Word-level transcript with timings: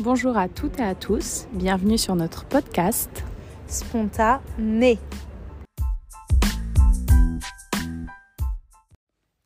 Bonjour 0.00 0.36
à 0.36 0.48
toutes 0.48 0.78
et 0.78 0.84
à 0.84 0.94
tous, 0.94 1.48
bienvenue 1.52 1.98
sur 1.98 2.14
notre 2.14 2.44
podcast. 2.44 3.24
Spontané. 3.66 4.96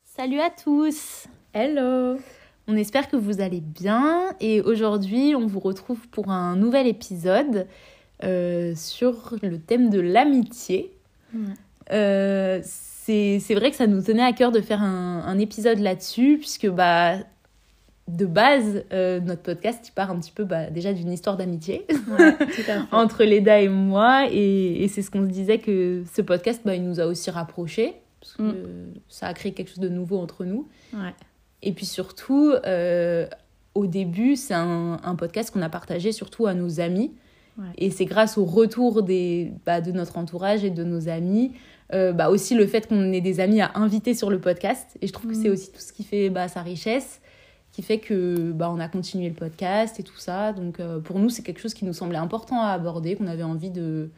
Salut 0.05 0.39
à 0.39 0.51
tous. 0.51 1.25
Hello. 1.53 2.19
On 2.67 2.75
espère 2.77 3.09
que 3.09 3.15
vous 3.15 3.41
allez 3.41 3.61
bien 3.61 4.35
et 4.39 4.61
aujourd'hui 4.61 5.33
on 5.35 5.47
vous 5.47 5.59
retrouve 5.59 6.07
pour 6.09 6.29
un 6.29 6.55
nouvel 6.55 6.85
épisode 6.85 7.65
euh, 8.23 8.75
sur 8.75 9.33
le 9.41 9.57
thème 9.57 9.89
de 9.89 9.99
l'amitié. 9.99 10.91
Euh, 11.91 12.61
c'est 12.63 13.55
vrai 13.55 13.71
que 13.71 13.75
ça 13.75 13.87
nous 13.87 14.03
tenait 14.03 14.23
à 14.23 14.33
cœur 14.33 14.51
de 14.51 14.61
faire 14.61 14.83
un, 14.83 15.23
un 15.25 15.39
épisode 15.39 15.79
là-dessus 15.79 16.37
puisque 16.39 16.69
bah 16.69 17.15
de 18.15 18.25
base, 18.25 18.83
euh, 18.93 19.19
notre 19.19 19.41
podcast, 19.41 19.87
il 19.87 19.91
part 19.91 20.11
un 20.11 20.19
petit 20.19 20.31
peu 20.31 20.43
bah, 20.43 20.69
déjà 20.69 20.93
d'une 20.93 21.11
histoire 21.11 21.35
d'amitié 21.37 21.85
Ouais, 22.17 22.35
entre 22.91 23.23
Leda 23.23 23.59
et 23.61 23.69
moi. 23.69 24.27
Et, 24.31 24.83
et 24.83 24.87
c'est 24.87 25.01
ce 25.01 25.09
qu'on 25.11 25.23
se 25.23 25.29
disait 25.31 25.59
que 25.59 26.03
ce 26.13 26.21
podcast, 26.21 26.61
bah, 26.65 26.75
il 26.75 26.83
nous 26.83 26.99
a 26.99 27.05
aussi 27.05 27.29
rapprochés. 27.31 27.95
Parce 28.21 28.33
que 28.35 28.43
Mm. 28.43 28.93
ça 29.09 29.27
a 29.27 29.33
créé 29.33 29.51
quelque 29.53 29.67
chose 29.69 29.79
de 29.79 29.89
nouveau 29.89 30.17
entre 30.17 30.45
nous. 30.45 30.67
Ouais. 30.93 31.13
Et 31.61 31.71
puis 31.73 31.85
surtout, 31.85 32.53
euh, 32.65 33.27
au 33.75 33.85
début, 33.87 34.35
c'est 34.35 34.53
un, 34.53 34.99
un 35.03 35.15
podcast 35.15 35.51
qu'on 35.51 35.61
a 35.61 35.69
partagé 35.69 36.11
surtout 36.11 36.45
à 36.47 36.53
nos 36.53 36.79
amis. 36.79 37.11
Ouais. 37.57 37.65
Et 37.77 37.89
c'est 37.91 38.05
grâce 38.05 38.37
au 38.37 38.45
retour 38.45 39.03
des, 39.03 39.51
bah, 39.65 39.81
de 39.81 39.91
notre 39.91 40.17
entourage 40.17 40.63
et 40.63 40.69
de 40.69 40.83
nos 40.83 41.09
amis. 41.09 41.51
euh, 41.93 42.11
bah, 42.13 42.29
aussi 42.29 42.55
le 42.55 42.65
fait 42.65 42.87
qu'on 42.87 43.11
ait 43.11 43.21
des 43.21 43.39
amis 43.39 43.61
à 43.61 43.71
inviter 43.75 44.13
sur 44.15 44.29
le 44.31 44.39
podcast. 44.39 44.97
Et 45.01 45.07
je 45.07 45.13
trouve 45.13 45.31
que 45.31 45.35
Mm. 45.37 45.41
c'est 45.43 45.49
aussi 45.49 45.71
tout 45.71 45.79
ce 45.81 45.91
qui 45.93 46.03
fait 46.03 46.29
bah, 46.29 46.47
sa 46.47 46.61
richesse 46.61 47.19
qui 47.73 47.81
fait 47.81 47.99
que 47.99 48.51
bah, 48.53 48.69
on 48.71 48.79
a 48.79 48.87
continué 48.87 49.27
le 49.27 49.35
podcast 49.35 49.99
et 49.99 50.03
tout 50.03 50.17
ça. 50.17 50.53
Donc 50.53 50.79
euh, 50.79 50.99
pour 50.99 51.19
nous, 51.19 51.29
c'est 51.29 51.41
quelque 51.43 51.59
chose 51.59 51.73
qui 51.73 51.83
nous 51.85 51.93
semblait 51.93 52.17
important 52.19 52.61
à 52.61 52.69
aborder, 52.69 53.15
qu'on 53.15 53.27
avait 53.27 53.43
envie 53.43 53.71
de, 53.71 54.09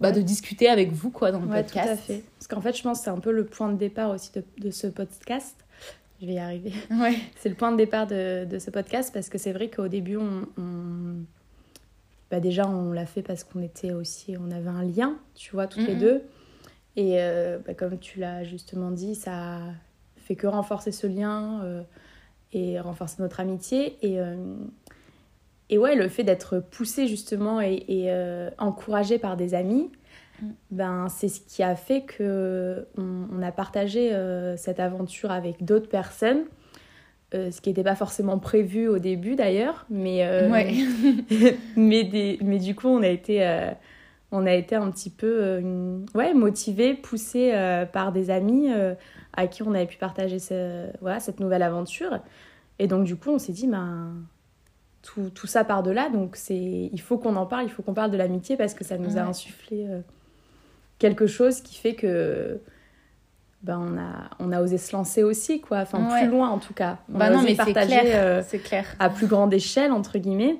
bah, 0.00 0.08
Ouais. 0.08 0.14
de 0.14 0.22
discuter 0.22 0.68
avec 0.68 0.90
vous 0.90 1.10
quoi, 1.10 1.30
dans 1.32 1.40
le 1.40 1.46
Ouais, 1.46 1.62
tout 1.62 1.74
podcast. 1.74 1.92
à 1.92 1.96
fait. 1.96 2.24
Parce 2.38 2.48
qu'en 2.48 2.60
fait, 2.60 2.76
je 2.76 2.82
pense 2.82 2.98
que 2.98 3.04
c'est 3.04 3.10
un 3.10 3.20
peu 3.20 3.30
le 3.30 3.44
point 3.46 3.70
de 3.70 3.76
départ 3.78 4.10
aussi 4.10 4.32
de, 4.32 4.42
de 4.58 4.70
ce 4.70 4.86
podcast. 4.88 5.54
Je 6.20 6.26
vais 6.26 6.32
y 6.34 6.38
arriver. 6.38 6.72
Ouais. 6.90 7.16
C'est 7.36 7.50
le 7.50 7.54
point 7.54 7.70
de 7.72 7.76
départ 7.76 8.06
de, 8.06 8.46
de 8.46 8.58
ce 8.58 8.70
podcast 8.70 9.12
parce 9.12 9.28
que 9.28 9.36
c'est 9.38 9.52
vrai 9.52 9.68
qu'au 9.68 9.86
début, 9.88 10.16
on, 10.16 10.48
on- 10.56 11.24
Bah 12.30 12.40
déjà, 12.40 12.66
on 12.66 12.90
l'a 12.92 13.04
fait 13.04 13.20
parce 13.22 13.44
qu'on 13.44 13.60
était 13.62 13.92
aussi, 13.92 14.34
on 14.40 14.50
avait 14.50 14.70
un 14.70 14.82
lien, 14.82 15.16
tu 15.34 15.52
vois, 15.52 15.66
toutes 15.66 15.86
les 15.86 15.94
deux. 15.94 16.22
Et 16.96 17.16
euh, 17.20 17.58
bah, 17.66 17.74
comme 17.74 17.98
tu 17.98 18.18
l'as 18.18 18.44
justement 18.44 18.90
dit, 18.90 19.14
ça 19.14 19.60
fait 20.16 20.36
que 20.36 20.46
renforcer 20.46 20.90
ce 20.90 21.06
lien 21.06 21.60
euh, 21.62 21.82
et 22.52 22.80
renforcer 22.80 23.22
notre 23.22 23.40
amitié. 23.40 23.96
Et, 24.02 24.20
euh, 24.20 24.36
et 25.68 25.78
ouais, 25.78 25.94
le 25.96 26.08
fait 26.08 26.24
d'être 26.24 26.58
poussé 26.58 27.06
justement 27.06 27.60
et, 27.60 27.84
et, 27.88 28.10
euh, 28.10 28.50
encouragé 28.58 29.18
par 29.18 29.36
des 29.36 29.54
amis, 29.54 29.90
Mm. 30.42 30.46
ben, 30.70 31.08
c'est 31.08 31.28
ce 31.28 31.40
qui 31.40 31.62
a 31.62 31.74
fait 31.76 32.02
que 32.02 32.86
on, 32.96 33.26
on 33.32 33.42
a 33.42 33.52
partagé 33.52 34.12
euh, 34.12 34.56
cette 34.56 34.80
aventure 34.80 35.30
avec 35.30 35.64
d'autres 35.64 35.88
personnes. 35.88 36.44
Euh, 37.34 37.50
ce 37.50 37.60
qui 37.60 37.70
n'était 37.70 37.82
pas 37.82 37.96
forcément 37.96 38.38
prévu 38.38 38.86
au 38.86 38.98
début 39.00 39.34
d'ailleurs, 39.34 39.84
mais, 39.90 40.24
euh, 40.24 40.48
Ouais. 40.50 40.72
mais, 41.76 42.04
des, 42.04 42.38
mais 42.40 42.58
du 42.58 42.74
coup 42.74 42.86
on 42.88 43.02
a 43.02 43.08
été, 43.08 43.42
on 44.36 44.46
a 44.46 44.52
été 44.52 44.74
un 44.76 44.90
petit 44.90 45.10
peu 45.10 45.38
euh, 45.40 45.98
ouais, 46.14 46.34
motivés, 46.34 46.94
poussés 46.94 47.52
euh, 47.54 47.86
par 47.86 48.12
des 48.12 48.30
amis 48.30 48.72
euh, 48.72 48.94
à 49.34 49.46
qui 49.46 49.62
on 49.62 49.74
avait 49.74 49.86
pu 49.86 49.96
partager 49.96 50.38
ce, 50.38 50.86
voilà, 51.00 51.20
cette 51.20 51.40
nouvelle 51.40 51.62
aventure. 51.62 52.20
Et 52.78 52.86
donc 52.86 53.04
du 53.04 53.16
coup 53.16 53.30
on 53.30 53.38
s'est 53.38 53.52
dit, 53.52 53.66
ben, 53.66 54.12
tout, 55.02 55.30
tout 55.30 55.46
ça 55.46 55.64
part 55.64 55.82
de 55.82 55.90
là, 55.90 56.08
donc 56.10 56.36
il 56.50 57.00
faut 57.00 57.18
qu'on 57.18 57.36
en 57.36 57.46
parle, 57.46 57.64
il 57.64 57.70
faut 57.70 57.82
qu'on 57.82 57.94
parle 57.94 58.10
de 58.10 58.16
l'amitié 58.16 58.56
parce 58.56 58.74
que 58.74 58.84
ça 58.84 58.98
nous 58.98 59.16
a 59.18 59.22
insufflé 59.22 59.86
euh, 59.88 60.00
quelque 60.98 61.26
chose 61.26 61.60
qui 61.60 61.76
fait 61.76 61.94
que 61.94 62.60
ben, 63.62 63.78
on, 63.80 63.98
a, 63.98 64.30
on 64.38 64.52
a 64.52 64.60
osé 64.62 64.78
se 64.78 64.94
lancer 64.94 65.22
aussi, 65.22 65.60
quoi. 65.60 65.78
Enfin, 65.78 65.98
Ouais. 66.12 66.22
plus 66.22 66.30
loin 66.30 66.50
en 66.50 66.58
tout 66.58 66.74
cas. 66.74 66.98
On 67.12 67.18
Bah 67.18 67.26
a 67.26 67.30
non, 67.30 67.38
osé 67.38 67.48
mais 67.48 67.54
partager, 67.56 67.98
clair. 67.98 68.04
euh, 68.24 68.42
C'est 68.46 68.58
clair. 68.58 68.84
à 68.98 69.08
plus 69.10 69.26
grande 69.26 69.52
échelle, 69.54 69.92
entre 69.92 70.18
guillemets. 70.18 70.58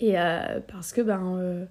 Et 0.00 0.18
euh, 0.18 0.60
parce 0.70 0.92
que, 0.92 1.00
ben, 1.00 1.66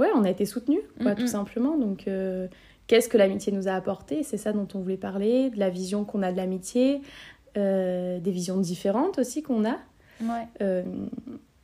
ouais, 0.00 0.08
on 0.14 0.24
a 0.24 0.30
été 0.30 0.46
soutenus, 0.46 0.80
quoi, 1.00 1.12
Mm, 1.12 1.16
tout 1.16 1.22
mm. 1.24 1.28
simplement. 1.28 1.76
Donc, 1.76 2.08
euh, 2.08 2.48
qu'est-ce 2.86 3.08
que 3.08 3.18
l'amitié 3.18 3.52
nous 3.52 3.68
a 3.68 3.72
apporté? 3.72 4.22
C'est 4.22 4.38
ça 4.38 4.52
dont 4.52 4.66
on 4.74 4.80
voulait 4.80 4.96
parler, 4.96 5.50
de 5.50 5.58
la 5.58 5.70
vision 5.70 6.04
qu'on 6.04 6.22
a 6.22 6.32
de 6.32 6.36
l'amitié, 6.36 7.02
euh, 7.56 8.18
des 8.18 8.30
visions 8.30 8.56
différentes 8.56 9.18
aussi 9.18 9.42
qu'on 9.42 9.64
a. 9.64 9.76
Ouais. 10.22 10.46
Euh, 10.62 10.82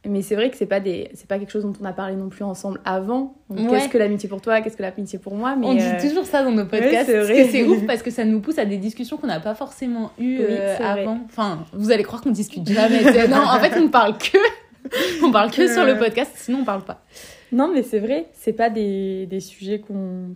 mais 0.08 0.22
c'est 0.22 0.36
vrai 0.36 0.50
que 0.50 0.56
c'est 0.56 0.66
pas 0.66 0.78
des 0.78 1.10
c'est 1.14 1.26
pas 1.26 1.36
quelque 1.36 1.50
chose 1.50 1.64
dont 1.64 1.72
on 1.80 1.84
a 1.84 1.92
parlé 1.92 2.14
non 2.14 2.28
plus 2.28 2.44
ensemble 2.44 2.80
avant. 2.84 3.34
Ouais. 3.50 3.66
Qu'est-ce 3.68 3.88
que 3.88 3.98
l'amitié 3.98 4.28
pour 4.28 4.40
toi? 4.40 4.60
Qu'est-ce 4.60 4.76
que 4.76 4.82
l'amitié 4.82 5.18
pour 5.18 5.34
moi? 5.34 5.56
Mais, 5.56 5.66
on 5.66 5.74
dit 5.74 6.08
toujours 6.08 6.26
ça 6.26 6.44
dans 6.44 6.52
nos 6.52 6.64
podcasts. 6.64 7.06
c'est 7.06 7.16
parce 7.16 7.28
vrai. 7.28 7.44
que 7.44 7.50
c'est 7.50 7.64
ouf 7.64 7.84
parce 7.86 8.02
que 8.02 8.10
ça 8.12 8.24
nous 8.24 8.40
pousse 8.40 8.58
à 8.58 8.64
des 8.64 8.76
discussions 8.76 9.16
qu'on 9.16 9.26
n'a 9.26 9.40
pas 9.40 9.56
forcément 9.56 10.12
eues 10.18 10.38
Oui, 10.38 10.46
c'est 10.48 10.76
vrai. 10.76 11.02
avant. 11.02 11.18
Enfin, 11.24 11.64
vous 11.72 11.90
allez 11.90 12.04
croire 12.04 12.22
qu'on 12.22 12.30
discute 12.30 12.68
jamais. 12.72 13.02
Non, 13.26 13.42
en 13.48 13.58
fait, 13.58 13.76
on 13.78 13.88
parle 13.88 14.16
que. 14.16 14.38
On 15.22 15.32
parle 15.32 15.50
que 15.50 15.66
sur 15.66 15.84
le 15.84 15.98
podcast, 15.98 16.30
sinon 16.36 16.60
on 16.60 16.64
parle 16.64 16.82
pas. 16.82 17.02
Non, 17.52 17.70
mais 17.72 17.82
c'est 17.82 18.00
vrai, 18.00 18.26
c'est 18.32 18.52
pas 18.52 18.70
des, 18.70 19.26
des 19.26 19.40
sujets 19.40 19.80
qu'on 19.80 20.32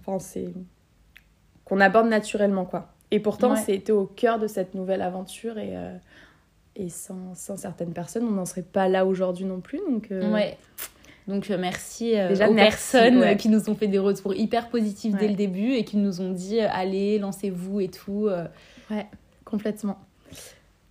qu'on 1.65 1.81
aborde 1.81 2.09
naturellement, 2.09 2.65
quoi. 2.65 2.89
Et 3.11 3.21
pourtant, 3.21 3.53
Ouais. 3.53 3.61
c'était 3.65 3.93
au 3.93 4.07
cœur 4.07 4.39
de 4.39 4.47
cette 4.47 4.75
nouvelle 4.75 5.03
aventure 5.03 5.59
et, 5.59 5.77
euh, 5.77 5.97
et 6.77 6.89
sans, 6.89 7.35
sans 7.35 7.57
certaines 7.57 7.93
personnes, 7.93 8.25
on 8.25 8.31
n'en 8.33 8.45
serait 8.47 8.63
pas 8.63 8.89
là 8.89 9.05
aujourd'hui 9.07 9.45
non 9.45 9.61
plus. 9.61 9.81
Donc, 9.89 10.11
euh, 10.11 10.33
Ouais. 10.33 10.57
Donc 11.29 11.51
euh, 11.51 11.59
merci 11.61 12.19
euh, 12.19 12.29
Déjà, 12.29 12.49
aux 12.49 12.53
merci, 12.55 12.71
personnes 12.93 13.19
ouais. 13.19 13.37
qui 13.37 13.49
nous 13.49 13.69
ont 13.71 13.75
fait 13.77 13.87
des 13.87 13.99
retours 13.99 14.35
hyper 14.35 14.69
positifs 14.69 15.15
dès 15.15 15.23
Ouais. 15.27 15.29
le 15.29 15.35
début 15.37 15.73
et 15.75 15.85
qui 15.85 15.97
nous 15.97 16.21
ont 16.21 16.31
dit 16.33 16.59
allez, 16.61 17.19
lancez-vous 17.19 17.81
et 17.81 17.89
tout. 17.89 18.27
euh. 18.29 18.47
complètement. 19.45 19.99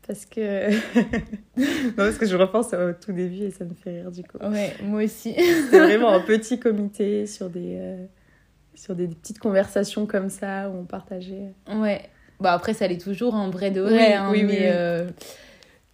Parce 0.10 0.26
que. 0.26 0.72
non, 1.56 1.94
parce 1.96 2.18
que 2.18 2.26
je 2.26 2.36
repense 2.36 2.74
au 2.74 2.94
tout 2.94 3.12
début 3.14 3.44
et 3.44 3.52
ça 3.52 3.64
me 3.64 3.76
fait 3.76 4.02
rire 4.02 4.10
du 4.12 4.24
coup. 4.24 4.40
Ouais, 4.40 4.74
moi 4.82 5.04
aussi. 5.04 5.36
C'était 5.36 5.80
vraiment 5.86 6.10
un 6.10 6.20
petit 6.22 6.58
comité 6.60 7.28
sur 7.28 7.48
des, 7.52 7.76
euh, 7.78 8.06
sur 8.74 8.96
des 8.96 9.08
petites 9.08 9.38
conversations 9.38 10.08
comme 10.08 10.32
ça 10.32 10.68
où 10.72 10.80
on 10.80 10.86
partageait. 10.86 11.54
Ouais. 11.72 12.02
Bah 12.40 12.54
après, 12.54 12.74
ça 12.74 12.88
l'est 12.88 12.98
toujours 13.00 13.36
en 13.36 13.52
vrai 13.52 13.70
de 13.70 13.82
Oui, 13.84 13.90
vrai. 13.92 14.14
hein, 14.16 14.30
oui, 14.32 14.40
oui, 14.40 14.44
mais, 14.46 14.60
oui. 14.62 14.68
euh, 14.72 15.10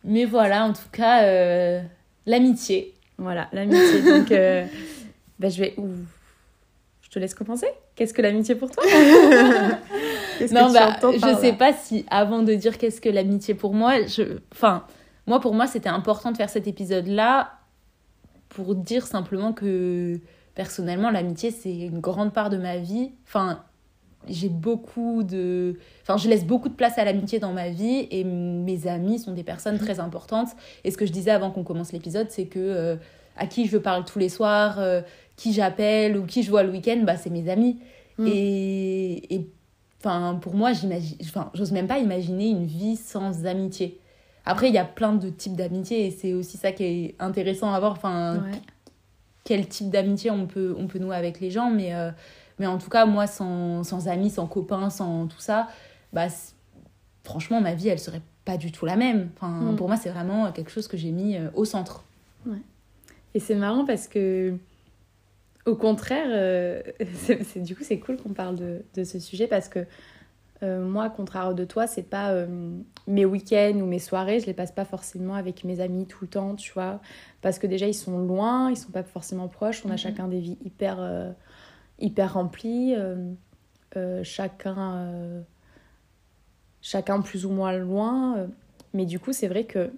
mais 0.05 0.23
voilà, 0.23 0.63
en 0.63 0.71
tout 0.71 0.87
cas, 0.93 1.25
euh, 1.25 1.81
l'amitié. 2.25 2.93
Voilà, 3.17 3.49
l'amitié. 3.51 4.01
Donc, 4.01 4.29
bah, 5.39 5.49
je 5.49 5.59
vais. 5.59 5.73
ouh, 5.75 5.89
Je 7.01 7.09
te 7.09 7.19
laisse 7.19 7.33
commencer. 7.33 7.67
Qu'est-ce 7.97 8.13
que 8.13 8.21
l'amitié 8.21 8.55
pour 8.55 8.71
toi? 8.71 8.81
Qu'est-ce 10.37 10.53
Non, 10.53 10.67
que 10.67 10.73
bah, 10.73 10.97
par 10.99 11.13
je 11.13 11.39
sais 11.39 11.51
là 11.51 11.57
pas 11.57 11.73
si 11.73 12.05
avant 12.09 12.43
de 12.43 12.53
dire 12.53 12.77
qu'est-ce 12.77 13.01
que 13.01 13.09
l'amitié 13.09 13.53
pour 13.53 13.73
moi, 13.73 14.05
je... 14.05 14.39
enfin, 14.51 14.85
moi 15.27 15.39
pour 15.39 15.53
moi 15.53 15.67
c'était 15.67 15.89
important 15.89 16.31
de 16.31 16.37
faire 16.37 16.49
cet 16.49 16.67
épisode-là 16.67 17.51
pour 18.49 18.75
dire 18.75 19.05
simplement 19.07 19.53
que 19.53 20.19
personnellement 20.53 21.09
l'amitié 21.11 21.51
c'est 21.51 21.75
une 21.75 21.99
grande 21.99 22.33
part 22.33 22.49
de 22.49 22.57
ma 22.57 22.77
vie. 22.77 23.11
Enfin, 23.27 23.63
j'ai 24.27 24.49
beaucoup 24.49 25.23
de, 25.23 25.77
enfin, 26.01 26.17
je 26.17 26.27
laisse 26.29 26.45
beaucoup 26.45 26.69
de 26.69 26.73
place 26.73 26.97
à 26.97 27.05
l'amitié 27.05 27.39
dans 27.39 27.53
ma 27.53 27.69
vie 27.69 28.07
et 28.11 28.23
mes 28.23 28.87
amis 28.87 29.19
sont 29.19 29.33
des 29.33 29.43
personnes 29.43 29.77
très 29.77 29.99
importantes. 29.99 30.49
Et 30.83 30.91
ce 30.91 30.97
que 30.97 31.05
je 31.05 31.11
disais 31.11 31.31
avant 31.31 31.51
qu'on 31.51 31.63
commence 31.63 31.91
l'épisode, 31.91 32.27
c'est 32.29 32.45
que 32.45 32.59
euh, 32.59 32.95
à 33.37 33.47
qui 33.47 33.67
je 33.67 33.77
parle 33.77 34.05
tous 34.05 34.19
les 34.19 34.29
soirs, 34.29 34.79
euh, 34.79 35.01
qui 35.35 35.53
j'appelle 35.53 36.17
ou 36.17 36.25
qui 36.25 36.43
je 36.43 36.49
vois 36.49 36.63
le 36.63 36.71
week-end, 36.71 37.01
bah 37.03 37.17
c'est 37.17 37.29
mes 37.29 37.49
amis. 37.49 37.79
Et, 38.25 39.35
et 39.35 39.49
Enfin, 40.05 40.35
pour 40.35 40.53
moi, 40.53 40.71
j'imagine, 40.71 41.17
enfin, 41.23 41.49
j'ose 41.55 41.71
même 41.71 41.87
pas 41.87 41.97
imaginer 41.97 42.49
une 42.49 42.65
vie 42.65 42.95
sans 42.95 43.45
amitié. 43.47 43.99
Après, 44.45 44.67
il 44.69 44.75
y 44.75 44.77
a 44.77 44.85
plein 44.85 45.13
de 45.13 45.29
types 45.29 45.55
d'amitié 45.55 46.05
et 46.05 46.11
c'est 46.11 46.33
aussi 46.33 46.57
ça 46.57 46.71
qui 46.71 46.83
est 46.83 47.15
intéressant 47.19 47.73
à 47.73 47.79
voir. 47.79 47.93
Enfin, 47.93 48.37
Ouais. 48.43 48.51
quel 49.43 49.67
type 49.67 49.89
d'amitié 49.89 50.29
on 50.29 50.45
peut, 50.45 50.75
on 50.77 50.85
peut 50.85 50.99
nouer 50.99 51.15
avec 51.15 51.39
les 51.39 51.49
gens. 51.49 51.71
Mais, 51.71 51.95
euh, 51.95 52.11
mais 52.59 52.67
en 52.67 52.77
tout 52.77 52.89
cas, 52.91 53.05
moi, 53.07 53.25
sans, 53.25 53.83
sans 53.83 54.07
amis, 54.07 54.29
sans 54.29 54.45
copains, 54.45 54.91
sans 54.91 55.25
tout 55.25 55.39
ça, 55.39 55.67
bah, 56.13 56.27
franchement, 57.23 57.59
ma 57.59 57.73
vie, 57.73 57.87
elle 57.89 57.99
serait 57.99 58.21
pas 58.45 58.57
du 58.57 58.71
tout 58.71 58.85
la 58.85 58.95
même. 58.97 59.29
Enfin, 59.35 59.71
Mm. 59.71 59.75
Pour 59.75 59.87
moi, 59.87 59.97
c'est 59.97 60.09
vraiment 60.11 60.51
quelque 60.51 60.69
chose 60.69 60.87
que 60.87 60.97
j'ai 60.97 61.09
mis 61.11 61.35
euh, 61.35 61.49
au 61.55 61.65
centre. 61.65 62.03
Et 63.33 63.39
c'est 63.39 63.55
marrant 63.55 63.83
parce 63.85 64.07
que, 64.07 64.55
au 65.65 65.75
contraire, 65.75 66.27
euh, 66.29 66.81
c'est, 67.13 67.61
du 67.61 67.75
coup, 67.75 67.83
c'est 67.83 67.99
cool 67.99 68.17
qu'on 68.17 68.33
parle 68.33 68.55
de, 68.55 68.83
de 68.93 69.03
ce 69.03 69.19
sujet 69.19 69.47
parce 69.47 69.67
que 69.69 69.85
euh, 70.63 70.85
moi, 70.85 71.05
à 71.05 71.09
contraire 71.09 71.53
de 71.53 71.65
toi, 71.65 71.85
c'est 71.85 72.03
pas 72.09 72.31
euh, 72.31 72.47
mes 73.07 73.25
week-ends 73.25 73.75
ou 73.75 73.85
mes 73.85 73.99
soirées, 73.99 74.39
je 74.39 74.45
les 74.45 74.53
passe 74.53 74.71
pas 74.71 74.85
forcément 74.85 75.35
avec 75.35 75.63
mes 75.63 75.79
amis 75.81 76.05
tout 76.05 76.19
le 76.21 76.27
temps, 76.29 76.55
tu 76.55 76.71
vois. 76.73 77.01
Parce 77.41 77.59
que 77.59 77.67
déjà, 77.67 77.87
ils 77.87 77.93
sont 77.93 78.19
loin, 78.19 78.69
ils 78.71 78.77
sont 78.77 78.91
pas 78.91 79.03
forcément 79.03 79.47
proches, 79.47 79.83
on 79.85 79.89
a 79.89 79.93
Mhm. 79.93 79.97
chacun 79.97 80.27
des 80.27 80.39
vies 80.39 80.57
hyper, 80.63 81.33
hyper 81.99 82.33
remplies, 82.33 82.95
chacun, 84.23 85.43
chacun 86.81 87.21
plus 87.21 87.45
ou 87.45 87.49
moins 87.49 87.73
loin. 87.73 88.47
mais 88.93 89.05
du 89.05 89.19
coup, 89.19 89.33
c'est 89.33 89.47
vrai 89.49 89.65
que 89.65 89.91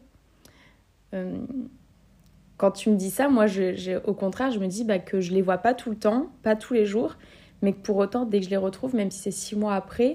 quand 2.58 2.72
tu 2.72 2.90
me 2.90 2.96
dis 2.96 3.12
ça, 3.12 3.30
moi, 3.30 3.48
je, 3.48 3.98
au 4.06 4.14
contraire, 4.14 4.52
je 4.52 4.60
me 4.60 4.68
dis 4.68 4.84
bah, 4.84 5.00
que 5.00 5.22
je 5.22 5.32
les 5.32 5.42
vois 5.42 5.60
pas 5.60 5.74
tout 5.74 5.92
le 5.92 5.96
temps, 5.96 6.28
pas 6.42 6.56
tous 6.56 6.74
les 6.74 6.86
jours, 6.86 7.16
mais 7.62 7.72
que 7.72 7.80
pour 7.80 7.98
autant, 7.98 8.26
dès 8.26 8.40
que 8.40 8.46
je 8.46 8.50
les 8.50 8.58
retrouve, 8.58 8.96
même 8.96 9.12
si 9.12 9.20
c'est 9.20 9.32
six 9.32 9.56
mois 9.56 9.76
après, 9.76 10.14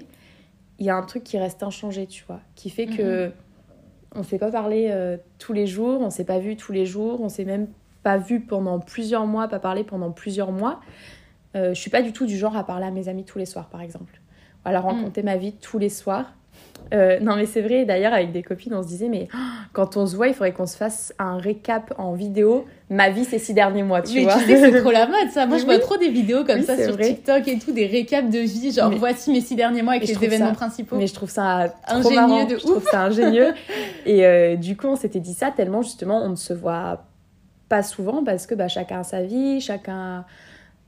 il 0.79 0.85
y 0.85 0.89
a 0.89 0.95
un 0.95 1.03
truc 1.03 1.23
qui 1.23 1.37
reste 1.37 1.63
inchangé, 1.63 2.05
tu 2.05 2.23
vois, 2.25 2.41
qui 2.55 2.69
fait 2.69 2.85
que 2.85 3.27
mhm. 3.27 3.31
on 4.15 4.23
s'est 4.23 4.39
pas 4.39 4.51
parlé 4.51 4.89
euh, 4.91 5.17
tous 5.39 5.53
les 5.53 5.67
jours, 5.67 6.01
on 6.01 6.09
s'est 6.09 6.25
pas 6.25 6.39
vu 6.39 6.57
tous 6.57 6.73
les 6.73 6.85
jours, 6.85 7.21
on 7.21 7.29
s'est 7.29 7.45
même 7.45 7.67
pas 8.03 8.17
vu 8.17 8.41
pendant 8.41 8.79
plusieurs 8.79 9.25
mois, 9.25 9.47
pas 9.47 9.59
parlé 9.59 9.85
pendant 9.85 10.11
plusieurs 10.11 10.51
mois. 10.51 10.81
Euh, 11.55 11.73
je 11.73 11.79
suis 11.79 11.91
pas 11.91 12.01
du 12.01 12.11
tout 12.11 12.25
du 12.25 12.37
genre 12.37 12.57
à 12.57 12.65
parler 12.65 12.85
à 12.85 12.91
mes 12.91 13.07
amis 13.07 13.23
tous 13.23 13.39
les 13.39 13.45
soirs, 13.45 13.69
par 13.69 13.81
exemple, 13.81 14.19
à 14.65 14.73
leur 14.73 14.83
mhm. 14.83 14.97
raconter 14.97 15.23
ma 15.23 15.37
vie 15.37 15.53
tous 15.53 15.77
les 15.77 15.89
soirs. 15.89 16.33
Euh, 16.93 17.19
non, 17.19 17.35
mais 17.35 17.45
c'est 17.45 17.61
vrai. 17.61 17.85
D'ailleurs, 17.85 18.13
avec 18.13 18.31
des 18.31 18.43
copines, 18.43 18.73
on 18.73 18.83
se 18.83 18.87
disait, 18.87 19.09
mais 19.09 19.27
quand 19.73 19.97
on 19.97 20.05
se 20.05 20.15
voit, 20.15 20.27
il 20.27 20.33
faudrait 20.33 20.51
qu'on 20.51 20.67
se 20.67 20.77
fasse 20.77 21.13
un 21.17 21.37
récap 21.37 21.93
en 21.97 22.13
vidéo. 22.13 22.65
Ma 22.89 23.09
vie 23.09 23.25
ces 23.25 23.39
six 23.39 23.55
derniers 23.55 23.81
mois, 23.81 24.03
tu 24.03 24.15
mais 24.15 24.23
vois. 24.25 24.33
tu 24.33 24.45
sais 24.45 24.57
c'est 24.57 24.79
trop 24.79 24.91
la 24.91 25.07
mode, 25.07 25.31
ça. 25.31 25.47
Moi, 25.47 25.57
je 25.57 25.65
vois 25.65 25.79
trop 25.79 25.97
des 25.97 26.09
vidéos 26.09 26.43
comme 26.43 26.61
ça 26.61 26.77
sur 26.83 26.95
TikTok 26.97 27.47
et 27.47 27.57
tout, 27.57 27.71
des 27.71 27.87
récaps 27.87 28.29
de 28.29 28.39
vie, 28.39 28.71
genre 28.71 28.91
voici 28.91 29.31
mes 29.31 29.41
six 29.41 29.55
derniers 29.55 29.81
mois 29.81 29.93
avec 29.93 30.07
les 30.07 30.23
événements 30.23 30.53
principaux. 30.53 30.97
Mais 30.97 31.07
je 31.07 31.13
trouve 31.13 31.29
ça 31.29 31.73
trop 31.87 31.97
ingénieux 31.97 32.15
marrant. 32.15 32.45
De 32.45 32.57
je 32.57 32.61
trouve 32.61 32.87
ça 32.87 33.01
ingénieux. 33.01 33.53
et 34.05 34.25
euh, 34.25 34.55
du 34.55 34.77
coup, 34.77 34.87
on 34.87 34.95
s'était 34.95 35.19
dit 35.19 35.33
ça 35.33 35.49
tellement 35.49 35.81
justement, 35.81 36.21
on 36.23 36.29
ne 36.29 36.35
se 36.35 36.53
voit 36.53 37.05
pas 37.69 37.81
souvent 37.81 38.23
parce 38.23 38.45
que 38.45 38.53
bah, 38.53 38.67
chacun 38.67 38.99
a 38.99 39.03
sa 39.03 39.23
vie, 39.23 39.59
chacun 39.59 40.19
a 40.19 40.25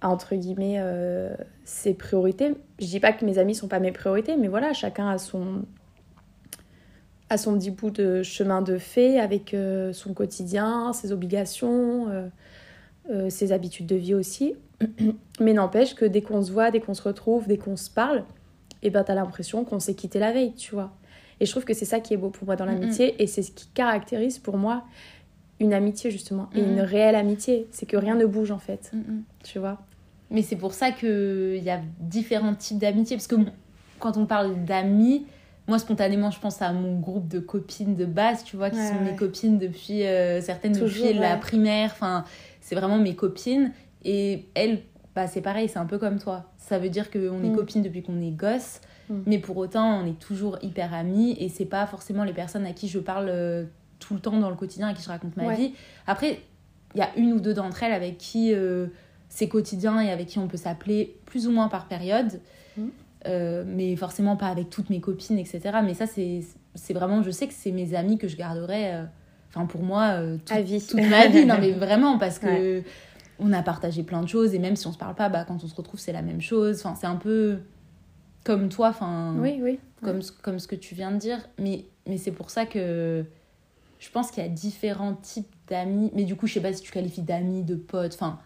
entre 0.01 0.35
guillemets 0.35 0.77
euh, 0.77 1.35
ses 1.63 1.93
priorités. 1.93 2.53
Je 2.79 2.85
dis 2.85 2.99
pas 2.99 3.13
que 3.13 3.25
mes 3.25 3.37
amis 3.37 3.55
sont 3.55 3.67
pas 3.67 3.79
mes 3.79 3.91
priorités, 3.91 4.37
mais 4.37 4.47
voilà, 4.47 4.73
chacun 4.73 5.09
a 5.09 5.17
son 5.17 5.63
à 7.29 7.37
son 7.37 7.57
petit 7.57 7.71
bout 7.71 7.89
de 7.89 8.23
chemin 8.23 8.61
de 8.61 8.77
fait 8.77 9.19
avec 9.19 9.53
euh, 9.53 9.93
son 9.93 10.13
quotidien, 10.13 10.93
ses 10.93 11.11
obligations, 11.11 12.07
euh, 12.09 12.27
euh, 13.09 13.29
ses 13.29 13.51
habitudes 13.51 13.87
de 13.87 13.95
vie 13.95 14.13
aussi. 14.13 14.55
Mais 15.39 15.53
n'empêche 15.53 15.95
que 15.95 16.05
dès 16.05 16.21
qu'on 16.21 16.43
se 16.43 16.51
voit, 16.51 16.71
dès 16.71 16.79
qu'on 16.79 16.93
se 16.93 17.01
retrouve, 17.01 17.47
dès 17.47 17.57
qu'on 17.57 17.77
se 17.77 17.89
parle, 17.89 18.19
et 18.81 18.87
eh 18.87 18.89
ben 18.91 19.03
t'as 19.03 19.15
l'impression 19.15 19.65
qu'on 19.65 19.79
s'est 19.79 19.95
quitté 19.95 20.19
la 20.19 20.31
veille, 20.31 20.53
tu 20.53 20.75
vois. 20.75 20.91
Et 21.39 21.45
je 21.45 21.51
trouve 21.51 21.65
que 21.65 21.73
c'est 21.73 21.85
ça 21.85 21.99
qui 21.99 22.13
est 22.13 22.17
beau 22.17 22.29
pour 22.29 22.45
moi 22.45 22.55
dans 22.55 22.65
l'amitié 22.65 23.21
et 23.21 23.25
c'est 23.25 23.41
ce 23.41 23.51
qui 23.51 23.67
caractérise 23.67 24.37
pour 24.37 24.57
moi 24.57 24.83
une 25.59 25.73
amitié 25.73 26.11
justement 26.11 26.49
et 26.53 26.61
une 26.61 26.81
réelle 26.81 27.15
amitié. 27.15 27.67
C'est 27.71 27.85
que 27.85 27.97
rien 27.97 28.15
ne 28.15 28.25
bouge 28.25 28.51
en 28.51 28.59
fait, 28.59 28.91
tu 29.43 29.59
vois. 29.59 29.79
Mais 30.31 30.41
c'est 30.41 30.55
pour 30.55 30.73
ça 30.73 30.91
qu'il 30.91 31.61
y 31.63 31.69
a 31.69 31.79
différents 31.99 32.55
types 32.55 32.79
d'amitié 32.79 33.15
parce 33.15 33.27
que 33.27 33.35
quand 33.99 34.17
on 34.17 34.25
parle 34.25 34.65
d'amis, 34.65 35.25
moi 35.67 35.79
spontanément 35.79 36.31
je 36.31 36.39
pense 36.39 36.61
à 36.61 36.73
mon 36.73 36.99
groupe 36.99 37.27
de 37.27 37.39
copines 37.39 37.95
de 37.95 38.05
base 38.05 38.43
tu 38.43 38.55
vois 38.55 38.69
qui 38.69 38.77
sont 38.77 38.99
mes 39.03 39.15
copines 39.15 39.57
depuis 39.57 40.03
euh, 40.03 40.41
certaines 40.41 40.73
depuis 40.73 41.13
la 41.13 41.37
primaire. 41.37 41.91
Enfin 41.93 42.25
c'est 42.61 42.75
vraiment 42.75 42.97
mes 42.97 43.15
copines. 43.15 43.71
Et 44.03 44.45
elles 44.55 44.81
bah 45.15 45.27
c'est 45.27 45.41
pareil 45.41 45.69
c'est 45.69 45.79
un 45.79 45.85
peu 45.85 45.97
comme 45.97 46.19
toi. 46.19 46.45
Ça 46.57 46.79
veut 46.79 46.89
dire 46.89 47.11
qu'on 47.11 47.43
est 47.43 47.49
mm. 47.49 47.55
copines 47.55 47.81
depuis 47.83 48.01
qu'on 48.01 48.19
est 48.21 48.31
gosse 48.31 48.81
mm. 49.09 49.21
mais 49.27 49.37
pour 49.37 49.57
autant 49.57 50.01
on 50.01 50.05
est 50.07 50.19
toujours 50.19 50.57
hyper 50.63 50.93
amis. 50.93 51.37
Et 51.39 51.49
c'est 51.49 51.65
pas 51.65 51.85
forcément 51.85 52.23
les 52.23 52.33
personnes 52.33 52.65
à 52.65 52.73
qui 52.73 52.87
je 52.87 52.99
parle 52.99 53.29
euh, 53.29 53.65
tout 54.07 54.13
le 54.13 54.19
temps 54.19 54.37
dans 54.39 54.49
le 54.49 54.55
quotidien 54.55 54.87
à 54.87 54.93
qui 54.93 55.03
je 55.03 55.09
raconte 55.09 55.35
ma 55.37 55.53
vie 55.53 55.73
après 56.07 56.39
il 56.93 56.99
y 56.99 57.01
a 57.01 57.09
une 57.17 57.33
ou 57.33 57.39
deux 57.39 57.53
d'entre 57.53 57.83
elles 57.83 57.93
avec 57.93 58.17
qui 58.17 58.53
euh, 58.53 58.87
c'est 59.29 59.47
quotidien 59.47 59.99
et 59.99 60.11
avec 60.11 60.27
qui 60.27 60.39
on 60.39 60.47
peut 60.47 60.57
s'appeler 60.57 61.17
plus 61.25 61.47
ou 61.47 61.51
moins 61.51 61.67
par 61.67 61.87
période 61.87 62.39
mm. 62.77 62.87
Euh, 63.27 63.63
mais 63.65 63.95
forcément 63.95 64.35
pas 64.35 64.47
avec 64.47 64.69
toutes 64.69 64.89
mes 64.89 65.01
copines, 65.01 65.39
etc. 65.39 65.61
Mais 65.83 65.93
ça, 65.93 66.05
c'est 66.05 66.93
vraiment, 66.93 67.23
je 67.23 67.31
sais 67.31 67.47
que 67.47 67.53
c'est 67.53 67.71
mes 67.71 67.95
amis 67.95 68.17
que 68.17 68.27
je 68.27 68.37
garderai, 68.37 68.93
euh, 68.93 69.03
enfin 69.49 69.65
pour 69.65 69.81
moi, 69.81 70.19
euh, 70.19 70.37
toute, 70.37 70.57
vie. 70.59 70.85
toute 70.85 70.99
ma 70.99 71.27
vie. 71.27 71.45
non, 71.45 71.57
mais 71.59 71.71
vraiment, 71.71 72.17
parce 72.19 72.37
que 72.37 72.83
on 73.39 73.51
a 73.51 73.61
partagé 73.63 74.03
plein 74.03 74.21
de 74.21 74.27
choses 74.27 74.53
et 74.53 74.59
même 74.59 74.75
si 74.75 74.87
on 74.87 74.93
se 74.93 74.97
parle 74.97 75.15
pas, 75.15 75.29
bah, 75.29 75.43
quand 75.45 75.61
on 75.63 75.67
se 75.67 75.75
retrouve, 75.75 75.99
c'est 75.99 76.13
la 76.13 76.21
même 76.21 76.39
chose. 76.39 76.79
Enfin, 76.79 76.95
c'est 76.95 77.07
un 77.07 77.15
peu 77.15 77.57
comme 78.43 78.69
toi, 78.69 78.89
enfin, 78.89 79.35
oui, 79.39 79.59
oui. 79.61 79.79
Comme, 80.03 80.19
comme 80.43 80.59
ce 80.59 80.67
que 80.67 80.75
tu 80.75 80.93
viens 80.93 81.11
de 81.11 81.17
dire. 81.17 81.39
Mais, 81.57 81.85
mais 82.07 82.17
c'est 82.17 82.31
pour 82.31 82.51
ça 82.51 82.67
que 82.67 83.25
je 83.99 84.09
pense 84.09 84.31
qu'il 84.31 84.43
y 84.43 84.45
a 84.45 84.49
différents 84.49 85.13
types 85.15 85.53
d'amis. 85.67 86.11
Mais 86.13 86.23
du 86.23 86.35
coup, 86.35 86.47
je 86.47 86.53
sais 86.53 86.61
pas 86.61 86.73
si 86.73 86.81
tu 86.81 86.91
qualifies 86.91 87.21
d'amis, 87.21 87.63
de 87.63 87.75
potes, 87.75 88.13
enfin. 88.15 88.39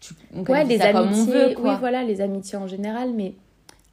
Tu, 0.00 0.14
on 0.34 0.44
ouais, 0.44 0.64
les 0.64 0.80
amitiés, 0.80 0.92
comme 0.92 1.12
on 1.12 1.24
veut, 1.26 1.54
quoi. 1.54 1.72
oui, 1.72 1.76
voilà, 1.78 2.02
les 2.04 2.22
amitiés 2.22 2.56
en 2.56 2.66
général, 2.66 3.12
mais 3.12 3.34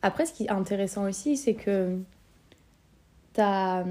après, 0.02 0.26
ce 0.26 0.32
qui 0.32 0.46
est 0.46 0.50
intéressant 0.50 1.04
aussi, 1.04 1.36
c'est 1.36 1.54
que 1.54 1.98
tu 3.34 3.42
as, 3.42 3.84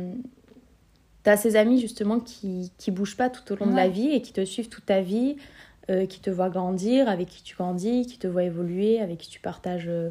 ces 1.36 1.56
amis 1.56 1.78
justement 1.80 2.20
qui 2.20 2.72
ne 2.86 2.92
bougent 2.92 3.16
pas 3.16 3.28
tout 3.28 3.52
au 3.52 3.56
long 3.56 3.66
de 3.66 3.76
la 3.76 3.88
vie 3.88 4.08
et 4.08 4.22
qui 4.22 4.32
te 4.32 4.44
suivent 4.44 4.68
toute 4.68 4.86
ta 4.86 5.02
vie, 5.02 5.36
euh, 5.90 6.06
qui 6.06 6.20
te 6.20 6.30
voient 6.30 6.48
grandir, 6.48 7.08
avec 7.08 7.28
qui 7.28 7.42
tu 7.42 7.54
grandis, 7.54 8.06
qui 8.06 8.18
te 8.18 8.26
voient 8.26 8.44
évoluer, 8.44 9.00
avec 9.00 9.18
qui 9.18 9.28
tu 9.28 9.40
partages 9.40 9.88
euh, 9.88 10.10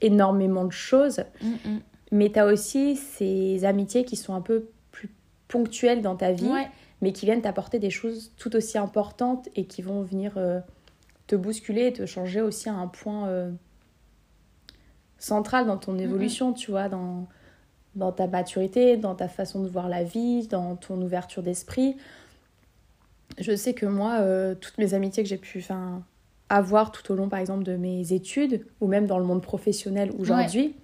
énormément 0.00 0.64
de 0.64 0.72
choses. 0.72 1.24
Mm, 1.42 1.48
mm. 1.48 1.80
Mais 2.12 2.30
tu 2.30 2.38
as 2.38 2.46
aussi 2.46 2.96
ces 2.96 3.64
amitiés 3.64 4.04
qui 4.04 4.16
sont 4.16 4.34
un 4.34 4.40
peu 4.40 4.68
ponctuelles 5.48 6.02
dans 6.02 6.16
ta 6.16 6.32
vie, 6.32 6.50
mais 7.02 7.12
qui 7.12 7.26
viennent 7.26 7.42
t'apporter 7.42 7.78
des 7.78 7.90
choses 7.90 8.32
tout 8.36 8.54
aussi 8.56 8.78
importantes 8.78 9.48
et 9.54 9.66
qui 9.66 9.82
vont 9.82 10.02
venir 10.02 10.32
euh, 10.36 10.60
te 11.26 11.36
bousculer 11.36 11.86
et 11.86 11.92
te 11.92 12.06
changer 12.06 12.40
aussi 12.40 12.68
à 12.68 12.74
un 12.74 12.86
point 12.86 13.52
centrale 15.18 15.66
dans 15.66 15.76
ton 15.76 15.98
évolution, 15.98 16.52
tu 16.52 16.70
vois, 16.70 16.88
dans, 16.88 17.26
dans 17.94 18.12
ta 18.12 18.26
maturité, 18.26 18.96
dans 18.96 19.14
ta 19.14 19.28
façon 19.28 19.62
de 19.62 19.68
voir 19.68 19.88
la 19.88 20.04
vie, 20.04 20.46
dans 20.46 20.76
ton 20.76 21.00
ouverture 21.00 21.42
d'esprit. 21.42 21.96
Je 23.38 23.54
sais 23.56 23.74
que 23.74 23.86
moi, 23.86 24.18
euh, 24.20 24.54
toutes 24.54 24.78
mes 24.78 24.94
amitiés 24.94 25.22
que 25.22 25.28
j'ai 25.28 25.38
pu 25.38 25.64
avoir 26.48 26.92
tout 26.92 27.12
au 27.12 27.16
long, 27.16 27.28
par 27.28 27.40
exemple, 27.40 27.64
de 27.64 27.76
mes 27.76 28.12
études, 28.12 28.64
ou 28.80 28.86
même 28.86 29.06
dans 29.06 29.18
le 29.18 29.24
monde 29.24 29.42
professionnel 29.42 30.12
aujourd'hui, 30.18 30.74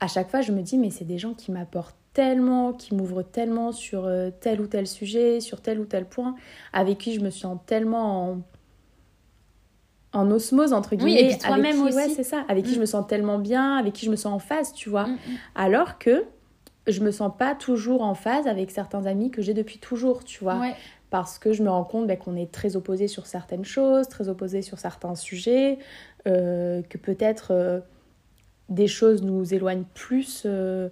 à 0.00 0.08
chaque 0.08 0.30
fois, 0.30 0.42
je 0.42 0.52
me 0.52 0.60
dis, 0.60 0.76
mais 0.76 0.90
c'est 0.90 1.06
des 1.06 1.18
gens 1.18 1.32
qui 1.32 1.50
m'apportent 1.50 1.96
tellement, 2.16 2.72
qui 2.72 2.94
m'ouvrent 2.94 3.22
tellement 3.22 3.72
sur 3.72 4.06
euh, 4.06 4.30
tel 4.40 4.62
ou 4.62 4.66
tel 4.66 4.86
sujet, 4.86 5.40
sur 5.40 5.60
tel 5.60 5.78
ou 5.78 5.84
tel 5.84 6.06
point, 6.06 6.34
avec 6.72 6.96
qui 6.96 7.12
je 7.12 7.20
me 7.20 7.28
sens 7.28 7.58
tellement 7.66 8.30
en 8.30 8.38
en 10.12 10.30
osmose 10.30 10.72
entre 10.72 10.96
guillemets 10.96 11.26
oui, 11.26 11.34
et 11.34 11.36
toi-même 11.36 11.82
aussi 11.82 11.94
ouais, 11.94 12.08
c'est 12.08 12.22
ça 12.22 12.42
avec 12.48 12.64
qui 12.64 12.70
je 12.70 12.78
mm. 12.78 12.80
me 12.80 12.86
sens 12.86 13.06
tellement 13.06 13.38
bien 13.38 13.76
avec 13.76 13.92
qui 13.92 14.06
je 14.06 14.10
me 14.10 14.16
sens 14.16 14.32
en 14.32 14.38
phase 14.38 14.72
tu 14.72 14.88
vois 14.88 15.08
mm, 15.08 15.12
mm. 15.12 15.36
alors 15.56 15.98
que 15.98 16.24
je 16.86 17.00
me 17.02 17.10
sens 17.10 17.30
pas 17.36 17.54
toujours 17.54 18.00
en 18.00 18.14
phase 18.14 18.46
avec 18.46 18.70
certains 18.70 19.04
amis 19.04 19.30
que 19.30 19.42
j'ai 19.42 19.52
depuis 19.52 19.78
toujours 19.78 20.24
tu 20.24 20.42
vois 20.42 20.62
parce 21.10 21.38
que 21.38 21.52
je 21.52 21.62
me 21.62 21.68
rends 21.68 21.84
compte 21.84 22.06
ben, 22.06 22.16
qu'on 22.16 22.36
est 22.36 22.50
très 22.50 22.76
opposés 22.76 23.08
sur 23.08 23.26
certaines 23.26 23.66
choses 23.66 24.08
très 24.08 24.30
opposés 24.30 24.62
sur 24.62 24.78
certains 24.78 25.16
sujets 25.16 25.78
euh, 26.26 26.80
que 26.88 26.96
peut-être 26.96 27.48
euh, 27.50 27.80
des 28.70 28.86
choses 28.86 29.22
nous 29.22 29.52
éloignent 29.52 29.84
plus 29.92 30.44
euh, 30.46 30.88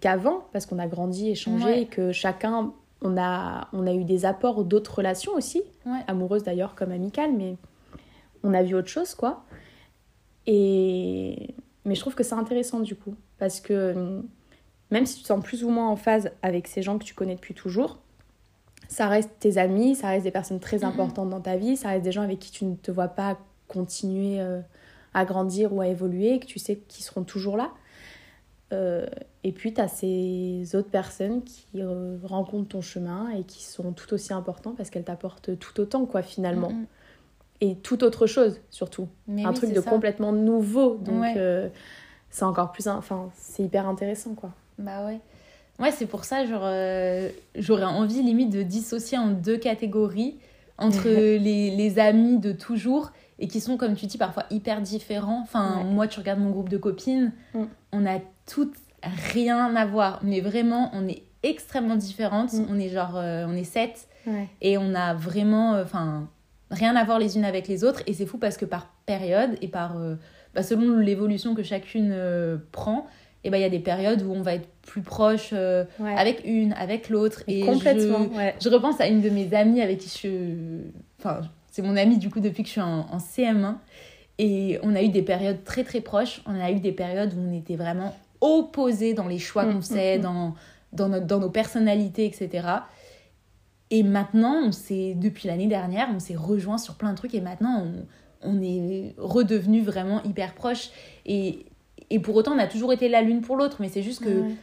qu'avant 0.00 0.44
parce 0.52 0.66
qu'on 0.66 0.78
a 0.78 0.86
grandi 0.86 1.30
échangé 1.30 1.82
et 1.82 1.86
que 1.86 2.12
chacun 2.12 2.74
on 3.00 3.16
a 3.16 3.68
on 3.72 3.86
a 3.86 3.92
eu 3.92 4.04
des 4.04 4.26
apports 4.26 4.64
d'autres 4.64 4.96
relations 4.96 5.32
aussi 5.32 5.62
amoureuses 6.08 6.42
d'ailleurs 6.42 6.74
comme 6.74 6.92
amicales 6.92 7.32
mais 7.32 7.56
on 8.46 8.54
a 8.54 8.62
vu 8.62 8.74
autre 8.74 8.88
chose, 8.88 9.14
quoi. 9.14 9.44
Et... 10.46 11.54
Mais 11.84 11.94
je 11.94 12.00
trouve 12.00 12.14
que 12.14 12.24
c'est 12.24 12.34
intéressant 12.34 12.80
du 12.80 12.96
coup, 12.96 13.14
parce 13.38 13.60
que 13.60 13.94
hum, 13.94 14.28
même 14.90 15.06
si 15.06 15.16
tu 15.16 15.22
te 15.22 15.28
sens 15.28 15.42
plus 15.42 15.62
ou 15.62 15.70
moins 15.70 15.88
en 15.88 15.96
phase 15.96 16.30
avec 16.42 16.66
ces 16.66 16.82
gens 16.82 16.98
que 16.98 17.04
tu 17.04 17.14
connais 17.14 17.36
depuis 17.36 17.54
toujours, 17.54 17.98
ça 18.88 19.06
reste 19.08 19.30
tes 19.38 19.56
amis, 19.58 19.94
ça 19.94 20.08
reste 20.08 20.24
des 20.24 20.30
personnes 20.30 20.60
très 20.60 20.84
importantes 20.84 21.30
dans 21.30 21.40
ta 21.40 21.56
vie, 21.56 21.76
ça 21.76 21.88
reste 21.88 22.04
des 22.04 22.12
gens 22.12 22.22
avec 22.22 22.38
qui 22.38 22.50
tu 22.50 22.64
ne 22.64 22.74
te 22.74 22.90
vois 22.90 23.08
pas 23.08 23.38
continuer 23.68 24.40
euh, 24.40 24.60
à 25.14 25.24
grandir 25.24 25.72
ou 25.72 25.80
à 25.80 25.88
évoluer, 25.88 26.40
que 26.40 26.46
tu 26.46 26.58
sais 26.58 26.76
qu'ils 26.88 27.04
seront 27.04 27.22
toujours 27.24 27.56
là. 27.56 27.70
Euh, 28.72 29.06
et 29.44 29.52
puis, 29.52 29.72
tu 29.72 29.80
as 29.80 29.88
ces 29.88 30.74
autres 30.74 30.90
personnes 30.90 31.42
qui 31.42 31.66
euh, 31.76 32.18
rencontrent 32.24 32.68
ton 32.68 32.80
chemin 32.80 33.30
et 33.30 33.44
qui 33.44 33.64
sont 33.64 33.92
tout 33.92 34.12
aussi 34.12 34.32
importantes 34.32 34.76
parce 34.76 34.90
qu'elles 34.90 35.04
t'apportent 35.04 35.58
tout 35.58 35.80
autant, 35.80 36.04
quoi, 36.06 36.22
finalement 36.22 36.72
et 37.62 37.74
tout 37.76 38.04
autre 38.04 38.26
chose 38.26 38.60
surtout. 38.70 39.08
un 39.30 39.52
truc 39.54 39.72
de 39.72 39.80
complètement 39.80 40.32
nouveau. 40.32 40.96
Donc 40.96 41.24
euh, 41.36 41.68
c'est 42.28 42.44
encore 42.44 42.70
plus... 42.72 42.86
Enfin, 42.86 43.30
c'est 43.34 43.62
hyper 43.62 43.88
intéressant 43.88 44.34
quoi. 44.34 44.50
Bah 44.78 45.06
ouais. 45.06 45.20
Ouais, 45.78 45.90
c'est 45.90 46.06
pour 46.06 46.24
ça, 46.24 46.44
genre, 46.44 46.70
j'aurais 47.54 47.84
envie 47.84 48.22
limite 48.22 48.50
de 48.50 48.62
dissocier 48.62 49.16
en 49.16 49.28
deux 49.28 49.56
catégories 49.56 50.36
entre 50.76 51.08
les, 51.08 51.70
les, 51.70 51.98
amis 51.98 52.38
de 52.38 52.52
toujours 52.52 53.10
et 53.38 53.48
qui 53.48 53.60
sont, 53.60 53.76
comme 53.76 53.94
tu 53.94 54.06
dis, 54.06 54.18
parfois 54.18 54.44
hyper 54.50 54.80
différents. 54.80 55.40
Enfin, 55.42 55.84
moi, 55.84 56.08
tu 56.08 56.20
regardes 56.20 56.40
mon 56.40 56.50
groupe 56.50 56.68
de 56.68 56.78
copines, 56.78 57.32
mm. 57.54 57.64
on 57.92 58.06
a 58.06 58.18
toutes 58.46 58.76
rien 59.02 59.74
à 59.76 59.86
voir, 59.86 60.20
mais 60.22 60.40
vraiment, 60.40 60.90
on 60.94 61.06
est 61.06 61.22
extrêmement 61.42 61.96
différentes. 61.96 62.52
Mm. 62.54 62.66
On 62.70 62.78
est 62.78 62.88
genre, 62.88 63.16
euh, 63.16 63.46
on 63.48 63.54
est 63.54 63.64
sept 63.64 64.08
et 64.60 64.76
on 64.76 64.92
a 64.94 65.14
vraiment, 65.14 65.78
enfin, 65.80 66.28
rien 66.70 66.96
à 66.96 67.04
voir 67.04 67.18
les 67.18 67.36
unes 67.36 67.44
avec 67.44 67.68
les 67.68 67.84
autres. 67.84 68.02
Et 68.06 68.12
c'est 68.12 68.26
fou 68.26 68.38
parce 68.38 68.56
que 68.56 68.64
par 68.64 68.88
période 69.06 69.56
et 69.62 69.68
par, 69.68 69.96
euh, 69.96 70.16
bah, 70.54 70.62
selon 70.62 70.98
l'évolution 70.98 71.54
que 71.54 71.62
chacune 71.62 72.10
euh, 72.12 72.56
prend, 72.72 73.06
et 73.44 73.50
ben 73.50 73.58
il 73.58 73.60
y 73.60 73.64
a 73.64 73.70
des 73.70 73.78
périodes 73.78 74.22
où 74.22 74.32
on 74.32 74.42
va 74.42 74.54
être 74.54 74.68
plus 74.82 75.02
proche 75.02 75.50
euh, 75.52 75.84
Ouais. 76.00 76.14
avec 76.16 76.42
une, 76.44 76.72
avec 76.72 77.08
l'autre. 77.08 77.42
Et 77.46 77.60
Complètement, 77.60 78.26
je, 78.32 78.36
ouais. 78.36 78.54
je 78.60 78.68
repense 78.68 79.00
à 79.00 79.06
une 79.06 79.20
de 79.20 79.30
mes 79.30 79.54
amies 79.54 79.80
avec 79.80 79.98
qui 79.98 80.08
je. 80.20 80.80
Enfin, 81.20 81.42
c'est 81.76 81.82
mon 81.82 81.94
amie 81.98 82.16
du 82.16 82.30
coup 82.30 82.40
depuis 82.40 82.62
que 82.62 82.68
je 82.68 82.72
suis 82.72 82.80
en, 82.80 83.00
en 83.12 83.18
CM1. 83.18 83.74
Et 84.38 84.78
on 84.82 84.94
a 84.94 85.02
eu 85.02 85.10
des 85.10 85.20
périodes 85.20 85.62
très 85.62 85.84
très 85.84 86.00
proches. 86.00 86.40
On 86.46 86.58
a 86.58 86.70
eu 86.70 86.80
des 86.80 86.92
périodes 86.92 87.34
où 87.34 87.38
on 87.40 87.52
était 87.52 87.76
vraiment 87.76 88.14
opposés 88.40 89.12
dans 89.12 89.28
les 89.28 89.38
choix 89.38 89.64
Mm, 89.66 89.72
qu'on 89.72 89.78
mm, 89.78 89.82
faisait, 89.82 90.18
mm. 90.18 90.22
dans, 90.22 90.54
dans, 90.94 91.08
notre- 91.10 91.26
dans 91.26 91.38
nos 91.38 91.50
personnalités, 91.50 92.24
etc. 92.24 92.66
Et 93.90 94.02
maintenant, 94.02 94.54
on 94.68 94.72
s'est, 94.72 95.14
depuis 95.16 95.48
l'année 95.48 95.66
dernière, 95.66 96.08
on 96.14 96.18
s'est 96.18 96.34
rejoints 96.34 96.78
sur 96.78 96.94
plein 96.94 97.12
de 97.12 97.16
trucs 97.16 97.34
et 97.34 97.40
maintenant, 97.42 97.84
on, 98.42 98.50
on 98.56 98.62
est 98.62 99.14
redevenus 99.18 99.84
vraiment 99.84 100.22
hyper 100.22 100.54
proches. 100.54 100.88
Et, 101.26 101.66
et 102.08 102.18
pour 102.20 102.36
autant, 102.36 102.52
on 102.54 102.58
a 102.58 102.66
toujours 102.66 102.94
été 102.94 103.08
la 103.10 103.20
l'une 103.20 103.42
pour 103.42 103.54
l'autre, 103.56 103.76
mais 103.80 103.88
c'est 103.90 104.02
juste 104.02 104.24
que 104.24 104.40
Ouais. 104.40 104.54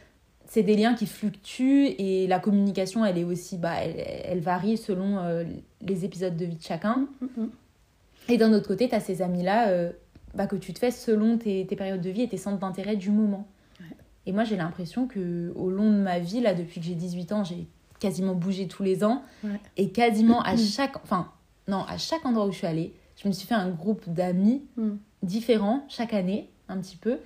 C'est 0.46 0.62
des 0.62 0.76
liens 0.76 0.94
qui 0.94 1.06
fluctuent 1.06 1.94
et 1.98 2.26
la 2.26 2.38
communication, 2.38 3.04
elle 3.04 3.18
est 3.18 3.24
aussi, 3.24 3.58
bah, 3.58 3.74
elle, 3.82 3.96
elle 4.24 4.40
varie 4.40 4.76
selon 4.76 5.18
euh, 5.18 5.44
les 5.80 6.04
épisodes 6.04 6.36
de 6.36 6.44
vie 6.44 6.56
de 6.56 6.62
chacun. 6.62 7.06
Mhm. 7.20 7.50
Et 8.28 8.36
d'un 8.38 8.52
autre 8.52 8.68
côté, 8.68 8.88
tu 8.88 8.94
as 8.94 9.00
ces 9.00 9.22
amis-là 9.22 9.68
euh, 9.68 9.92
bah, 10.34 10.46
que 10.46 10.56
tu 10.56 10.72
te 10.72 10.78
fais 10.78 10.90
selon 10.90 11.38
tes, 11.38 11.66
tes 11.66 11.76
périodes 11.76 12.00
de 12.00 12.10
vie 12.10 12.22
et 12.22 12.28
tes 12.28 12.36
centres 12.36 12.58
d'intérêt 12.58 12.96
du 12.96 13.10
moment. 13.10 13.46
Et 14.26 14.32
moi, 14.32 14.44
j'ai 14.44 14.56
l'impression 14.56 15.06
que 15.06 15.52
au 15.54 15.68
long 15.68 15.90
de 15.90 15.98
ma 15.98 16.18
vie, 16.18 16.40
là, 16.40 16.54
depuis 16.54 16.80
que 16.80 16.86
j'ai 16.86 16.94
18 16.94 17.32
ans, 17.32 17.44
j'ai 17.44 17.66
quasiment 18.00 18.34
bougé 18.34 18.68
tous 18.68 18.82
les 18.82 19.04
ans. 19.04 19.22
Ouais. 19.42 19.60
Et 19.76 19.90
quasiment 19.90 20.40
à 20.40 20.56
chaque... 20.76 20.96
Enfin, 21.02 21.30
non, 21.68 21.84
à 21.88 21.98
chaque 21.98 22.24
endroit 22.24 22.46
où 22.46 22.52
je 22.52 22.56
suis 22.58 22.66
allée, 22.66 22.94
je 23.22 23.28
me 23.28 23.32
suis 23.34 23.46
fait 23.46 23.54
un 23.54 23.68
groupe 23.70 24.08
d'amis 24.08 24.62
Mm. 24.76 24.92
différents 25.22 25.84
chaque 25.88 26.14
année, 26.14 26.48
un 26.68 26.78
petit 26.78 26.96
peu. 26.96 27.18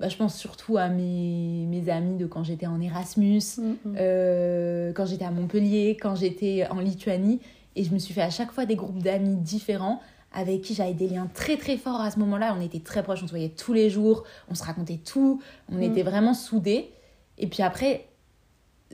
Bah, 0.00 0.08
je 0.08 0.16
pense 0.16 0.36
surtout 0.36 0.78
à 0.78 0.88
mes, 0.88 1.66
mes 1.68 1.88
amis 1.88 2.16
de 2.16 2.26
quand 2.26 2.42
j'étais 2.42 2.66
en 2.66 2.80
Erasmus, 2.80 3.40
Mhm. 3.58 3.76
euh, 3.98 4.92
quand 4.92 5.06
j'étais 5.06 5.24
à 5.24 5.30
Montpellier, 5.30 5.96
quand 6.00 6.14
j'étais 6.16 6.66
en 6.70 6.80
Lituanie. 6.80 7.40
Et 7.76 7.84
je 7.84 7.92
me 7.94 7.98
suis 7.98 8.12
fait 8.12 8.22
à 8.22 8.30
chaque 8.30 8.52
fois 8.52 8.66
des 8.66 8.74
groupes 8.76 9.02
d'amis 9.02 9.36
différents 9.36 10.00
avec 10.34 10.62
qui 10.62 10.74
j'avais 10.74 10.94
des 10.94 11.08
liens 11.08 11.28
très 11.32 11.56
très 11.56 11.76
forts 11.76 12.00
à 12.00 12.10
ce 12.10 12.18
moment-là. 12.18 12.54
On 12.58 12.62
était 12.62 12.80
très 12.80 13.02
proches, 13.02 13.20
on 13.22 13.26
se 13.26 13.30
voyait 13.32 13.50
tous 13.50 13.72
les 13.74 13.90
jours, 13.90 14.24
on 14.50 14.54
se 14.54 14.64
racontait 14.64 14.98
tout, 15.04 15.40
on 15.70 15.76
Mm. 15.76 15.82
était 15.82 16.02
vraiment 16.02 16.34
soudés. 16.34 16.90
Et 17.38 17.46
puis 17.46 17.62
après, 17.62 18.06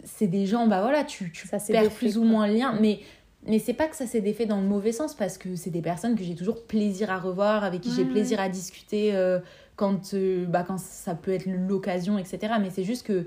c'est 0.05 0.27
des 0.27 0.47
gens, 0.47 0.67
bah 0.67 0.81
voilà, 0.83 1.05
tu, 1.05 1.33
tu 1.33 1.47
Ça 1.49 1.59
perds 1.59 1.91
plus 1.91 2.19
ou 2.19 2.25
moins 2.25 2.47
le 2.47 2.55
lien. 2.55 2.77
Mais, 2.81 3.01
mais 3.47 3.59
c'est 3.59 3.73
pas 3.73 3.87
que 3.89 3.97
ça 3.97 4.07
s'est 4.07 4.21
défait 4.21 4.47
dans 4.47 4.61
le 4.61 4.67
mauvais 4.67 4.93
sens 4.93 5.15
parce 5.15 5.39
que 5.39 5.57
c'est 5.57 5.71
des 5.71 5.83
personnes 5.83 6.17
que 6.17 6.23
j'ai 6.25 6.35
toujours 6.35 6.65
plaisir 6.65 7.11
à 7.11 7.19
revoir, 7.19 7.65
avec 7.65 7.81
qui 7.83 7.91
j'ai 7.93 8.03
Ouais, 8.03 8.09
plaisir 8.11 8.39
à 8.41 8.49
discuter 8.49 9.15
euh, 9.15 9.39
quand, 9.79 10.13
euh, 10.13 10.45
bah, 10.45 10.65
quand 10.67 10.79
ça 10.79 11.15
peut 11.15 11.31
être 11.33 11.47
l'occasion, 11.47 12.19
etc. 12.19 12.55
Mais 12.61 12.69
c'est 12.71 12.85
juste 12.85 13.07
que, 13.07 13.27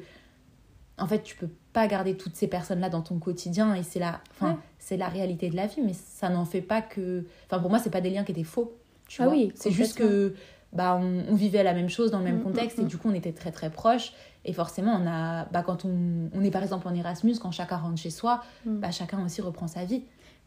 en 0.99 1.07
fait, 1.07 1.23
tu 1.23 1.35
peux 1.35 1.49
pas 1.73 1.87
garder 1.87 2.15
toutes 2.15 2.35
ces 2.35 2.47
personnes-là 2.47 2.89
dans 2.89 3.01
ton 3.01 3.17
quotidien 3.17 3.73
et 3.73 3.81
c'est 3.83 3.99
la, 3.99 4.19
Ouais. 4.41 4.55
c'est 4.77 4.97
la 4.97 5.07
réalité 5.07 5.49
de 5.49 5.55
la 5.55 5.65
vie, 5.67 5.81
mais 5.83 5.93
ça 5.93 6.29
n'en 6.29 6.45
fait 6.45 6.61
pas 6.61 6.81
que. 6.81 7.25
Enfin, 7.47 7.59
pour 7.59 7.69
moi, 7.71 7.79
c'est 7.79 7.89
pas 7.89 8.01
des 8.01 8.09
liens 8.11 8.23
qui 8.23 8.33
étaient 8.33 8.43
faux. 8.43 8.75
Tu 9.07 9.21
Ah 9.21 9.25
vois. 9.25 9.33
oui, 9.33 9.51
c'est 9.55 9.71
juste 9.71 9.97
que 9.97 10.35
bah, 10.73 10.99
on, 11.01 11.23
on 11.29 11.35
vivait 11.35 11.63
la 11.63 11.73
même 11.73 11.89
chose 11.89 12.11
dans 12.11 12.19
le 12.19 12.25
même 12.25 12.39
Mm, 12.39 12.43
contexte 12.43 12.77
mm, 12.77 12.81
et 12.81 12.83
mm. 12.83 12.87
du 12.87 12.97
coup, 12.97 13.09
on 13.09 13.13
était 13.13 13.31
très 13.33 13.51
très 13.51 13.69
proches. 13.69 14.13
Et 14.43 14.53
forcément, 14.53 14.93
on 15.01 15.07
a, 15.07 15.45
bah, 15.45 15.63
quand 15.65 15.85
on, 15.85 16.29
on 16.33 16.43
est 16.43 16.51
par 16.51 16.63
exemple 16.63 16.87
en 16.87 16.93
Erasmus, 16.93 17.35
quand 17.41 17.51
chacun 17.51 17.77
rentre 17.77 17.97
chez 17.97 18.09
soi, 18.09 18.43
bah, 18.65 18.91
chacun 18.91 19.23
aussi 19.25 19.41
reprend 19.41 19.67
sa 19.67 19.85
vie. 19.85 20.03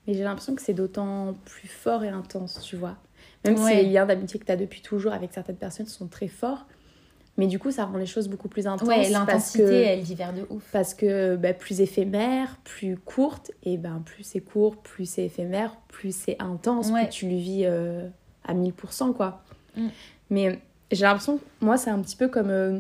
Mais 0.07 0.13
j'ai 0.15 0.23
l'impression 0.25 0.55
que 0.55 0.61
c'est 0.63 0.75
d'autant 0.75 1.35
plus 1.47 1.69
fort 1.69 2.05
et 2.05 2.11
intense, 2.11 2.61
tu 2.63 2.77
vois. 2.77 2.97
Même 3.45 3.59
Ouais. 3.59 3.71
si 3.71 3.77
les 3.77 3.91
liens 3.91 4.07
d'amitié 4.07 4.41
que 4.41 4.45
tu 4.47 4.53
as 4.53 4.57
depuis 4.57 4.81
toujours 4.81 5.13
avec 5.13 5.33
certaines 5.33 5.57
personnes 5.57 5.87
sont 5.87 6.07
très 6.07 6.29
forts. 6.29 6.67
Mais 7.37 7.47
du 7.49 7.59
coup, 7.59 7.73
ça 7.73 7.85
rend 7.85 7.99
les 7.99 8.07
choses 8.07 8.29
beaucoup 8.29 8.49
plus 8.49 8.67
intenses. 8.69 8.87
Ouais, 8.89 9.09
l'intensité, 9.11 9.65
elle 9.83 10.03
diffère 10.03 10.33
de 10.33 10.47
ouf. 10.51 10.63
Parce 10.73 10.95
que 10.95 11.35
bah, 11.35 11.53
plus 11.53 11.81
éphémère, 11.81 12.59
plus 12.63 12.97
courte, 12.97 13.51
et 13.65 13.77
ben 13.77 14.03
plus 14.05 14.23
c'est 14.23 14.41
court, 14.41 14.77
plus 14.77 15.05
c'est 15.05 15.25
éphémère, 15.25 15.77
plus 15.89 16.15
c'est 16.15 16.37
intense, 16.41 16.91
Ouais. 16.91 17.03
plus 17.03 17.11
tu 17.11 17.29
le 17.29 17.35
vis 17.37 17.63
euh, 17.65 18.09
à 18.45 18.55
1000%, 18.55 19.13
quoi. 19.15 19.43
Mm. 19.77 19.89
Mais 20.31 20.61
j'ai 20.93 21.03
l'impression, 21.07 21.41
moi, 21.61 21.77
c'est 21.77 21.91
un 21.91 22.01
petit 22.01 22.15
peu 22.17 22.29
comme 22.29 22.51
euh, 22.51 22.79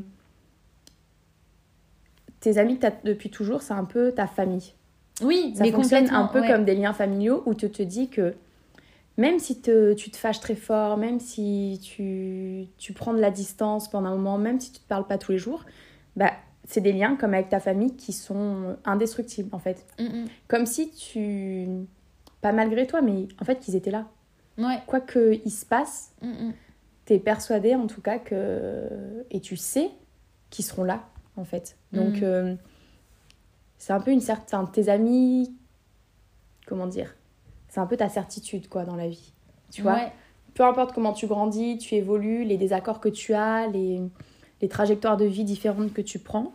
tes 2.41 2.59
amis 2.59 2.77
que 2.77 2.83
tu 2.83 2.87
as 2.87 2.93
depuis 3.05 3.31
toujours, 3.31 3.63
c'est 3.63 3.73
un 3.75 3.85
peu 3.85 4.13
ta 4.13 4.27
famille. 4.27 4.73
Oui, 5.23 5.55
Ça 5.57 5.65
mais 5.65 5.73
fonctionne 5.73 6.09
un 6.11 6.27
peu 6.27 6.41
ouais. 6.41 6.49
comme 6.49 6.65
des 6.65 6.75
liens 6.75 6.93
familiaux 6.93 7.43
où 7.47 7.55
tu 7.55 7.71
te 7.71 7.83
dis 7.83 8.09
que 8.09 8.35
même 9.17 9.39
si 9.39 9.61
te- 9.61 9.93
tu 9.95 10.11
te 10.11 10.17
fâches 10.17 10.41
très 10.41 10.57
fort, 10.57 10.97
même 10.97 11.21
si 11.21 11.81
tu, 11.83 12.67
tu 12.79 12.93
prends 12.93 13.15
de 13.15 13.21
la 13.21 13.31
distance 13.31 13.89
pendant 13.89 14.09
un 14.11 14.17
moment, 14.17 14.39
même 14.39 14.61
si 14.61 14.73
tu 14.73 14.81
te 14.81 14.89
parles 14.89 15.07
pas 15.07 15.19
tous 15.19 15.33
les 15.33 15.39
jours, 15.39 15.65
bah, 16.17 16.33
c'est 16.67 16.81
des 16.81 16.93
liens 16.93 17.15
comme 17.17 17.35
avec 17.35 17.49
ta 17.49 17.61
famille 17.61 17.95
qui 17.95 18.13
sont 18.13 18.77
indestructibles 18.85 19.51
en 19.55 19.59
fait. 19.59 19.87
Mm, 19.99 20.05
mm. 20.05 20.25
Comme 20.49 20.67
si 20.67 20.91
tu... 20.91 21.67
Pas 22.41 22.53
malgré 22.53 22.87
toi, 22.87 23.01
mais 23.03 23.27
en 23.41 23.45
fait 23.45 23.61
qu'ils 23.61 23.77
étaient 23.77 23.91
là. 23.91 24.07
Ouais. 24.59 24.79
Quoi 24.87 25.01
qu'il 25.01 25.51
se 25.51 25.65
passe, 25.67 26.13
Mm, 26.23 26.29
mm. 26.49 26.53
t'es 27.05 27.19
persuadé 27.19 27.75
en 27.75 27.87
tout 27.87 28.01
cas 28.01 28.19
que... 28.19 28.89
Et 29.31 29.41
tu 29.41 29.57
sais 29.57 29.91
qu'ils 30.51 30.65
seront 30.65 30.85
là 30.85 31.05
en 31.37 31.45
fait. 31.45 31.77
Donc 31.93 32.23
euh, 32.23 32.55
c'est 33.79 33.93
un 33.93 34.01
peu 34.01 34.11
une 34.11 34.21
certaine... 34.21 34.71
Tes 34.73 34.89
amis... 34.89 35.55
Comment 36.67 36.87
dire 36.87 37.15
C'est 37.75 37.81
un 37.81 37.87
peu 37.87 37.97
ta 37.97 38.09
certitude 38.09 38.69
quoi 38.69 38.85
dans 38.85 38.95
la 38.95 39.09
vie. 39.09 39.33
Tu 39.73 39.83
vois 39.83 39.95
Ouais. 39.95 40.13
peu 40.55 40.63
importe 40.63 40.95
comment 40.95 41.13
tu 41.13 41.27
grandis, 41.27 41.77
tu 41.79 41.97
évolues, 41.97 42.45
les 42.45 42.57
désaccords 42.57 43.01
que 43.01 43.09
tu 43.09 43.35
as, 43.35 43.67
les, 43.67 44.01
les 44.63 44.69
trajectoires 44.69 45.17
de 45.17 45.25
vie 45.25 45.43
différentes 45.43 45.93
que 45.93 46.01
tu 46.01 46.21
prends, 46.21 46.53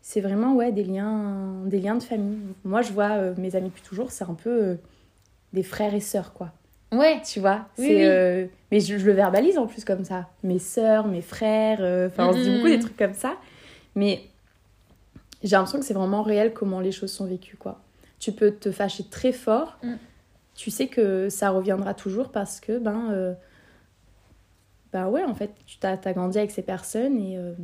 c'est 0.00 0.22
vraiment 0.22 0.54
ouais, 0.54 0.72
des, 0.72 0.82
liens, 0.84 1.60
des 1.66 1.78
liens 1.78 1.96
de 1.96 2.02
famille. 2.02 2.38
Moi, 2.64 2.80
je 2.80 2.90
vois 2.94 3.10
euh, 3.10 3.34
mes 3.36 3.54
amis 3.54 3.68
depuis 3.68 3.82
toujours, 3.82 4.10
c'est 4.12 4.24
un 4.24 4.32
peu 4.32 4.48
euh, 4.50 4.74
des 5.52 5.62
frères 5.62 5.94
et 5.94 6.00
sœurs, 6.00 6.32
quoi. 6.32 6.52
Ouais. 6.90 7.20
Tu 7.22 7.38
vois 7.38 7.66
Oui, 7.78 7.84
c'est, 7.88 7.96
oui. 7.96 8.02
euh, 8.06 8.46
Mais 8.72 8.80
je, 8.80 8.96
je 8.96 9.04
le 9.04 9.12
verbalise 9.12 9.58
en 9.58 9.66
plus 9.66 9.84
comme 9.84 10.04
ça. 10.04 10.26
Mes 10.42 10.58
sœurs, 10.58 11.06
mes 11.06 11.20
frères, 11.20 11.80
enfin, 12.06 12.28
on 12.28 12.32
se 12.32 12.38
dit 12.38 12.48
Mhm. 12.48 12.56
beaucoup 12.56 12.68
des 12.68 12.78
trucs 12.78 12.96
comme 12.96 13.12
ça. 13.12 13.36
Mais 13.94 14.22
j'ai 15.42 15.50
l'impression 15.56 15.78
que 15.80 15.84
c'est 15.84 15.92
vraiment 15.94 16.22
réel 16.22 16.54
comment 16.54 16.80
les 16.80 16.92
choses 16.92 17.12
sont 17.12 17.26
vécues, 17.26 17.58
quoi. 17.58 17.78
Tu 18.18 18.32
peux 18.32 18.52
te 18.52 18.70
fâcher 18.72 19.04
très 19.04 19.32
fort. 19.32 19.76
Mm. 19.82 19.94
Tu 20.60 20.70
sais 20.70 20.88
que 20.88 21.30
ça 21.30 21.48
reviendra 21.48 21.94
toujours 21.94 22.30
parce 22.30 22.60
que, 22.60 22.78
ben, 22.78 23.10
euh, 23.12 23.32
ben 24.92 25.08
ouais, 25.08 25.24
en 25.24 25.34
fait, 25.34 25.52
tu 25.64 25.78
t'as, 25.78 25.96
t'as 25.96 26.12
grandi 26.12 26.36
avec 26.36 26.50
ces 26.50 26.60
personnes 26.60 27.18
et, 27.18 27.38
euh, 27.38 27.54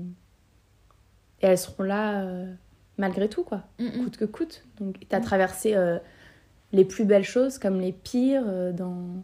et 1.42 1.46
elles 1.46 1.58
seront 1.58 1.82
là 1.82 2.22
euh, 2.22 2.50
malgré 2.96 3.28
tout, 3.28 3.44
quoi, 3.44 3.64
Mm, 3.78 3.84
mm. 3.84 4.04
coûte 4.04 4.16
que 4.16 4.24
coûte. 4.24 4.64
Donc, 4.80 4.96
t'as 5.10 5.20
traversé 5.20 5.74
euh, 5.74 5.98
les 6.72 6.86
plus 6.86 7.04
belles 7.04 7.22
choses 7.22 7.58
comme 7.58 7.82
les 7.82 7.92
pires 7.92 8.72
dans, 8.72 9.22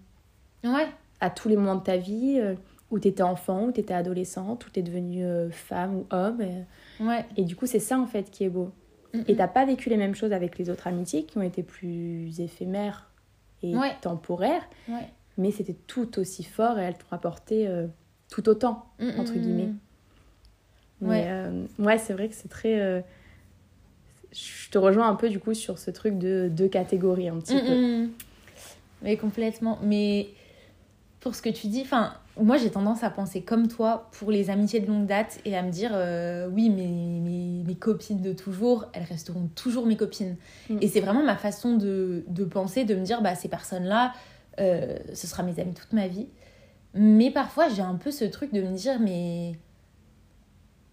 Ouais. 0.64 0.86
à 1.22 1.30
tous 1.30 1.48
les 1.48 1.56
moments 1.56 1.76
de 1.76 1.82
ta 1.82 1.96
vie, 1.96 2.42
où 2.90 2.98
t'étais 2.98 3.22
enfant, 3.22 3.64
où 3.68 3.72
t'étais 3.72 3.94
adolescente, 3.94 4.66
où 4.66 4.70
t'es 4.70 4.82
devenue 4.82 5.24
euh, 5.24 5.48
femme 5.50 5.96
ou 5.96 6.06
homme. 6.10 6.42
Et, 6.42 6.64
Ouais. 7.02 7.24
et 7.38 7.44
du 7.44 7.56
coup, 7.56 7.64
c'est 7.64 7.78
ça, 7.80 7.98
en 7.98 8.06
fait, 8.06 8.30
qui 8.30 8.44
est 8.44 8.50
beau. 8.50 8.70
Mm, 9.14 9.20
Et 9.28 9.32
mm. 9.32 9.36
t'as 9.38 9.48
pas 9.48 9.64
vécu 9.64 9.88
les 9.88 9.96
mêmes 9.96 10.14
choses 10.14 10.34
avec 10.34 10.58
les 10.58 10.68
autres 10.68 10.88
amitiés 10.88 11.24
qui 11.24 11.38
ont 11.38 11.42
été 11.42 11.62
plus 11.62 12.38
éphémères 12.38 13.08
et 13.62 13.76
Ouais. 13.76 13.96
temporaires, 14.00 14.62
Ouais. 14.88 15.08
mais 15.38 15.50
c'était 15.50 15.76
tout 15.86 16.18
aussi 16.18 16.44
fort 16.44 16.78
et 16.78 16.82
elles 16.82 16.98
t'ont 16.98 17.14
apporté 17.16 17.66
euh, 17.68 17.86
tout 18.30 18.48
autant, 18.48 18.86
Mm, 18.98 19.20
entre 19.20 19.34
mm, 19.34 19.40
guillemets. 19.40 19.66
mm. 19.66 19.78
Mais 21.02 21.08
Ouais. 21.08 21.26
euh, 21.28 21.64
ouais, 21.80 21.98
c'est 21.98 22.12
vrai 22.12 22.28
que 22.28 22.34
c'est 22.34 22.48
très. 22.48 22.80
euh, 22.80 23.00
je 24.32 24.70
te 24.70 24.78
rejoins 24.78 25.08
un 25.08 25.14
peu 25.16 25.28
du 25.28 25.38
coup 25.40 25.52
sur 25.54 25.78
ce 25.78 25.90
truc 25.90 26.16
de 26.18 26.48
deux 26.50 26.68
catégories 26.68 27.28
un 27.28 27.38
petit 27.40 27.58
peu. 27.58 28.08
Mais 29.02 29.16
complètement. 29.16 29.78
Mais 29.82 30.28
pour 31.20 31.34
ce 31.34 31.42
que 31.42 31.50
tu 31.50 31.66
dis, 31.66 31.82
enfin, 31.82 32.14
moi 32.40 32.56
j'ai 32.56 32.70
tendance 32.70 33.02
à 33.02 33.10
penser 33.10 33.42
comme 33.42 33.68
toi 33.68 34.08
pour 34.12 34.30
les 34.30 34.50
amitiés 34.50 34.80
de 34.80 34.86
longue 34.86 35.06
date 35.06 35.40
et 35.44 35.56
à 35.56 35.62
me 35.62 35.70
dire, 35.70 35.90
euh, 35.92 36.48
oui, 36.48 36.70
mes, 36.70 36.86
mes, 36.86 37.62
mes 37.64 37.74
copines 37.74 38.20
de 38.20 38.32
toujours, 38.32 38.86
elles 38.92 39.04
resteront 39.04 39.48
toujours 39.54 39.86
mes 39.86 39.96
copines. 39.96 40.36
Mm. 40.70 40.78
Et 40.80 40.88
c'est 40.88 41.00
vraiment 41.00 41.22
ma 41.22 41.36
façon 41.36 41.76
de, 41.76 42.24
de 42.28 42.44
penser, 42.44 42.84
de 42.84 42.94
me 42.94 43.04
dire, 43.04 43.22
bah, 43.22 43.34
ces 43.34 43.48
personnes-là, 43.48 44.12
euh, 44.60 44.98
ce 45.14 45.26
sera 45.26 45.42
mes 45.42 45.58
amis 45.60 45.74
toute 45.74 45.92
ma 45.92 46.08
vie. 46.08 46.28
Mais 46.94 47.30
parfois 47.30 47.68
j'ai 47.68 47.82
un 47.82 47.94
peu 47.94 48.10
ce 48.10 48.24
truc 48.24 48.52
de 48.52 48.62
me 48.62 48.74
dire, 48.74 48.98
mais 49.00 49.58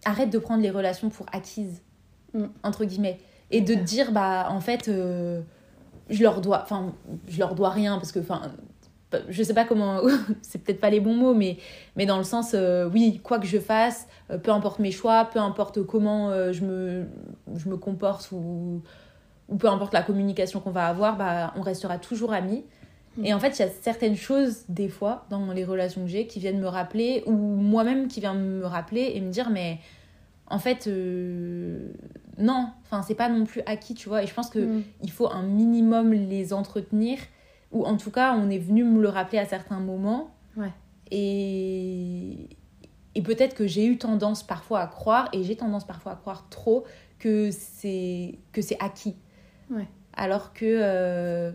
arrête 0.04 0.30
de 0.30 0.38
prendre 0.38 0.62
les 0.62 0.70
relations 0.70 1.10
pour 1.10 1.26
acquises, 1.32 1.82
Mm. 2.34 2.44
entre 2.62 2.84
guillemets. 2.84 3.18
Et 3.50 3.60
de 3.60 3.74
te 3.74 3.80
dire, 3.80 4.12
bah, 4.12 4.46
en 4.50 4.60
fait, 4.60 4.88
euh, 4.88 5.40
je 6.08 6.22
leur 6.22 6.40
dois, 6.40 6.62
enfin, 6.62 6.92
je 7.28 7.38
leur 7.38 7.54
dois 7.54 7.70
rien 7.70 7.96
parce 7.96 8.12
que, 8.12 8.20
enfin, 8.20 8.42
je 9.28 9.42
sais 9.42 9.54
pas 9.54 9.64
comment, 9.64 10.00
c'est 10.42 10.62
peut-être 10.62 10.80
pas 10.80 10.90
les 10.90 11.00
bons 11.00 11.14
mots, 11.14 11.34
mais, 11.34 11.58
mais 11.96 12.06
dans 12.06 12.18
le 12.18 12.24
sens, 12.24 12.52
euh, 12.54 12.88
oui, 12.92 13.20
quoi 13.22 13.38
que 13.38 13.46
je 13.46 13.58
fasse, 13.58 14.06
euh, 14.30 14.38
peu 14.38 14.50
importe 14.50 14.78
mes 14.78 14.90
choix, 14.90 15.28
peu 15.32 15.38
importe 15.38 15.82
comment 15.82 16.30
euh, 16.30 16.52
je, 16.52 16.64
me, 16.64 17.06
je 17.56 17.68
me 17.68 17.76
comporte 17.76 18.30
ou, 18.32 18.82
ou 19.48 19.56
peu 19.56 19.68
importe 19.68 19.92
la 19.92 20.02
communication 20.02 20.60
qu'on 20.60 20.70
va 20.70 20.86
avoir, 20.86 21.16
bah, 21.16 21.52
on 21.56 21.62
restera 21.62 21.98
toujours 21.98 22.32
amis. 22.32 22.64
Mm. 23.16 23.24
Et 23.26 23.34
en 23.34 23.40
fait, 23.40 23.58
il 23.58 23.62
y 23.62 23.64
a 23.64 23.68
certaines 23.68 24.16
choses, 24.16 24.64
des 24.68 24.88
fois, 24.88 25.26
dans 25.30 25.52
les 25.52 25.64
relations 25.64 26.02
que 26.02 26.08
j'ai, 26.08 26.26
qui 26.26 26.38
viennent 26.38 26.60
me 26.60 26.68
rappeler, 26.68 27.22
ou 27.26 27.32
moi-même 27.32 28.08
qui 28.08 28.20
vient 28.20 28.34
me 28.34 28.64
rappeler 28.64 29.12
et 29.14 29.20
me 29.20 29.30
dire, 29.30 29.50
mais 29.50 29.78
en 30.46 30.58
fait, 30.58 30.88
non, 32.38 32.68
enfin, 32.84 33.02
c'est 33.02 33.14
pas 33.14 33.28
non 33.28 33.44
plus 33.44 33.62
acquis, 33.66 33.94
tu 33.94 34.08
vois. 34.08 34.22
Et 34.22 34.26
je 34.26 34.34
pense 34.34 34.50
qu'il 34.50 34.66
Mm. 34.66 34.82
il 35.02 35.10
faut 35.10 35.28
un 35.28 35.42
minimum 35.42 36.12
les 36.12 36.52
entretenir, 36.52 37.18
ou 37.72 37.84
en 37.84 37.96
tout 37.96 38.10
cas, 38.10 38.34
on 38.34 38.50
est 38.50 38.58
venu 38.58 38.84
me 38.84 39.00
le 39.00 39.08
rappeler 39.08 39.38
à 39.38 39.44
certains 39.46 39.80
moments. 39.80 40.30
Ouais. 40.56 40.72
Et, 41.10 42.48
et 43.14 43.22
peut-être 43.22 43.54
que 43.54 43.66
j'ai 43.66 43.86
eu 43.86 43.98
tendance 43.98 44.42
parfois 44.42 44.80
à 44.80 44.86
croire, 44.86 45.28
et 45.32 45.42
j'ai 45.42 45.56
tendance 45.56 45.84
parfois 45.86 46.12
à 46.12 46.16
croire 46.16 46.46
trop, 46.50 46.84
que 47.18 47.50
c'est 47.50 48.38
acquis. 48.80 49.16
Ouais. 49.70 49.86
Alors 50.14 50.52
que 50.52 50.64
euh, 50.66 51.52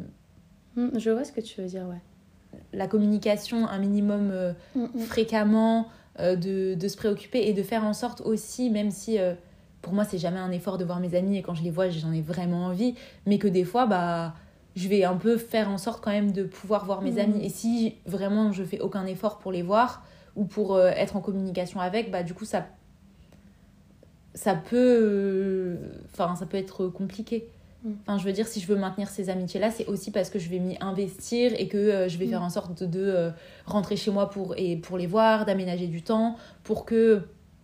Mm, 0.75 0.89
Je 0.99 1.09
vois 1.09 1.23
ce 1.23 1.31
que 1.31 1.39
tu 1.41 1.61
veux 1.61 1.67
dire, 1.67 1.85
ouais. 1.87 2.59
la 2.73 2.87
communication, 2.87 3.65
un 3.67 3.79
minimum 3.79 4.29
euh, 4.31 4.53
Mm, 4.75 4.99
fréquemment, 4.99 5.87
euh, 6.19 6.35
de, 6.35 6.75
de 6.75 6.87
se 6.89 6.97
préoccuper 6.97 7.47
et 7.47 7.53
de 7.53 7.63
faire 7.63 7.83
en 7.85 7.93
sorte 7.93 8.19
aussi, 8.21 8.69
même 8.69 8.91
si 8.91 9.17
euh, 9.17 9.33
pour 9.81 9.93
moi 9.93 10.03
c'est 10.03 10.17
jamais 10.17 10.39
un 10.39 10.51
effort 10.51 10.77
de 10.77 10.83
voir 10.85 10.99
mes 10.99 11.15
amis 11.15 11.37
et 11.37 11.41
quand 11.41 11.55
je 11.55 11.63
les 11.63 11.71
vois 11.71 11.89
j'en 11.89 12.11
ai 12.11 12.21
vraiment 12.21 12.65
envie, 12.65 12.95
mais 13.25 13.37
que 13.37 13.47
des 13.47 13.63
fois 13.63 13.85
bah 13.85 14.33
je 14.75 14.87
vais 14.87 15.03
un 15.03 15.15
peu 15.15 15.37
faire 15.37 15.69
en 15.69 15.77
sorte 15.77 16.03
quand 16.03 16.11
même 16.11 16.31
de 16.31 16.43
pouvoir 16.43 16.85
voir 16.85 17.01
mes 17.01 17.13
Mhm. 17.13 17.19
amis 17.19 17.45
et 17.45 17.49
si 17.49 17.95
vraiment 18.05 18.51
je 18.51 18.63
fais 18.63 18.79
aucun 18.79 19.05
effort 19.05 19.37
pour 19.37 19.51
les 19.51 19.61
voir 19.61 20.03
ou 20.35 20.45
pour 20.45 20.75
euh, 20.75 20.89
être 20.89 21.15
en 21.15 21.21
communication 21.21 21.79
avec, 21.79 22.11
bah 22.11 22.23
du 22.23 22.33
coup 22.33 22.45
ça 22.45 22.65
ça 24.33 24.53
peut 24.55 24.75
euh, 25.01 25.75
enfin 26.13 26.35
ça 26.35 26.45
peut 26.45 26.57
être 26.57 26.87
compliqué. 26.87 27.47
Mhm. 27.83 27.95
Enfin, 28.01 28.17
je 28.17 28.25
veux 28.25 28.33
dire, 28.33 28.47
si 28.47 28.59
je 28.59 28.67
veux 28.67 28.75
maintenir 28.75 29.07
ces 29.09 29.29
amitiés-là, 29.29 29.69
c'est 29.71 29.85
aussi 29.87 30.09
parce 30.11 30.29
que 30.29 30.39
je 30.39 30.49
vais 30.49 30.59
m'y 30.59 30.75
investir 30.81 31.53
et 31.57 31.67
que 31.67 31.77
euh, 31.77 32.09
je 32.09 32.17
vais 32.17 32.25
Mhm. 32.25 32.31
faire 32.31 32.41
en 32.43 32.49
sorte 32.49 32.81
de, 32.83 32.85
de, 32.87 32.99
euh, 33.05 33.29
rentrer 33.65 33.95
chez 33.95 34.11
moi 34.11 34.29
pour, 34.29 34.55
et 34.57 34.75
pour 34.75 34.97
les 34.97 35.07
voir, 35.07 35.45
d'aménager 35.45 35.87
du 35.87 36.01
temps, 36.01 36.35
pour 36.63 36.85
que 36.85 37.21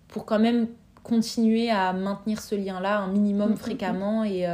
pour 0.08 0.26
quand 0.26 0.40
même 0.40 0.68
continuer 1.04 1.72
à 1.72 1.92
maintenir 1.94 2.40
ce 2.42 2.54
lien-là 2.54 3.00
un 3.00 3.08
minimum 3.08 3.58
fréquemment 3.58 4.24
et, 4.24 4.46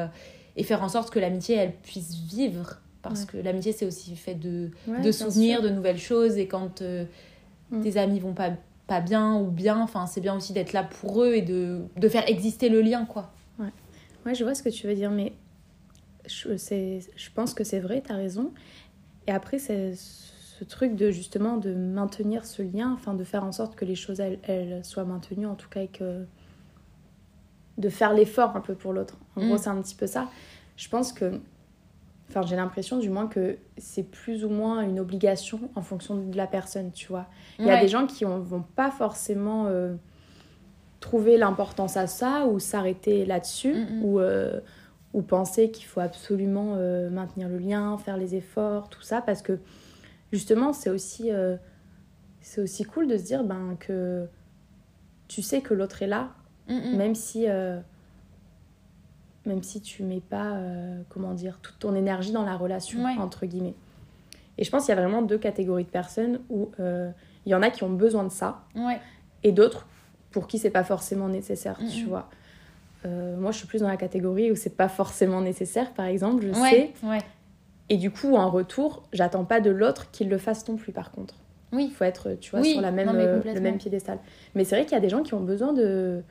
et 0.58 0.64
faire 0.64 0.84
en 0.84 0.90
sorte 0.90 1.10
que 1.12 1.20
l'amitié, 1.20 1.56
elle 1.56 1.74
puisse 1.74 2.16
vivre. 2.16 2.82
Parce 3.02 3.22
Ouais. 3.22 3.28
que 3.28 3.38
l'amitié, 3.38 3.72
c'est 3.72 3.86
aussi 3.86 4.16
fait 4.16 4.36
de, 4.36 4.72
Ouais, 4.88 5.02
de 5.02 5.12
souvenirs, 5.12 5.62
de 5.62 5.70
nouvelles 5.70 6.00
choses. 6.00 6.38
Et 6.38 6.48
quand 6.48 6.82
euh, 6.82 7.06
Mhm. 7.72 7.84
tes 7.84 7.98
amis 7.98 8.20
vont 8.20 8.34
pas, 8.34 8.52
pas 8.88 9.00
bien 9.02 9.36
ou 9.36 9.48
bien, 9.52 9.80
enfin, 9.82 10.08
c'est 10.08 10.20
bien 10.22 10.36
aussi 10.36 10.52
d'être 10.54 10.74
là 10.74 10.84
pour 10.84 11.24
eux 11.24 11.34
et 11.36 11.42
de, 11.42 11.82
de 11.96 12.10
faire 12.10 12.28
exister 12.28 12.70
le 12.70 12.82
lien, 12.82 13.06
quoi. 13.06 13.32
Ouais, 14.26 14.36
je 14.36 14.44
vois 14.44 14.56
ce 14.56 14.64
que 14.64 14.68
tu 14.70 14.88
veux 14.88 14.96
dire, 14.96 15.12
mais 15.12 15.32
je, 16.26 16.50
je 16.58 17.30
pense 17.34 17.54
que 17.54 17.64
c'est 17.64 17.80
vrai, 17.80 18.04
tu 18.06 18.12
as 18.12 18.16
raison. 18.16 18.52
Et 19.28 19.32
après, 19.32 19.58
c'est 19.60 19.94
ce 19.96 20.64
truc 20.66 20.96
de 20.96 21.12
justement 21.12 21.56
de 21.58 21.74
maintenir 21.74 22.46
ce 22.46 22.62
lien, 22.62 22.92
enfin 22.94 23.14
de 23.14 23.24
faire 23.24 23.44
en 23.46 23.52
sorte 23.54 23.76
que 23.76 23.86
les 23.86 23.96
choses 23.96 24.20
elles, 24.20 24.40
elles 24.44 24.84
soient 24.84 25.06
maintenues, 25.06 25.46
en 25.46 25.56
tout 25.56 25.70
cas, 25.70 25.82
et 25.84 25.88
que 25.88 26.26
de 27.78 27.90
faire 27.90 28.14
l'effort 28.14 28.56
un 28.56 28.62
peu 28.62 28.74
pour 28.76 28.94
l'autre. 28.94 29.18
En 29.36 29.42
Mm. 29.42 29.48
gros, 29.48 29.58
c'est 29.58 29.70
un 29.70 29.82
petit 29.82 29.96
peu 29.96 30.08
ça. 30.08 30.28
Je 30.78 30.90
pense 30.90 31.14
que, 31.14 31.40
enfin, 32.30 32.42
j'ai 32.44 32.56
l'impression 32.56 32.98
du 32.98 33.10
moins 33.10 33.28
que 33.28 33.58
c'est 33.78 34.04
plus 34.04 34.44
ou 34.46 34.50
moins 34.50 34.82
une 34.82 35.00
obligation 35.00 35.60
en 35.76 35.82
fonction 35.82 36.16
de 36.16 36.36
la 36.36 36.48
personne, 36.48 36.92
tu 36.92 37.08
vois. 37.08 37.28
Il 37.60 37.66
y 37.66 37.70
a 37.72 37.80
des 37.80 37.88
gens 37.88 38.08
qui 38.08 38.26
ne 38.26 38.30
vont 38.40 38.64
pas 38.76 38.90
forcément 38.92 39.66
euh, 39.68 39.96
trouver 41.00 41.38
l'importance 41.38 41.98
à 41.98 42.08
ça 42.08 42.48
ou 42.48 42.60
s'arrêter 42.60 43.26
là-dessus 43.26 43.74
Mm, 43.74 44.00
mm. 44.00 44.06
ou, 44.06 44.20
euh, 44.20 44.60
ou 45.14 45.22
penser 45.22 45.70
qu'il 45.72 45.86
faut 45.86 46.00
absolument 46.00 46.74
euh, 46.76 47.10
maintenir 47.10 47.48
le 47.50 47.58
lien, 47.60 47.98
faire 47.98 48.18
les 48.18 48.36
efforts, 48.36 48.90
tout 48.90 49.02
ça 49.04 49.22
parce 49.22 49.42
que 49.42 49.60
justement 50.32 50.74
c'est 50.74 50.90
aussi, 50.90 51.30
c'est 52.42 52.62
aussi 52.62 52.84
cool 52.84 53.08
de 53.08 53.18
se 53.18 53.24
dire 53.24 53.44
ben, 53.44 53.78
que 53.80 54.28
tu 55.28 55.42
sais 55.42 55.62
que 55.62 55.74
l'autre 55.74 56.02
est 56.04 56.08
là 56.08 56.30
Même 56.70 57.16
si 57.16 57.46
euh, 57.48 57.80
même 59.46 59.64
si 59.64 59.80
tu 59.82 60.04
mets 60.04 60.20
pas 60.20 60.56
euh, 60.56 61.02
comment 61.10 61.34
dire 61.34 61.60
toute 61.62 61.80
ton 61.80 61.96
énergie 61.96 62.32
dans 62.34 62.44
la 62.44 62.58
relation 62.58 63.04
Ouais. 63.04 63.16
entre 63.18 63.46
guillemets 63.46 63.76
et 64.58 64.64
je 64.64 64.72
pense 64.72 64.86
qu'il 64.86 64.94
y 64.96 64.98
a 64.98 65.02
vraiment 65.02 65.22
deux 65.22 65.38
catégories 65.38 65.84
de 65.86 65.90
personnes 65.90 66.40
où 66.50 66.70
euh, 66.80 67.10
il 67.46 67.52
y 67.52 67.56
en 67.56 67.62
a 67.62 67.70
qui 67.70 67.84
ont 67.84 67.90
besoin 67.90 68.24
de 68.26 68.32
ça 68.32 68.64
Ouais. 68.76 69.00
et 69.44 69.52
d'autres 69.54 69.88
pour 70.32 70.48
qui 70.48 70.58
c'est 70.58 70.70
pas 70.70 70.84
forcément 70.84 71.30
nécessaire 71.30 71.80
tu 71.96 72.06
vois 72.06 72.30
Euh, 73.06 73.38
moi 73.38 73.52
je 73.52 73.60
suis 73.60 73.68
plus 73.68 73.82
dans 73.82 73.88
la 73.88 73.96
catégorie 73.96 74.52
où 74.52 74.56
c'est 74.56 74.76
pas 74.76 74.90
forcément 74.90 75.40
nécessaire 75.40 75.94
par 75.94 76.08
exemple 76.08 76.44
je 76.44 76.60
Ouais. 76.60 76.70
sais 77.02 77.08
Ouais. 77.08 77.22
et 77.90 77.96
du 77.98 78.12
coup 78.12 78.36
en 78.36 78.50
retour 78.50 79.04
j'attends 79.14 79.46
pas 79.46 79.62
de 79.62 79.70
l'autre 79.70 80.10
qu'il 80.12 80.28
le 80.30 80.38
fasse 80.40 80.68
non 80.68 80.76
plus 80.76 80.92
par 80.92 81.12
contre 81.12 81.36
Oui. 81.72 81.86
il 81.90 81.94
faut 81.94 82.04
être 82.04 82.34
tu 82.42 82.52
vois 82.52 82.60
Oui, 82.62 82.72
sur 82.74 82.82
la 82.82 82.92
même, 82.92 83.06
non, 83.08 83.14
le 83.14 83.62
même 83.62 83.78
piédestal 83.78 84.18
mais 84.56 84.66
c'est 84.66 84.76
vrai 84.76 84.84
qu'il 84.84 84.94
y 84.94 84.98
a 84.98 85.00
des 85.02 85.10
gens 85.10 85.22
qui 85.24 85.36
ont 85.36 85.40
besoin 85.42 85.72
de 85.74 86.22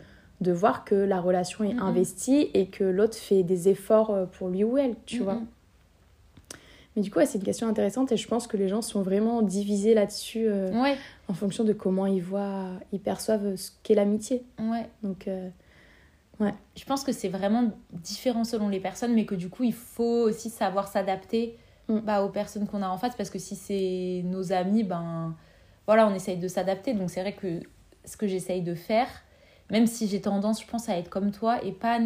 de 0.41 0.53
voir 0.53 0.85
que 0.85 0.95
la 0.95 1.21
relation 1.21 1.65
est 1.65 1.75
investie 1.79 2.51
et 2.55 2.67
que 2.67 2.85
l'autre 2.85 3.17
fait 3.17 3.43
des 3.43 3.69
efforts 3.69 4.11
euh, 4.11 4.27
pour 4.27 4.49
lui 4.49 4.65
ou 4.65 4.77
elle 4.79 4.95
tu 5.07 5.21
Mm, 5.21 5.25
vois 5.25 5.39
mais 6.95 7.03
du 7.03 7.11
coup 7.11 7.19
ouais, 7.19 7.27
c'est 7.27 7.37
une 7.39 7.45
question 7.45 7.69
intéressante 7.69 8.11
et 8.13 8.17
je 8.17 8.27
pense 8.27 8.47
que 8.47 8.57
les 8.57 8.69
gens 8.69 8.81
sont 8.83 9.03
vraiment 9.03 9.43
divisés 9.43 9.93
là-dessus 9.95 10.47
euh, 10.49 10.73
Ouais. 10.81 10.97
en 11.29 11.35
fonction 11.35 11.63
de 11.65 11.73
comment 11.75 12.07
ils 12.07 12.23
voient 12.23 12.71
ils 12.93 13.01
perçoivent 13.01 13.57
ce 13.57 13.71
qu'est 13.83 13.95
l'amitié 13.95 14.45
Ouais. 14.59 14.87
donc 15.03 15.29
euh, 15.29 15.49
Je 16.75 16.85
pense 16.85 17.03
que 17.05 17.13
c'est 17.13 17.29
vraiment 17.29 17.71
différent 17.93 18.45
selon 18.45 18.69
les 18.69 18.81
personnes, 18.81 19.15
mais 19.15 19.25
que 19.25 19.35
du 19.35 19.49
coup, 19.49 19.65
il 19.65 19.73
faut 19.73 20.25
aussi 20.29 20.51
savoir 20.51 20.89
s'adapter 20.89 21.57
Mm. 21.89 21.99
bah, 22.01 22.23
aux 22.25 22.29
personnes 22.31 22.67
qu'on 22.67 22.83
a 22.83 22.89
en 22.89 22.99
face, 22.99 23.15
parce 23.17 23.31
que 23.31 23.39
si 23.39 23.55
c'est 23.55 24.23
nos 24.25 24.51
amis, 24.53 24.83
ben 24.83 25.37
voilà, 25.87 26.09
on 26.09 26.15
essaye 26.15 26.37
de 26.37 26.49
s'adapter. 26.49 26.95
Donc 26.95 27.11
c'est 27.11 27.21
vrai 27.21 27.33
que 27.33 27.61
ce 28.05 28.17
que 28.17 28.27
j'essaye 28.27 28.61
de 28.61 28.75
faire, 28.75 29.07
même 29.71 29.87
si 29.87 30.09
j'ai 30.09 30.21
tendance, 30.21 30.63
je 30.63 30.67
pense, 30.67 30.89
à 30.89 30.97
être 30.97 31.09
comme 31.09 31.31
toi 31.31 31.63
et 31.65 31.73
pas 31.73 32.01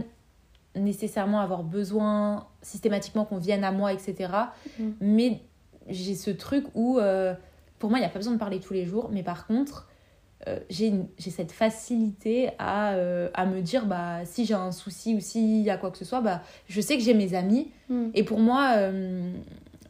nécessairement 0.77 1.41
avoir 1.41 1.63
besoin 1.63 2.47
systématiquement 2.63 3.25
qu'on 3.25 3.39
vienne 3.39 3.65
à 3.65 3.73
moi, 3.73 3.93
etc. 3.93 4.33
Mm. 4.79 4.89
Mais 5.01 5.41
j'ai 5.89 6.15
ce 6.15 6.31
truc 6.31 6.65
où, 6.75 6.99
euh, 6.99 7.35
pour 7.79 7.91
moi, 7.91 7.99
il 7.99 8.03
n'y 8.03 8.07
a 8.07 8.11
pas 8.11 8.19
besoin 8.19 8.35
de 8.35 8.39
parler 8.39 8.61
tous 8.61 8.73
les 8.73 8.87
jours, 8.87 9.11
mais 9.13 9.23
par 9.23 9.47
contre, 9.47 9.89
euh, 10.49 10.59
j'ai 10.71 10.93
cette 11.19 11.53
facilité 11.53 12.51
à, 12.59 12.93
euh, 12.93 13.29
à 13.35 13.45
me 13.45 13.61
dire 13.61 13.85
bah 13.85 14.25
si 14.25 14.47
j'ai 14.47 14.55
un 14.55 14.73
souci 14.73 15.15
ou 15.15 15.21
s'il 15.21 15.61
y 15.61 15.69
a 15.69 15.77
quoi 15.77 15.91
que 15.91 15.99
ce 15.99 16.07
soit 16.07 16.23
bah 16.23 16.41
je 16.67 16.81
sais 16.81 16.97
que 16.97 17.03
j'ai 17.03 17.13
mes 17.13 17.35
amis 17.35 17.71
mm. 17.91 18.07
et 18.15 18.25
pour 18.25 18.39
moi 18.39 18.75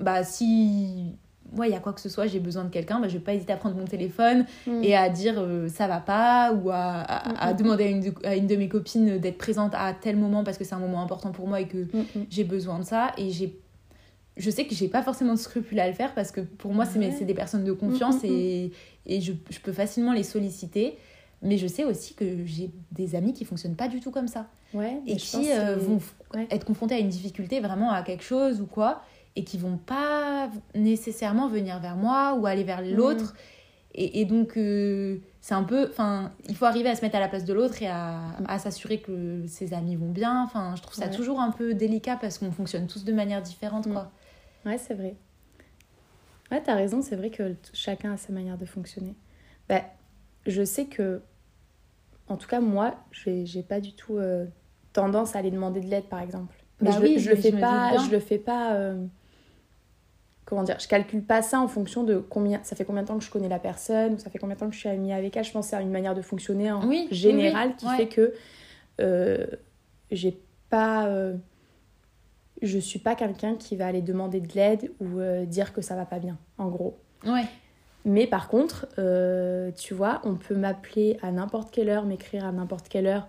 bah 0.00 0.24
si 0.24 1.14
moi 1.52 1.66
il 1.66 1.72
y 1.72 1.76
a 1.76 1.80
quoi 1.80 1.92
que 1.92 2.00
ce 2.00 2.08
soit 2.08 2.26
j'ai 2.26 2.40
besoin 2.40 2.64
de 2.64 2.68
quelqu'un 2.70 3.00
bah 3.00 3.08
je 3.08 3.14
vais 3.14 3.24
pas 3.24 3.34
hésiter 3.34 3.52
à 3.52 3.56
prendre 3.56 3.76
mon 3.76 3.84
téléphone 3.86 4.46
Mm. 4.66 4.82
et 4.84 4.94
à 4.96 5.08
dire 5.08 5.34
euh, 5.38 5.68
ça 5.68 5.86
va 5.88 5.98
pas 6.00 6.52
ou 6.52 6.70
à, 6.70 6.74
à, 6.76 7.46
à 7.48 7.50
Mm, 7.50 7.54
mm, 7.54 7.56
demander 7.58 7.84
à 7.84 7.88
une, 7.88 8.00
de, 8.00 8.12
à 8.24 8.36
une 8.36 8.46
de 8.46 8.56
mes 8.56 8.68
copines 8.68 9.18
d'être 9.18 9.38
présente 9.38 9.72
à 9.74 9.92
tel 9.94 10.16
moment 10.16 10.44
parce 10.44 10.58
que 10.58 10.64
c'est 10.64 10.74
un 10.74 10.78
moment 10.80 11.02
important 11.02 11.32
pour 11.32 11.46
moi 11.48 11.60
et 11.60 11.66
que 11.68 11.86
j'ai 12.30 12.44
besoin 12.44 12.78
de 12.78 12.84
ça 12.84 13.12
et 13.18 13.30
j'ai 13.30 13.58
je 14.36 14.48
sais 14.48 14.64
que 14.66 14.74
j'ai 14.74 14.88
pas 14.88 15.02
forcément 15.02 15.34
de 15.34 15.38
scrupules 15.38 15.80
à 15.80 15.86
le 15.88 15.92
faire 15.92 16.14
parce 16.14 16.30
que 16.30 16.40
pour 16.40 16.72
moi 16.72 16.84
Ouais. 16.96 17.12
c'est 17.18 17.24
des 17.24 17.34
personnes 17.34 17.64
de 17.64 17.72
confiance 17.72 18.22
et, 18.24 18.72
et 19.06 19.20
je, 19.20 19.32
je 19.50 19.58
peux 19.60 19.72
facilement 19.72 20.12
les 20.12 20.22
solliciter 20.22 20.96
mais 21.42 21.56
je 21.58 21.66
sais 21.66 21.84
aussi 21.84 22.14
que 22.14 22.44
j'ai 22.44 22.70
des 22.92 23.14
amis 23.16 23.32
qui 23.32 23.44
fonctionnent 23.44 23.74
pas 23.76 23.88
du 23.88 24.00
tout 24.00 24.10
comme 24.10 24.28
ça 24.28 24.46
ouais 24.72 24.98
et 25.06 25.16
qui 25.16 25.50
euh, 25.52 25.76
vont 25.76 25.98
ouais. 26.34 26.46
être 26.50 26.64
confrontés 26.64 26.94
à 26.94 26.98
une 26.98 27.08
difficulté 27.08 27.60
vraiment 27.60 27.90
à 27.90 28.02
quelque 28.02 28.22
chose 28.24 28.60
ou 28.60 28.66
quoi 28.66 29.02
et 29.36 29.44
qui 29.44 29.58
vont 29.58 29.76
pas 29.78 30.50
nécessairement 30.74 31.48
venir 31.48 31.78
vers 31.80 31.96
moi 31.96 32.34
ou 32.38 32.46
aller 32.46 32.64
vers 32.64 32.82
l'autre 32.82 33.34
et, 33.94 34.20
et 34.20 34.24
donc 34.24 34.56
euh, 34.56 35.18
c'est 35.40 35.54
un 35.54 35.62
peu 35.64 35.88
enfin 35.90 36.32
il 36.48 36.54
faut 36.56 36.64
arriver 36.64 36.88
à 36.88 36.96
se 36.96 37.02
mettre 37.02 37.16
à 37.16 37.20
la 37.20 37.28
place 37.28 37.44
de 37.44 37.52
l'autre 37.52 37.82
et 37.82 37.88
à, 37.88 38.18
Mm. 38.40 38.44
à 38.48 38.58
s'assurer 38.58 39.00
que 39.00 39.44
ses 39.46 39.72
amis 39.74 39.96
vont 39.96 40.10
bien 40.10 40.42
enfin 40.44 40.74
je 40.76 40.82
trouve 40.82 40.94
ça 40.94 41.06
Ouais. 41.06 41.10
toujours 41.10 41.40
un 41.40 41.50
peu 41.50 41.74
délicat 41.74 42.16
parce 42.20 42.38
qu'on 42.38 42.50
fonctionne 42.52 42.86
tous 42.86 43.04
de 43.04 43.12
manière 43.12 43.40
différente 43.42 43.86
Mm. 43.86 43.92
quoi 43.92 44.10
Ouais, 44.66 44.78
c'est 44.78 44.94
vrai. 44.94 45.14
Ouais, 46.50 46.60
t'as 46.62 46.74
raison, 46.74 47.00
c'est 47.00 47.16
vrai 47.16 47.30
que 47.30 47.54
chacun 47.72 48.12
a 48.12 48.16
sa 48.16 48.32
manière 48.32 48.58
de 48.58 48.64
fonctionner. 48.66 49.14
Bah, 49.68 49.82
je 50.46 50.64
sais 50.64 50.86
que, 50.86 51.22
en 52.28 52.36
tout 52.36 52.48
cas, 52.48 52.60
moi, 52.60 52.94
j'ai 53.12 53.46
j'ai 53.46 53.62
pas 53.62 53.80
du 53.80 53.94
tout 53.94 54.16
euh, 54.18 54.46
tendance 54.92 55.36
à 55.36 55.38
aller 55.38 55.50
demander 55.52 55.80
de 55.80 55.86
l'aide, 55.86 56.04
par 56.08 56.20
exemple. 56.20 56.54
Mais 56.80 56.90
Bah 56.90 56.96
je, 56.98 57.02
oui, 57.02 57.18
je 57.18 57.30
le 57.30 57.36
je 57.36 57.40
fais 57.40 57.50
me 57.52 57.56
doute 57.56 57.60
pas, 57.60 57.98
je 57.98 58.10
le 58.10 58.18
fais 58.20 58.38
pas. 58.38 58.74
Comment 60.50 60.62
dire 60.64 60.76
Je 60.78 60.86
calcule 60.88 61.22
pas 61.22 61.40
ça 61.40 61.58
en 61.60 61.68
fonction 61.68 62.04
de 62.04 62.18
combien. 62.18 62.60
Ça 62.64 62.76
fait 62.76 62.84
combien 62.84 63.02
de 63.02 63.08
temps 63.08 63.16
que 63.18 63.24
je 63.24 63.30
connais 63.30 63.48
la 63.48 63.58
personne, 63.58 64.14
ou 64.14 64.18
ça 64.18 64.28
fait 64.28 64.38
combien 64.38 64.56
de 64.56 64.60
temps 64.60 64.68
que 64.68 64.74
je 64.74 64.80
suis 64.80 64.88
amie 64.90 65.12
avec 65.14 65.34
elle. 65.36 65.44
Je 65.44 65.52
pense 65.52 65.68
c'est 65.68 65.80
une 65.80 65.90
manière 65.90 66.14
de 66.14 66.20
fonctionner 66.22 66.70
en 66.70 66.86
Oui, 66.86 67.08
général 67.10 67.70
oui, 67.70 67.74
qui 67.78 67.86
ouais. 67.86 67.96
fait 67.96 68.08
que 68.08 68.34
euh, 69.00 69.46
j'ai 70.10 70.38
pas. 70.68 71.06
euh, 71.06 71.36
je 72.62 72.78
suis 72.78 72.98
pas 72.98 73.14
quelqu'un 73.14 73.54
qui 73.54 73.74
va 73.76 73.86
aller 73.86 74.02
demander 74.02 74.40
de 74.40 74.52
l'aide 74.54 74.92
ou 75.00 75.18
euh, 75.20 75.46
dire 75.46 75.72
que 75.72 75.80
ça 75.80 75.96
va 75.96 76.04
pas 76.04 76.18
bien, 76.18 76.36
en 76.58 76.68
gros. 76.68 76.98
ouais 77.24 77.44
Mais 78.04 78.26
par 78.26 78.48
contre, 78.48 78.86
euh, 78.98 79.70
tu 79.72 79.94
vois, 79.94 80.20
on 80.24 80.34
peut 80.34 80.56
m'appeler 80.56 81.16
à 81.22 81.30
n'importe 81.32 81.70
quelle 81.70 81.88
heure, 81.88 82.04
m'écrire 82.04 82.44
à 82.44 82.52
n'importe 82.52 82.88
quelle 82.90 83.06
heure, 83.06 83.28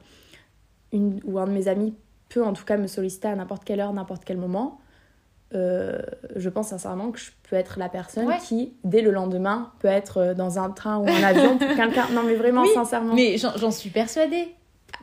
une, 0.92 1.22
ou 1.24 1.40
un 1.40 1.48
de 1.48 1.52
mes 1.54 1.70
amis 1.70 1.94
peut 2.28 2.44
en 2.44 2.52
tout 2.54 2.66
cas 2.66 2.76
me 2.78 2.88
solliciter 2.88 3.30
à 3.30 3.36
n'importe 3.36 3.64
quelle 3.64 3.80
heure, 3.80 3.94
n'importe 3.94 4.26
quel 4.26 4.38
moment. 4.38 4.80
Euh, 5.54 6.00
je 6.38 6.50
pense 6.50 6.70
sincèrement 6.70 7.12
que 7.12 7.20
je 7.20 7.32
peux 7.50 7.56
être 7.58 7.78
la 7.78 7.90
personne 7.90 8.26
Ouais. 8.26 8.38
qui, 8.48 8.74
dès 8.86 9.02
le 9.02 9.12
lendemain, 9.12 9.72
peut 9.80 9.88
être 9.90 10.18
euh, 10.20 10.34
dans 10.34 10.60
un 10.60 10.70
train 10.70 10.98
ou 10.98 11.08
un 11.08 11.24
avion 11.24 11.58
pour 11.58 11.68
quelqu'un. 11.76 12.06
Non, 12.14 12.22
mais 12.26 12.36
vraiment, 12.36 12.62
Oui, 12.62 12.70
sincèrement. 12.74 13.14
mais 13.14 13.36
j'en 13.38 13.72
suis 13.72 13.90
persuadée 13.90 14.48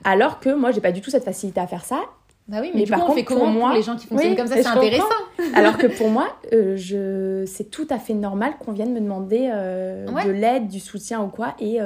Alors 0.05 0.41
que 0.41 0.51
moi, 0.55 0.71
j'ai 0.71 0.81
pas 0.81 0.93
du 0.93 1.01
tout 1.03 1.11
cette 1.11 1.25
facilité 1.25 1.61
à 1.61 1.67
faire 1.67 1.85
ça. 1.85 2.01
Bah 2.47 2.59
oui, 2.63 2.71
mais, 2.73 2.81
Mais 2.81 2.85
du 2.87 2.91
par 2.91 3.01
coup, 3.01 3.05
on 3.05 3.09
contre, 3.09 3.19
fait 3.19 3.25
pour 3.25 3.37
comment 3.39 3.53
pour 3.53 3.61
moi- 3.61 3.75
les 3.75 3.83
gens 3.83 3.95
qui 3.97 4.07
fonctionnent 4.07 4.31
Oui, 4.31 4.37
comme 4.37 4.47
ça 4.47 4.55
C'est 4.57 4.67
intéressant. 4.67 5.05
Alors 5.55 5.77
que 5.77 5.87
pour 5.99 6.09
moi, 6.09 6.29
euh, 6.55 6.77
je... 6.77 7.45
c'est 7.47 7.71
tout 7.71 7.87
à 7.91 7.99
fait 7.99 8.15
normal 8.15 8.55
qu'on 8.59 8.73
vienne 8.73 8.95
me 8.95 9.01
demander 9.01 9.51
euh, 9.53 10.07
Ouais. 10.11 10.25
de 10.25 10.31
l'aide, 10.31 10.67
du 10.69 10.81
soutien 10.81 11.21
ou 11.23 11.29
quoi. 11.29 11.55
Et 11.61 11.79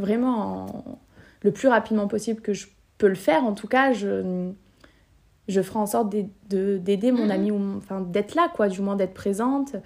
vraiment, 0.00 0.64
en- 0.66 0.98
le 1.42 1.52
plus 1.52 1.68
rapidement 1.68 2.08
possible 2.08 2.40
que 2.40 2.52
je 2.52 2.66
peux 2.98 3.06
le 3.08 3.14
faire, 3.14 3.44
en 3.44 3.52
tout 3.52 3.68
cas, 3.68 3.92
je, 3.92 4.50
je 5.52 5.62
ferai 5.62 5.78
en 5.78 5.86
sorte 5.86 6.08
d'ai- 6.08 6.28
de- 6.50 6.78
d'aider 6.78 7.12
mon 7.12 7.24
Mhm. 7.26 7.30
ami, 7.30 7.50
ou 7.52 7.60
enfin 7.78 8.00
d'être 8.00 8.34
là, 8.34 8.48
quoi, 8.54 8.68
du 8.68 8.80
moins 8.80 8.96
d'être 8.96 9.14
présente. 9.14 9.76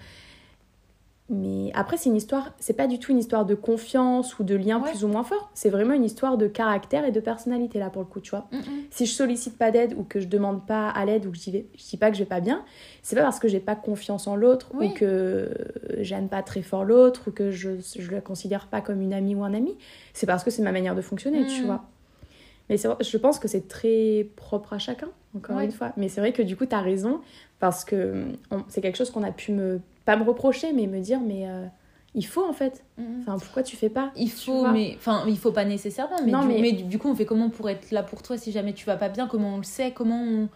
Mais 1.29 1.73
après, 1.75 1.97
c'est 1.97 2.09
une 2.09 2.15
histoire, 2.15 2.53
c'est 2.61 2.75
pas 2.77 2.87
du 2.87 3.01
tout 3.01 3.11
une 3.11 3.19
histoire 3.19 3.45
de 3.45 3.57
confiance 3.57 4.39
ou 4.39 4.45
de 4.45 4.55
lien 4.55 4.81
Ouais. 4.81 4.91
plus 4.91 5.03
ou 5.03 5.09
moins 5.09 5.25
fort. 5.25 5.51
C'est 5.55 5.71
vraiment 5.71 5.93
une 5.95 6.05
histoire 6.05 6.39
de 6.39 6.47
caractère 6.47 7.05
et 7.05 7.11
de 7.11 7.19
personnalité, 7.19 7.81
là, 7.81 7.91
pour 7.91 8.01
le 8.01 8.07
coup, 8.07 8.21
tu 8.21 8.31
vois 8.31 8.47
Mm, 8.53 8.59
mm. 8.59 8.63
si 8.93 9.07
je 9.07 9.13
sollicite 9.13 9.59
pas 9.59 9.73
d'aide 9.73 9.95
ou 9.99 10.05
que 10.05 10.21
je 10.21 10.29
demande 10.29 10.65
pas 10.65 10.89
à 10.89 11.05
l'aide 11.05 11.27
ou 11.27 11.33
que 11.33 11.37
je 11.37 11.51
dis, 11.51 11.65
je 11.77 11.85
dis 11.85 11.97
pas 11.97 12.11
que 12.11 12.15
je 12.17 12.21
vais 12.23 12.29
pas 12.29 12.39
bien, 12.39 12.63
c'est 13.03 13.17
pas 13.17 13.23
parce 13.23 13.41
que 13.41 13.49
j'ai 13.49 13.59
pas 13.59 13.75
confiance 13.75 14.29
en 14.29 14.37
l'autre 14.37 14.71
Oui. 14.75 14.87
ou 14.87 14.91
que 14.95 15.51
j'aime 15.99 16.29
pas 16.29 16.45
très 16.45 16.63
fort 16.63 16.85
l'autre 16.85 17.23
ou 17.27 17.31
que 17.33 17.51
je 17.51 17.71
je 17.99 18.09
le 18.13 18.21
considère 18.21 18.69
pas 18.69 18.81
comme 18.81 19.01
une 19.01 19.13
amie 19.13 19.35
ou 19.35 19.43
un 19.43 19.53
ami. 19.53 19.77
C'est 20.15 20.27
parce 20.27 20.45
que 20.45 20.53
c'est 20.53 20.63
ma 20.63 20.71
manière 20.71 20.95
de 20.95 21.03
fonctionner, 21.03 21.45
tu 21.47 21.63
Mm. 21.63 21.67
vois. 21.67 21.85
Mais 22.69 22.77
je 22.79 23.17
pense 23.17 23.39
que 23.39 23.49
c'est 23.49 23.69
très 23.69 24.27
propre 24.37 24.73
à 24.73 24.79
chacun, 24.79 25.09
encore 25.37 25.57
Ouais. 25.57 25.67
une 25.67 25.73
fois. 25.73 25.93
Mais 25.97 26.09
c'est 26.09 26.21
vrai 26.21 26.33
que 26.33 26.43
du 26.43 26.57
coup, 26.57 26.67
tu 26.67 26.75
as 26.75 26.81
raison 26.81 27.21
parce 27.61 27.85
que 27.85 28.25
c'est 28.69 28.81
quelque 28.81 28.99
chose 28.99 29.11
qu'on 29.11 29.23
a 29.23 29.31
pu 29.33 29.53
me 29.53 29.81
pas 30.05 30.17
me 30.17 30.25
reprocher, 30.25 30.73
mais 30.73 30.87
me 30.87 31.01
dire, 31.01 31.21
mais 31.21 31.49
euh, 31.49 31.67
il 32.15 32.27
faut 32.27 32.45
en 32.49 32.53
fait. 32.53 32.85
Mm, 32.99 33.03
mm. 33.03 33.21
Enfin, 33.23 33.39
pourquoi 33.39 33.63
tu 33.63 33.77
fais 33.77 33.89
pas 33.89 34.11
Il 34.17 34.31
faut, 34.31 34.67
mais 34.69 34.95
enfin, 34.97 35.25
il 35.29 35.37
faut 35.39 35.53
pas 35.53 35.65
nécessairement. 35.65 36.17
Mais, 36.25 36.33
Non, 36.33 36.43
du, 36.43 36.49
mais- 36.49 36.61
mais 36.61 36.73
du, 36.73 36.99
coup, 36.99 37.09
on 37.09 37.15
fait 37.15 37.25
comment 37.25 37.49
pour 37.51 37.69
être 37.71 37.91
là 37.91 38.03
pour 38.03 38.23
toi 38.23 38.37
si 38.37 38.53
jamais 38.53 38.73
tu 38.73 38.85
vas 38.87 38.97
pas 38.97 39.09
bien? 39.09 39.27
Comment 39.27 39.55
on 39.55 39.59
le 39.59 39.63
sait? 39.65 39.91
Comment 39.93 40.21
on... 40.23 40.49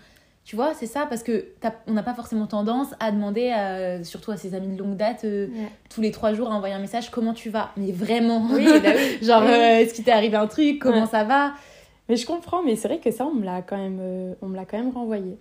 Tu 0.45 0.57
vois, 0.57 0.73
c'est 0.75 0.87
ça, 0.87 1.07
parce 1.09 1.23
que 1.23 1.47
on 1.87 1.93
n'a 1.93 2.03
pas 2.03 2.15
forcément 2.15 2.47
tendance 2.47 2.89
à 2.99 3.13
demander, 3.13 3.51
à- 3.51 4.03
surtout 4.05 4.31
à 4.33 4.37
ses 4.37 4.55
amis 4.55 4.75
de 4.75 4.83
longue 4.83 4.97
date, 4.97 5.25
euh, 5.25 5.49
tous 5.95 6.01
les 6.01 6.11
trois 6.11 6.33
jours, 6.33 6.51
à 6.51 6.55
envoyer 6.55 6.75
un 6.75 6.79
message 6.81 7.11
comment 7.11 7.35
tu 7.35 7.51
vas? 7.51 7.71
Mais 7.77 7.93
vraiment 7.93 8.47
Oui, 8.53 8.65
bah 8.83 8.91
oui. 8.97 9.19
Genre, 9.27 9.43
Oui. 9.43 9.49
euh, 9.51 9.79
est-ce 9.81 9.95
qu'il 9.95 10.03
t'est 10.05 10.11
arrivé 10.13 10.37
un 10.37 10.47
truc? 10.47 10.79
Comment 10.81 11.03
Ouais. 11.03 11.07
ça 11.07 11.25
va? 11.25 11.53
Mais 12.11 12.17
je 12.17 12.27
comprends, 12.27 12.63
mais 12.65 12.75
c'est 12.77 12.89
vrai 12.89 12.99
que 12.99 13.11
ça, 13.13 13.25
on 13.25 13.33
me 13.35 13.45
l'a 13.45 13.63
quand 13.63 13.77
même, 13.79 13.99
euh, 14.01 14.35
on 14.43 14.49
me 14.49 14.57
l'a 14.57 14.65
quand 14.67 14.77
même 14.77 14.91
renvoyé. 14.91 15.39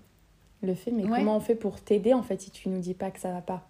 Le 0.62 0.75
fait, 0.75 0.91
mais 0.91 1.03
Ouais. 1.03 1.17
comment 1.19 1.36
on 1.38 1.39
fait 1.39 1.55
pour 1.55 1.82
t'aider 1.82 2.13
en 2.13 2.21
fait 2.21 2.39
si 2.41 2.51
tu 2.51 2.69
nous 2.69 2.79
dis 2.79 2.93
pas 2.93 3.10
que 3.12 3.19
ça 3.19 3.32
va 3.32 3.41
pas? 3.41 3.67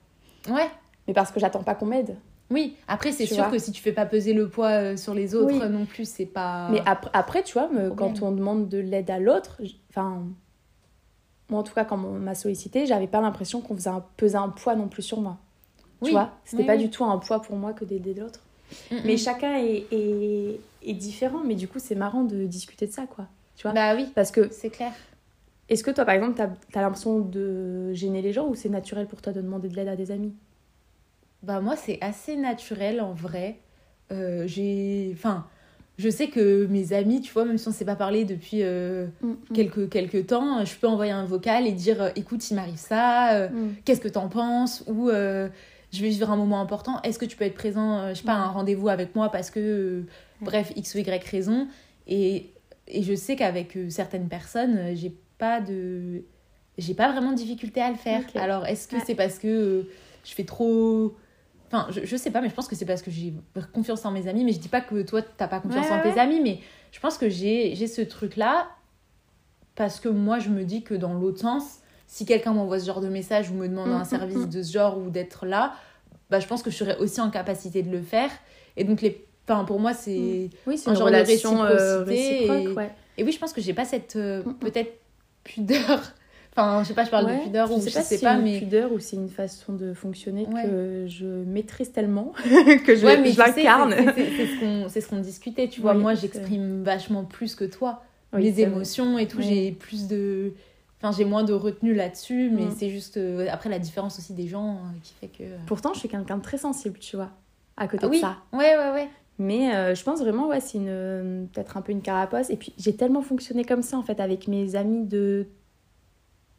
Ouais. 0.50 0.68
Mais 1.08 1.14
parce 1.14 1.32
que 1.32 1.40
j'attends 1.40 1.64
pas 1.64 1.76
qu'on 1.76 1.86
m'aide. 1.86 2.18
Oui, 2.52 2.76
après, 2.88 3.12
c'est 3.12 3.26
sûr 3.26 3.50
que 3.50 3.58
si 3.60 3.72
tu 3.72 3.82
fais 3.82 3.92
pas 3.94 4.06
peser 4.06 4.34
le 4.34 4.50
poids 4.50 4.70
euh, 4.72 4.98
sur 4.98 5.14
les 5.14 5.34
autres 5.36 5.54
Oui. 5.54 5.62
euh, 5.62 5.70
non 5.70 5.86
plus, 5.86 6.10
c'est 6.10 6.26
pas. 6.26 6.68
Mais 6.72 6.82
après, 6.86 7.10
après, 7.14 7.44
tu 7.44 7.54
vois, 7.54 7.70
me- 7.70 7.90
quand 7.92 8.22
on 8.22 8.32
demande 8.32 8.68
de 8.70 8.80
l'aide 8.80 9.10
à 9.12 9.20
l'autre, 9.20 9.62
enfin, 9.92 10.24
moi 11.50 11.60
en 11.62 11.64
tout 11.64 11.74
cas, 11.74 11.86
quand 11.86 11.98
on 12.04 12.20
m'a 12.20 12.36
sollicité, 12.36 12.86
j'avais 12.86 13.08
pas 13.08 13.22
l'impression 13.22 13.62
qu'on 13.62 13.76
faisait 13.76 13.90
un, 13.92 14.04
pesait 14.18 14.38
un 14.38 14.50
poids 14.50 14.76
non 14.76 14.88
plus 14.90 15.04
sur 15.04 15.22
moi. 15.22 15.38
Oui. 16.02 16.08
Tu 16.10 16.12
vois, 16.12 16.32
c'était 16.44 16.64
Oui, 16.64 16.68
pas 16.68 16.78
du 16.78 16.90
tout 16.90 17.06
un 17.06 17.18
poids 17.18 17.42
pour 17.42 17.56
moi 17.56 17.72
que 17.74 17.86
d'aider 17.86 18.14
l'autre. 18.14 18.42
Mais 19.04 19.18
chacun 19.18 19.58
est, 19.58 19.86
est, 19.92 20.60
est 20.84 20.94
différent, 20.94 21.42
mais 21.46 21.56
du 21.56 21.68
coup, 21.68 21.80
c'est 21.80 21.96
marrant 21.96 22.24
de 22.24 22.46
discuter 22.46 22.88
de 22.88 22.92
ça, 22.92 23.06
quoi. 23.08 23.28
Tu 23.56 23.64
vois 23.64 23.74
Bah 23.74 23.96
oui, 23.96 24.08
Parce 24.16 24.32
que 24.32 24.50
c'est 24.52 24.70
clair. 24.70 24.92
Est-ce 25.70 25.84
que 25.84 25.92
toi, 25.92 26.06
par 26.06 26.16
exemple, 26.16 26.34
t'as 26.36 26.50
as, 26.80 26.82
l'impression 26.82 27.20
de 27.20 27.94
gêner 27.94 28.22
les 28.22 28.34
gens 28.34 28.48
ou 28.48 28.56
c'est 28.56 28.70
naturel 28.70 29.06
pour 29.08 29.22
toi 29.22 29.34
de 29.34 29.42
demander 29.42 29.70
de 29.70 29.76
l'aide 29.76 29.88
à 29.90 29.96
des 29.96 30.12
amis? 30.12 30.34
Bah 31.42 31.62
moi 31.62 31.76
c'est 31.78 31.98
assez 32.02 32.36
naturel 32.36 33.00
en 33.00 33.14
vrai. 33.14 33.60
Euh, 34.12 34.44
j'ai 34.46 35.12
enfin 35.14 35.46
je 35.98 36.10
sais 36.10 36.28
que 36.28 36.66
mes 36.68 36.94
amis, 36.94 37.20
tu 37.22 37.32
vois, 37.34 37.44
même 37.46 37.58
si 37.58 37.68
on 37.68 37.72
ne 37.72 37.76
s'est 37.76 37.86
pas 37.86 37.96
parlé 37.98 38.24
depuis 38.26 38.64
euh, 38.64 39.08
quelques, 39.54 39.90
quelques 39.90 40.28
temps, 40.28 40.64
je 40.64 40.74
peux 40.76 40.88
envoyer 40.88 41.12
un 41.12 41.26
vocal 41.26 41.68
et 41.68 41.74
dire 41.74 42.02
euh, 42.02 42.10
écoute, 42.16 42.50
il 42.50 42.56
m'arrive 42.56 42.78
ça, 42.78 43.34
euh, 43.36 43.50
Mm. 43.50 43.70
qu'est-ce 43.84 44.00
que 44.02 44.08
t'en 44.08 44.30
penses? 44.30 44.84
Ou 44.88 45.10
je 45.92 46.02
vais 46.02 46.10
vivre 46.10 46.30
un 46.32 46.36
moment 46.36 46.62
important, 46.62 47.02
est-ce 47.04 47.18
que 47.20 47.26
tu 47.26 47.36
peux 47.36 47.46
être 47.46 47.56
présent, 47.56 48.00
euh, 48.00 48.10
je 48.10 48.20
sais 48.20 48.24
pas, 48.24 48.34
à 48.34 48.38
un 48.38 48.50
rendez-vous 48.50 48.90
avec 48.90 49.16
moi 49.16 49.30
parce 49.30 49.50
que, 49.50 49.60
euh, 49.60 50.04
bref, 50.42 50.72
X 50.76 50.96
ou 50.96 51.00
Y 51.00 51.24
raison. 51.30 51.68
Et, 52.08 52.52
et 52.88 53.04
je 53.04 53.14
sais 53.16 53.36
qu'avec 53.36 53.76
euh, 53.78 53.90
certaines 53.90 54.28
personnes, 54.30 54.96
j'ai 54.96 55.14
pas 55.38 55.62
de. 55.62 56.24
J'ai 56.78 56.94
pas 56.94 57.12
vraiment 57.12 57.32
de 57.32 57.38
difficulté 57.38 57.82
à 57.82 57.90
le 57.90 57.98
faire. 57.98 58.22
Alors, 58.36 58.66
est-ce 58.66 58.88
que 58.88 58.96
Ouais. 58.96 59.02
c'est 59.06 59.16
parce 59.16 59.38
que 59.40 59.86
je 60.24 60.32
fais 60.34 60.46
trop. 60.46 61.16
Enfin, 61.68 61.88
je, 61.92 62.06
je 62.06 62.16
sais 62.16 62.32
pas, 62.32 62.42
mais 62.42 62.50
je 62.50 62.54
pense 62.56 62.68
que 62.68 62.76
c'est 62.76 62.86
parce 62.86 63.02
que 63.02 63.12
j'ai 63.12 63.34
confiance 63.74 64.06
en 64.06 64.12
mes 64.12 64.28
amis. 64.28 64.44
Mais 64.46 64.54
je 64.54 64.60
dis 64.60 64.70
pas 64.70 64.82
que 64.82 65.02
toi, 65.02 65.22
t'as 65.22 65.48
pas 65.48 65.60
confiance 65.60 65.86
Ouais, 65.88 65.92
en 65.92 66.04
ouais, 66.04 66.14
tes 66.14 66.20
amis, 66.20 66.40
mais 66.42 66.60
je 66.92 67.00
pense 67.00 67.18
que 67.18 67.30
j'ai 67.30 67.76
j'ai 67.76 67.88
ce 67.88 68.02
truc-là 68.02 68.70
parce 69.76 70.00
que 70.00 70.10
moi, 70.10 70.40
je 70.40 70.50
me 70.50 70.64
dis 70.64 70.84
que 70.84 70.94
dans 70.94 71.14
l'autre 71.14 71.40
sens, 71.40 71.80
si 72.12 72.26
quelqu'un 72.26 72.54
m'envoie 72.54 72.80
ce 72.80 72.88
genre 72.88 73.02
de 73.02 73.08
message 73.08 73.52
ou 73.52 73.54
me 73.54 73.68
demande 73.68 73.90
Mm, 73.90 73.94
un 73.94 74.02
mm, 74.02 74.06
service 74.06 74.38
mm. 74.48 74.50
de 74.50 74.64
ce 74.64 74.74
genre 74.74 74.98
ou 74.98 75.10
d'être 75.12 75.46
là, 75.46 75.74
bah, 76.32 76.40
je 76.40 76.48
pense 76.48 76.64
que 76.64 76.72
je 76.72 76.76
serais 76.76 76.98
aussi 76.98 77.22
en 77.22 77.30
capacité 77.30 77.84
de 77.84 77.92
le 77.92 78.02
faire. 78.02 78.32
Et 78.78 78.84
donc, 78.84 79.02
les... 79.02 79.26
enfin, 79.48 79.64
pour 79.64 79.80
moi, 79.80 79.94
c'est. 79.94 80.50
Oui, 80.68 80.82
Un 80.86 80.92
une 80.92 80.98
genre 80.98 81.08
de 81.08 81.14
relation 81.14 81.64
euh, 81.64 82.04
réciprocité 82.04 82.48
réciproque, 82.50 82.74
et- 82.74 82.76
ouais. 82.78 82.92
Et 83.20 83.24
oui, 83.24 83.32
je 83.32 83.38
pense 83.40 83.54
que 83.54 83.62
j'ai 83.62 83.74
pas 83.74 83.86
cette 83.86 84.16
euh, 84.16 84.42
Mm, 84.44 84.50
mm. 84.50 84.54
peut-être 84.56 84.94
pudeur. 85.44 86.02
Enfin, 86.58 86.82
je 86.84 86.88
sais 86.90 86.94
pas, 86.96 87.06
je 87.06 87.12
parle 87.12 87.26
Ouais, 87.28 87.38
de 87.38 87.44
pudeur 87.44 87.72
ou 87.72 87.76
je 87.76 87.82
sais 87.82 87.90
sais 87.92 88.00
pas 88.00 88.04
si 88.04 88.18
c'est 88.18 88.26
pas, 88.26 88.34
une 88.34 88.42
mais. 88.42 88.58
pudeur 88.60 88.92
ou 88.92 89.00
c'est 89.00 89.16
une 89.16 89.30
façon 89.30 89.74
de 89.74 89.94
fonctionner 89.94 90.48
Ouais. 90.48 90.64
que 90.64 91.06
je 91.08 91.26
maîtrise 91.26 91.92
tellement 91.92 92.34
que 92.86 92.96
je, 92.96 93.06
mais 93.06 93.32
sais, 93.32 93.38
l'incarne. 93.38 93.94
c'est- 94.16 94.48
ce 94.48 94.60
qu'on 94.60 94.90
ce 94.90 95.22
discutait, 95.22 95.68
tu 95.70 95.80
vois. 95.80 95.94
Oui, 95.94 96.02
moi, 96.02 96.16
j'exprime 96.16 96.84
vachement 96.84 97.24
plus 97.24 97.54
que 97.54 97.66
toi. 97.66 98.04
Oui, 98.34 98.44
les 98.44 98.52
vrai. 98.52 98.62
émotions 98.64 99.18
et 99.20 99.28
tout, 99.28 99.42
j'ai 99.42 99.72
plus 99.72 100.08
de. 100.08 100.54
Enfin, 101.02 101.16
j'ai 101.18 101.24
moins 101.26 101.44
de 101.44 101.54
retenue 101.54 101.94
là-dessus, 101.94 102.50
mais 102.52 102.66
Mm. 102.66 102.76
c'est 102.78 102.90
juste. 102.90 103.18
euh, 103.18 103.48
après, 103.52 103.70
la 103.70 103.80
différence 103.80 104.20
aussi 104.20 104.34
des 104.34 104.48
gens 104.48 104.74
euh, 104.76 105.00
qui 105.02 105.14
fait 105.14 105.28
que. 105.30 105.44
Pourtant, 105.66 105.94
je 105.94 106.00
suis 106.00 106.10
quelqu'un 106.10 106.38
de 106.38 106.42
très 106.42 106.58
sensible, 106.58 107.00
tu 107.00 107.16
vois, 107.16 107.30
à 107.78 107.88
côté 107.88 108.00
Ah 108.04 108.08
de 108.08 108.12
oui, 108.12 108.20
ça. 108.20 108.38
ouais, 108.52 108.76
ouais, 108.78 108.92
ouais. 108.92 109.10
Mais 109.38 109.74
euh, 109.74 109.96
je 109.96 110.04
pense 110.04 110.20
vraiment, 110.20 110.48
ouais, 110.50 110.60
c'est 110.60 110.78
une 110.78 111.48
peut-être 111.54 111.78
un 111.78 111.82
peu 111.82 111.94
une 111.94 112.02
carapace. 112.02 112.50
Et 112.50 112.58
puis, 112.58 112.74
j'ai 112.78 112.94
tellement 112.96 113.22
fonctionné 113.22 113.64
comme 113.64 113.82
ça, 113.82 113.98
en 113.98 114.04
fait, 114.04 114.20
avec 114.20 114.50
mes 114.50 114.76
amis 114.76 115.06
de 115.06 115.48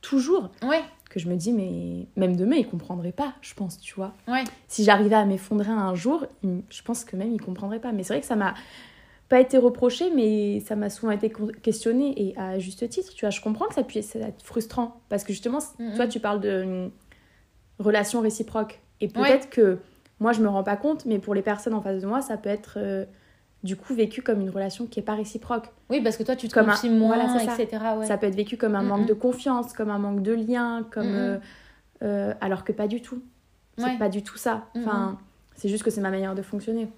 toujours, 0.00 0.50
Ouais, 0.66 0.80
que 1.10 1.20
je 1.20 1.28
me 1.28 1.36
dis, 1.36 1.52
mais 1.52 2.06
même 2.16 2.36
demain, 2.36 2.56
ils 2.56 2.66
comprendraient 2.66 3.12
pas, 3.12 3.34
je 3.42 3.52
pense, 3.52 3.78
tu 3.78 3.94
vois. 3.94 4.14
ouais. 4.28 4.44
si 4.68 4.84
j'arrivais 4.84 5.16
à 5.16 5.26
m'effondrer 5.26 5.70
un 5.70 5.94
jour, 5.94 6.24
je 6.42 6.82
pense 6.82 7.04
que 7.04 7.16
même 7.16 7.32
ils 7.34 7.40
comprendraient 7.42 7.80
pas. 7.80 7.92
Mais 7.92 8.02
c'est 8.02 8.14
vrai 8.14 8.20
que 8.22 8.26
ça 8.26 8.36
m'a 8.36 8.54
pas 9.30 9.40
été 9.40 9.56
reproché, 9.56 10.10
mais 10.14 10.60
ça 10.60 10.76
m'a 10.76 10.90
souvent 10.90 11.12
été 11.12 11.32
questionné 11.62 12.12
et 12.20 12.36
à 12.38 12.58
juste 12.58 12.86
titre. 12.90 13.14
Tu 13.14 13.24
vois, 13.24 13.30
je 13.30 13.40
comprends 13.40 13.66
que 13.68 13.74
ça 13.74 13.82
puisse 13.84 14.14
être 14.16 14.42
frustrant 14.42 15.00
parce 15.08 15.24
que 15.24 15.32
justement, 15.32 15.60
Mhm. 15.78 15.94
toi, 15.96 16.06
tu 16.06 16.20
parles 16.20 16.40
de 16.40 16.62
hum, 16.64 16.90
relation 17.78 18.20
réciproque 18.20 18.80
et 19.00 19.08
peut-être 19.08 19.48
que 19.48 19.78
moi, 20.18 20.32
je 20.32 20.42
me 20.42 20.48
rends 20.48 20.64
pas 20.64 20.76
compte, 20.76 21.06
mais 21.06 21.18
pour 21.18 21.34
les 21.34 21.42
personnes 21.42 21.72
en 21.74 21.80
face 21.80 22.02
de 22.02 22.06
moi, 22.06 22.20
ça 22.20 22.36
peut 22.36 22.50
être 22.50 22.74
euh, 22.76 23.06
du 23.62 23.76
coup 23.76 23.94
vécu 23.94 24.20
comme 24.20 24.40
une 24.40 24.50
relation 24.50 24.86
qui 24.86 25.00
est 25.00 25.02
pas 25.04 25.14
réciproque. 25.14 25.68
Oui, 25.88 26.00
parce 26.02 26.16
que 26.16 26.22
toi, 26.24 26.36
tu 26.36 26.48
te 26.48 26.52
Comme 26.54 26.68
un- 26.68 26.72
confies 26.74 26.90
moins, 26.90 27.16
voilà, 27.16 27.38
ça. 27.46 27.54
etc. 27.62 27.82
Ouais. 27.98 28.06
Ça 28.06 28.18
peut 28.18 28.26
être 28.26 28.34
vécu 28.34 28.56
comme 28.56 28.74
un 28.74 28.82
manque 28.82 29.06
de 29.06 29.14
confiance, 29.14 29.72
comme 29.72 29.90
un 29.90 29.98
manque 29.98 30.22
de 30.22 30.32
lien, 30.32 30.86
comme 30.90 31.06
euh, 31.14 31.38
euh, 32.02 32.34
alors 32.40 32.64
que 32.64 32.72
pas 32.72 32.88
du 32.88 33.00
tout. 33.00 33.22
C'est 33.78 33.84
Ouais. 33.84 33.98
pas 33.98 34.08
du 34.10 34.22
tout 34.22 34.36
ça. 34.36 34.66
Enfin, 34.76 35.18
c'est 35.54 35.68
juste 35.68 35.84
que 35.84 35.90
c'est 35.90 36.00
ma 36.02 36.10
manière 36.10 36.34
de 36.34 36.42
fonctionner. 36.42 36.88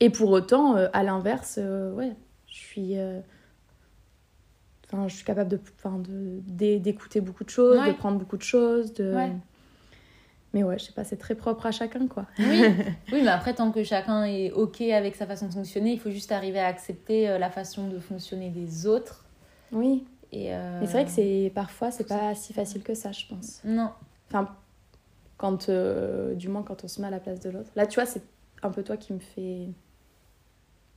Et 0.00 0.10
pour 0.10 0.30
autant, 0.30 0.76
euh, 0.76 0.88
à 0.92 1.02
l'inverse, 1.02 1.56
euh, 1.58 1.92
ouais, 1.92 2.12
je 2.46 2.54
suis, 2.54 2.98
euh, 2.98 3.20
enfin, 4.86 5.08
je 5.08 5.14
suis 5.14 5.24
capable 5.24 5.50
de, 5.50 5.60
enfin, 5.76 5.98
de 5.98 6.40
d'écouter 6.78 7.20
beaucoup 7.20 7.44
de 7.44 7.50
choses, 7.50 7.78
Ouais. 7.78 7.88
de 7.92 7.96
prendre 7.96 8.18
beaucoup 8.18 8.36
de 8.38 8.42
choses, 8.42 8.92
de. 8.94 9.14
Ouais. 9.14 9.32
Mais 10.52 10.64
ouais, 10.64 10.78
je 10.78 10.86
sais 10.86 10.92
pas, 10.92 11.04
c'est 11.04 11.16
très 11.18 11.36
propre 11.36 11.66
à 11.66 11.70
chacun, 11.70 12.08
quoi. 12.08 12.26
Oui. 12.38 12.62
oui, 13.12 13.20
mais 13.22 13.28
après, 13.28 13.54
tant 13.54 13.70
que 13.70 13.84
chacun 13.84 14.24
est 14.24 14.50
OK 14.50 14.80
avec 14.80 15.14
sa 15.14 15.26
façon 15.26 15.46
de 15.46 15.52
fonctionner, 15.52 15.92
il 15.92 16.00
faut 16.00 16.10
juste 16.10 16.32
arriver 16.32 16.58
à 16.58 16.66
accepter 16.66 17.38
la 17.38 17.50
façon 17.50 17.86
de 17.86 18.00
fonctionner 18.00 18.48
des 18.48 18.86
autres. 18.86 19.24
Oui. 19.70 20.04
Et 20.32 20.52
euh, 20.54 20.80
Mais 20.80 20.86
c'est 20.86 20.92
vrai 20.92 21.04
que 21.04 21.10
c'est 21.10 21.52
parfois 21.54 21.90
c'est 21.90 22.06
pas 22.06 22.34
si 22.34 22.52
facile 22.52 22.82
que 22.82 22.94
ça, 22.94 23.12
je 23.12 23.26
pense. 23.26 23.60
Non. 23.64 23.90
Enfin, 24.28 24.48
quand, 25.36 25.68
euh, 25.68 26.34
du 26.34 26.48
moins 26.48 26.62
quand 26.62 26.84
on 26.84 26.88
se 26.88 27.00
met 27.00 27.06
à 27.06 27.10
la 27.10 27.20
place 27.20 27.40
de 27.40 27.50
l'autre. 27.50 27.70
Là, 27.76 27.86
tu 27.86 27.96
vois, 28.00 28.06
c'est 28.06 28.22
un 28.62 28.70
peu 28.70 28.82
toi 28.82 28.96
qui 28.96 29.12
me 29.12 29.18
fait 29.18 29.68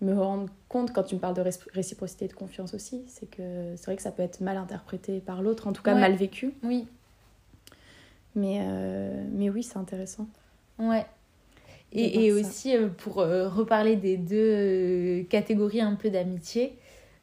me 0.03 0.13
rendre 0.19 0.47
compte 0.69 0.91
quand 0.93 1.03
tu 1.03 1.15
me 1.15 1.19
parles 1.19 1.35
de 1.35 1.41
ré- 1.41 1.49
réciprocité 1.73 2.25
et 2.25 2.27
de 2.27 2.33
confiance 2.33 2.73
aussi. 2.73 3.03
C'est 3.07 3.29
que 3.29 3.73
c'est 3.75 3.85
vrai 3.85 3.95
que 3.95 4.01
ça 4.01 4.11
peut 4.11 4.23
être 4.23 4.41
mal 4.41 4.57
interprété 4.57 5.19
par 5.19 5.41
l'autre, 5.41 5.67
en 5.67 5.73
tout 5.73 5.81
cas 5.83 5.93
Ouais. 5.93 6.01
mal 6.01 6.15
vécu. 6.15 6.53
Oui. 6.63 6.87
Mais, 8.35 8.59
euh, 8.61 9.23
mais 9.31 9.49
oui, 9.49 9.63
c'est 9.63 9.77
intéressant. 9.77 10.27
Ouais. 10.79 11.05
Et, 11.95 12.31
aussi, 12.31 12.75
euh, 12.75 12.87
pour 12.89 13.19
euh, 13.19 13.47
reparler 13.47 13.95
des 13.95 14.17
deux 14.17 15.23
catégories 15.29 15.81
un 15.81 15.93
peu 15.93 16.09
d'amitié, 16.09 16.75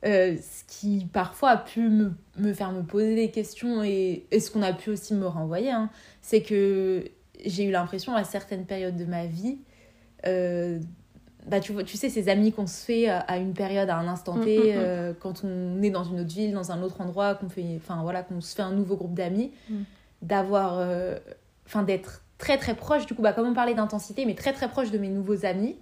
ce 0.05 0.65
qui 0.69 1.07
parfois 1.13 1.51
a 1.51 1.57
pu 1.57 1.81
me, 1.89 2.13
me 2.39 2.53
faire 2.53 2.71
me 2.71 2.83
poser 2.83 3.17
des 3.17 3.31
questions 3.33 3.83
et, 3.83 4.25
et 4.31 4.39
ce 4.39 4.51
qu'on 4.53 4.63
a 4.63 4.73
pu 4.73 4.91
aussi 4.91 5.13
me 5.15 5.27
renvoyer, 5.27 5.71
hein, 5.73 5.91
c'est 6.23 6.43
que 6.43 7.05
j'ai 7.45 7.65
eu 7.65 7.73
l'impression 7.73 8.15
à 8.15 8.23
certaines 8.23 8.65
périodes 8.65 8.97
de 8.97 9.05
ma 9.05 9.27
vie, 9.27 9.59
bah, 11.47 11.61
tu, 11.61 11.73
vois, 11.73 11.85
tu 11.85 11.97
sais, 11.97 12.09
ces 12.09 12.29
amis 12.29 12.53
qu'on 12.53 12.67
se 12.67 12.85
fait 12.85 13.09
à 13.09 13.37
une 13.39 13.53
période, 13.55 13.89
à 13.91 13.97
un 13.97 14.09
instant 14.09 14.39
T, 14.41 14.59
Mm, 14.59 14.63
mm, 14.63 14.67
mm. 14.67 14.73
euh, 14.77 15.13
quand 15.19 15.43
on 15.45 15.83
est 15.83 15.91
dans 15.91 16.05
une 16.05 16.21
autre 16.21 16.29
ville, 16.35 16.53
dans 16.53 16.71
un 16.73 16.83
autre 16.83 17.01
endroit, 17.01 17.35
qu'on 17.35 17.49
fait, 17.49 17.65
enfin 17.77 18.03
voilà, 18.03 18.23
qu'on 18.23 18.41
se 18.41 18.55
fait 18.55 18.63
un 18.63 18.73
nouveau 18.73 18.97
groupe 18.97 19.15
d'amis, 19.15 19.51
d'avoir, 20.23 20.79
euh, 20.79 21.19
enfin 21.67 21.83
d'être 21.83 22.23
très 22.39 22.59
très 22.59 22.75
proche, 22.75 23.07
du 23.07 23.15
coup, 23.15 23.23
bah, 23.23 23.33
comme 23.33 23.49
on 23.49 23.55
parlait 23.55 23.75
d'intensité, 23.75 24.25
mais 24.27 24.35
très 24.35 24.53
très 24.53 24.69
proche 24.69 24.91
de 24.91 24.99
mes 24.99 25.09
nouveaux 25.09 25.45
amis, 25.47 25.77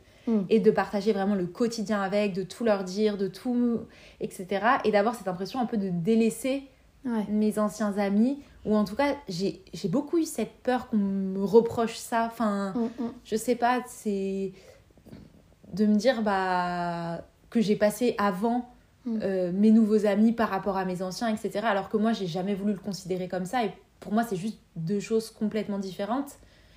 et 0.51 0.61
de 0.61 0.71
partager 0.71 1.15
vraiment 1.15 1.35
le 1.35 1.47
quotidien 1.47 2.03
avec, 2.03 2.35
de 2.35 2.43
tout 2.43 2.63
leur 2.63 2.85
dire, 2.85 3.17
de 3.17 3.29
tout, 3.29 3.79
etc. 4.21 4.47
Et 4.85 4.91
d'avoir 4.91 5.15
cette 5.15 5.27
impression 5.27 5.59
un 5.59 5.65
peu 5.67 5.79
de 5.79 5.89
délaisser 5.89 6.65
Ouais. 7.07 7.25
mes 7.31 7.59
anciens 7.61 7.97
amis, 7.97 8.39
ou 8.67 8.77
en 8.77 8.85
tout 8.85 8.97
cas, 8.97 9.15
j'ai 9.29 9.63
j'ai 9.73 9.89
beaucoup 9.89 10.19
eu 10.19 10.25
cette 10.25 10.51
peur 10.65 10.89
qu'on 10.91 10.97
me 10.99 11.43
reproche 11.45 11.97
ça, 11.97 12.27
enfin 12.31 12.75
Mm, 12.77 13.03
mm. 13.05 13.13
je 13.25 13.37
sais 13.37 13.55
pas, 13.55 13.81
c'est 13.87 14.53
de 15.73 15.87
me 15.87 15.95
dire 15.97 16.23
bah 16.23 17.23
que 17.51 17.61
j'ai 17.61 17.77
passé 17.77 18.15
avant 18.19 18.69
Mm. 19.07 19.21
euh, 19.23 19.53
mes 19.55 19.71
nouveaux 19.71 20.05
amis 20.07 20.33
par 20.33 20.51
rapport 20.51 20.77
à 20.77 20.85
mes 20.85 21.03
anciens, 21.03 21.29
etc. 21.29 21.61
Alors 21.65 21.89
que 21.89 21.97
moi, 21.97 22.13
j'ai 22.13 22.27
jamais 22.27 22.55
voulu 22.55 22.73
le 22.73 22.79
considérer 22.79 23.29
comme 23.29 23.45
ça. 23.47 23.65
Et 23.65 23.71
pour 24.01 24.13
moi, 24.13 24.25
c'est 24.29 24.37
juste 24.37 24.59
deux 24.77 24.99
choses 25.01 25.31
complètement 25.31 25.79
différentes. 25.79 26.33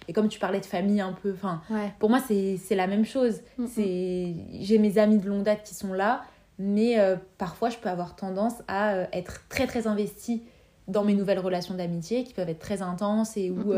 Et 0.07 0.13
comme 0.13 0.29
tu 0.29 0.39
parlais 0.39 0.59
de 0.59 0.65
famille 0.65 1.01
un 1.01 1.13
peu, 1.13 1.33
enfin, 1.33 1.61
Ouais. 1.69 1.91
pour 1.99 2.09
moi, 2.09 2.19
c'est 2.25 2.59
la 2.75 2.87
même 2.87 3.05
chose. 3.05 3.41
Mm, 3.57 3.63
mm. 3.63 3.67
C'est 3.67 4.35
J'ai 4.61 4.77
mes 4.77 4.97
amis 4.99 5.17
de 5.17 5.27
longue 5.27 5.43
date 5.43 5.63
qui 5.63 5.73
sont 5.73 5.93
là, 5.93 6.21
mais 6.59 6.99
euh, 6.99 7.15
parfois, 7.39 7.69
je 7.69 7.77
peux 7.77 7.89
avoir 7.89 8.15
tendance 8.15 8.53
à 8.67 8.91
euh, 8.93 9.05
être 9.13 9.41
très, 9.49 9.65
très 9.67 9.87
investie 9.87 10.43
dans 10.87 11.03
mes 11.03 11.15
nouvelles 11.15 11.39
relations 11.39 11.73
d'amitié 11.73 12.23
qui 12.23 12.33
peuvent 12.33 12.49
être 12.49 12.59
très 12.59 12.81
intenses 12.83 13.35
et 13.35 13.49
où. 13.49 13.73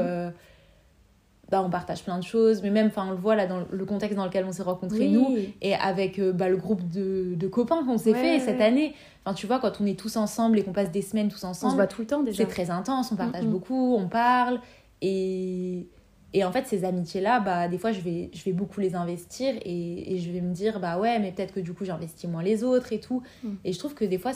Bah, 1.53 1.61
on 1.63 1.69
partage 1.69 2.03
plein 2.03 2.17
de 2.17 2.23
choses. 2.23 2.63
Mais 2.63 2.71
même, 2.71 2.87
enfin, 2.87 3.05
on 3.07 3.11
le 3.11 3.17
voit 3.17 3.35
là 3.35 3.45
dans 3.45 3.63
le 3.69 3.85
contexte 3.85 4.17
dans 4.17 4.25
lequel 4.25 4.43
on 4.45 4.51
s'est 4.51 4.63
rencontrés, 4.63 5.07
Oui. 5.07 5.11
nous, 5.11 5.37
et 5.61 5.75
avec 5.75 6.17
euh, 6.17 6.31
bah, 6.33 6.49
le 6.49 6.57
groupe 6.57 6.89
de, 6.89 7.35
de 7.35 7.47
copains 7.47 7.85
qu'on 7.85 7.99
s'est 7.99 8.11
Ouais, 8.13 8.17
fait 8.19 8.33
ouais, 8.33 8.39
cette 8.39 8.59
année. 8.59 8.95
Enfin, 9.23 9.35
tu 9.35 9.45
vois, 9.45 9.59
quand 9.59 9.79
on 9.79 9.85
est 9.85 9.97
tous 9.99 10.15
ensemble 10.17 10.57
et 10.57 10.63
qu'on 10.63 10.73
passe 10.73 10.89
des 10.91 11.03
semaines 11.03 11.27
tous 11.29 11.43
On 11.43 11.49
ensemble, 11.49 11.71
se 11.73 11.75
voit 11.77 11.85
tout 11.87 12.01
le 12.01 12.07
temps 12.07 12.23
déjà. 12.23 12.37
c'est 12.43 12.49
très 12.49 12.71
intense, 12.71 13.11
on 13.11 13.15
partage 13.15 13.43
Mhm. 13.45 13.51
beaucoup, 13.51 13.95
on 13.95 14.07
parle. 14.07 14.59
Et, 15.01 15.87
et 16.33 16.43
en 16.43 16.51
fait, 16.51 16.65
ces 16.65 16.83
amitiés-là, 16.85 17.39
bah, 17.39 17.67
des 17.67 17.77
fois, 17.77 17.91
je 17.91 17.99
vais, 18.01 18.31
je 18.33 18.43
vais 18.43 18.53
beaucoup 18.53 18.79
les 18.79 18.95
investir 18.95 19.53
et, 19.63 20.15
et 20.15 20.17
je 20.19 20.31
vais 20.31 20.41
me 20.41 20.53
dire, 20.53 20.79
bah 20.79 20.97
ouais, 20.97 21.19
mais 21.19 21.31
peut-être 21.31 21.53
que 21.53 21.59
du 21.59 21.73
coup, 21.73 21.85
j'investis 21.85 22.27
moins 22.29 22.41
les 22.41 22.63
autres 22.63 22.91
et 22.93 22.99
tout. 22.99 23.21
Mhm. 23.43 23.57
Et 23.63 23.73
je 23.73 23.77
trouve 23.79 23.93
que 23.93 24.05
des 24.05 24.17
fois, 24.17 24.31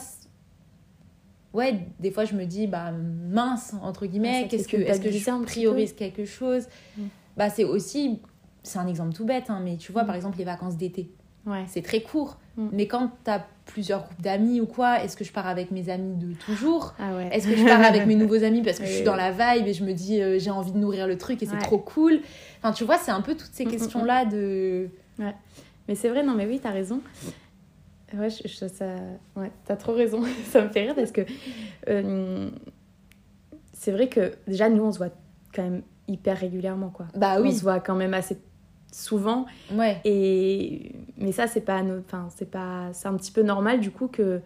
ouais, 1.54 1.80
des 2.00 2.12
fois, 2.12 2.26
je 2.26 2.34
me 2.36 2.46
dis, 2.46 2.68
bah 2.68 2.92
mince, 2.92 3.74
entre 3.82 4.02
Ouais, 4.04 4.08
guillemets, 4.08 4.46
te 4.46 4.52
qu'est-ce 4.52 4.68
que, 4.68 4.78
est-ce 4.78 5.02
que 5.02 5.12
je 5.12 5.44
priorise 5.44 5.94
quelque 5.94 6.26
chose 6.26 6.68
Mhm. 6.98 7.10
Bah, 7.38 7.50
c'est 7.50 7.64
aussi, 7.64 8.20
c'est 8.64 8.80
un 8.80 8.88
exemple 8.88 9.14
tout 9.14 9.26
bête, 9.26 9.50
hein, 9.50 9.62
mais 9.64 9.78
tu 9.78 9.92
vois, 9.92 10.02
Mhm. 10.02 10.08
par 10.08 10.16
exemple, 10.16 10.38
les 10.38 10.44
vacances 10.46 10.76
d'été 10.78 11.10
Ouais. 11.46 11.64
c'est 11.68 11.82
très 11.82 12.02
court. 12.02 12.38
Mm. 12.58 12.68
Mais 12.74 12.88
quand 12.88 13.12
t'as 13.24 13.44
plusieurs 13.66 14.04
groupes 14.04 14.22
d'amis 14.22 14.60
ou 14.60 14.66
quoi, 14.66 15.02
est-ce 15.04 15.16
que 15.16 15.24
je 15.24 15.32
pars 15.32 15.48
avec 15.48 15.72
mes 15.72 15.90
amis 15.90 16.16
de 16.18 16.34
toujours 16.34 16.94
Ah 17.00 17.16
ouais. 17.16 17.30
Est-ce 17.32 17.48
que 17.48 17.56
je 17.56 17.64
pars 17.64 17.82
avec 17.84 18.06
mes 18.06 18.16
nouveaux 18.16 18.44
amis 18.44 18.64
parce 18.64 18.80
que 18.80 18.86
je 18.86 18.92
suis 18.92 19.04
dans 19.04 19.16
la 19.16 19.32
vibe 19.32 19.68
et 19.68 19.74
je 19.74 19.84
me 19.86 19.94
dis 19.94 20.20
euh, 20.22 20.40
j'ai 20.40 20.50
envie 20.50 20.72
de 20.74 20.78
nourrir 20.78 21.08
le 21.08 21.18
truc 21.18 21.42
et 21.42 21.46
c'est 21.46 21.54
Ouais. 21.54 21.60
trop 21.62 21.78
cool 21.78 22.20
Enfin, 22.62 22.74
tu 22.74 22.84
vois, 22.84 22.98
c'est 22.98 23.12
un 23.12 23.22
peu 23.22 23.36
toutes 23.36 23.52
ces 23.54 23.64
Mm, 23.64 23.68
mm, 23.68 23.72
questions-là 23.72 24.26
de. 24.26 24.90
Mais 25.88 25.96
c'est 25.96 26.10
vrai, 26.10 26.24
non, 26.24 26.34
mais 26.34 26.46
oui, 26.48 26.60
t'as 26.62 26.72
raison. 26.72 27.00
Ouais, 28.14 28.30
je, 28.30 28.48
je- 28.48 28.68
ça... 28.68 28.86
ouais, 29.36 29.52
t'as 29.66 29.76
trop 29.76 29.94
raison. 29.94 30.22
ça 30.46 30.62
me 30.64 30.70
fait 30.70 30.82
rire 30.84 30.96
parce 30.96 31.12
que 31.12 31.22
euh, 31.90 32.50
c'est 33.74 33.92
vrai 33.92 34.08
que 34.10 34.34
déjà, 34.48 34.70
nous, 34.70 34.84
on 34.84 34.92
se 34.92 34.98
voit 34.98 35.10
quand 35.54 35.64
même 35.64 35.82
hyper 36.08 36.38
régulièrement, 36.38 36.90
quoi. 36.90 37.08
Bah 37.16 37.36
On 37.38 37.42
oui, 37.42 37.54
se 37.54 37.62
voit 37.64 37.80
quand 37.80 37.96
même 37.96 38.14
assez 38.14 38.38
souvent. 38.92 39.46
ouais. 39.74 40.00
Et... 40.06 40.94
Mais 41.18 41.32
ça, 41.32 41.48
c'est 41.48 41.62
pas, 41.62 41.84
no- 41.84 42.00
enfin, 42.00 42.28
c'est 42.36 42.50
pas... 42.50 42.90
C'est 42.94 43.08
un 43.08 43.16
petit 43.16 43.32
peu 43.32 43.42
normal, 43.44 43.80
du 43.82 43.92
coup, 43.92 44.08
que 44.08 44.40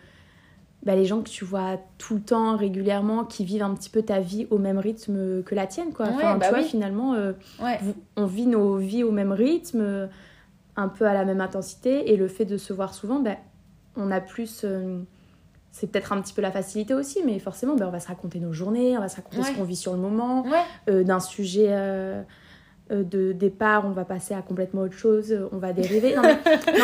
bah, 0.83 0.95
les 0.95 1.05
gens 1.05 1.21
que 1.21 1.29
tu 1.29 1.45
vois 1.45 1.79
tout 1.99 2.15
le 2.15 2.21
temps, 2.21 2.57
régulièrement, 2.57 3.23
qui 3.25 3.45
vivent 3.45 3.61
un 3.63 3.75
petit 3.75 3.89
peu 3.91 4.01
ta 4.01 4.19
vie 4.19 4.47
au 4.49 4.57
même 4.57 4.79
rythme 4.79 5.43
que 5.43 5.53
la 5.53 5.67
tienne, 5.67 5.93
quoi. 5.93 6.07
Ouais, 6.07 6.13
Enfin, 6.15 6.37
bah 6.37 6.47
tu 6.47 6.51
vois, 6.53 6.63
oui. 6.63 6.67
finalement... 6.67 7.13
euh, 7.13 7.33
ouais. 7.61 7.77
on 8.15 8.25
vit 8.25 8.47
nos 8.47 8.77
vies 8.77 9.03
au 9.03 9.11
même 9.11 9.31
rythme, 9.31 10.09
un 10.75 10.87
peu 10.87 11.05
à 11.05 11.13
la 11.13 11.25
même 11.25 11.41
intensité, 11.41 12.11
et 12.11 12.17
le 12.17 12.27
fait 12.27 12.45
de 12.45 12.57
se 12.57 12.73
voir 12.73 12.93
souvent, 12.95 13.19
ben, 13.19 13.37
on 13.95 14.11
a 14.11 14.19
plus. 14.21 14.61
euh, 14.63 14.99
c'est 15.71 15.87
peut-être 15.89 16.11
un 16.11 16.21
petit 16.21 16.33
peu 16.33 16.41
la 16.41 16.51
facilité 16.51 16.93
aussi, 16.93 17.19
mais 17.25 17.39
forcément, 17.39 17.75
ben, 17.75 17.87
on 17.87 17.91
va 17.91 17.99
se 18.01 18.07
raconter 18.09 18.39
nos 18.39 18.51
journées, 18.51 18.97
on 18.97 19.01
va 19.01 19.07
se 19.07 19.15
raconter 19.15 19.43
ce 19.43 19.51
qu'on 19.53 19.63
vit 19.63 19.75
sur 19.77 19.93
le 19.93 19.99
moment. 19.99 20.43
Ouais, 20.43 20.57
Euh, 20.89 21.03
D'un 21.03 21.21
sujet 21.21 21.67
euh, 21.69 22.23
de 22.89 23.31
départ, 23.31 23.85
on 23.85 23.91
va 23.91 24.03
passer 24.03 24.33
à 24.33 24.41
complètement 24.41 24.81
autre 24.81 24.97
chose, 24.97 25.33
on 25.53 25.57
va 25.59 25.71
dériver. 25.71 26.13
Non, 26.17 26.23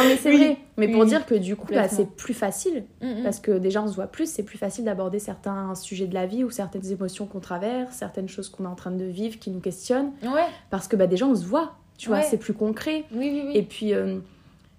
mais, 0.08 0.16
c'est 0.16 0.30
Oui. 0.30 0.38
vrai. 0.38 0.58
Mais 0.78 0.88
pour 0.88 1.04
dire 1.06 1.26
que 1.26 1.36
du 1.36 1.58
coup, 1.58 1.68
bah, 1.70 1.90
c'est 1.90 2.10
plus 2.16 2.34
facile, 2.34 2.86
Mm, 3.02 3.20
mm. 3.20 3.24
parce 3.24 3.42
que 3.42 3.52
déjà, 3.58 3.84
on 3.84 3.88
se 3.88 3.96
voit 3.96 4.08
plus, 4.08 4.32
c'est 4.32 4.44
plus 4.44 4.58
facile 4.58 4.86
d'aborder 4.86 5.20
certains 5.20 5.76
sujets 5.76 6.08
de 6.08 6.14
la 6.14 6.26
vie 6.26 6.46
ou 6.46 6.50
certaines 6.50 6.90
émotions 6.90 7.26
qu'on 7.26 7.42
traverse, 7.42 7.94
certaines 7.94 8.30
choses 8.30 8.48
qu'on 8.48 8.64
est 8.64 8.68
en 8.68 8.76
train 8.76 8.92
de 8.92 9.04
vivre 9.04 9.38
qui 9.38 9.50
nous 9.52 9.60
questionnent 9.60 10.12
ouais. 10.24 10.46
parce 10.70 10.88
que 10.88 10.96
bah, 10.96 11.08
déjà 11.08 11.26
on 11.28 11.36
se 11.36 11.46
voit 11.46 11.74
tu 11.98 12.08
vois 12.10 12.22
c'est 12.22 12.38
plus 12.38 12.54
concret 12.54 13.04
Oui, 13.12 13.32
oui, 13.34 13.44
oui. 13.48 13.52
et 13.58 13.64
puis 13.64 13.94
euh, 13.94 14.20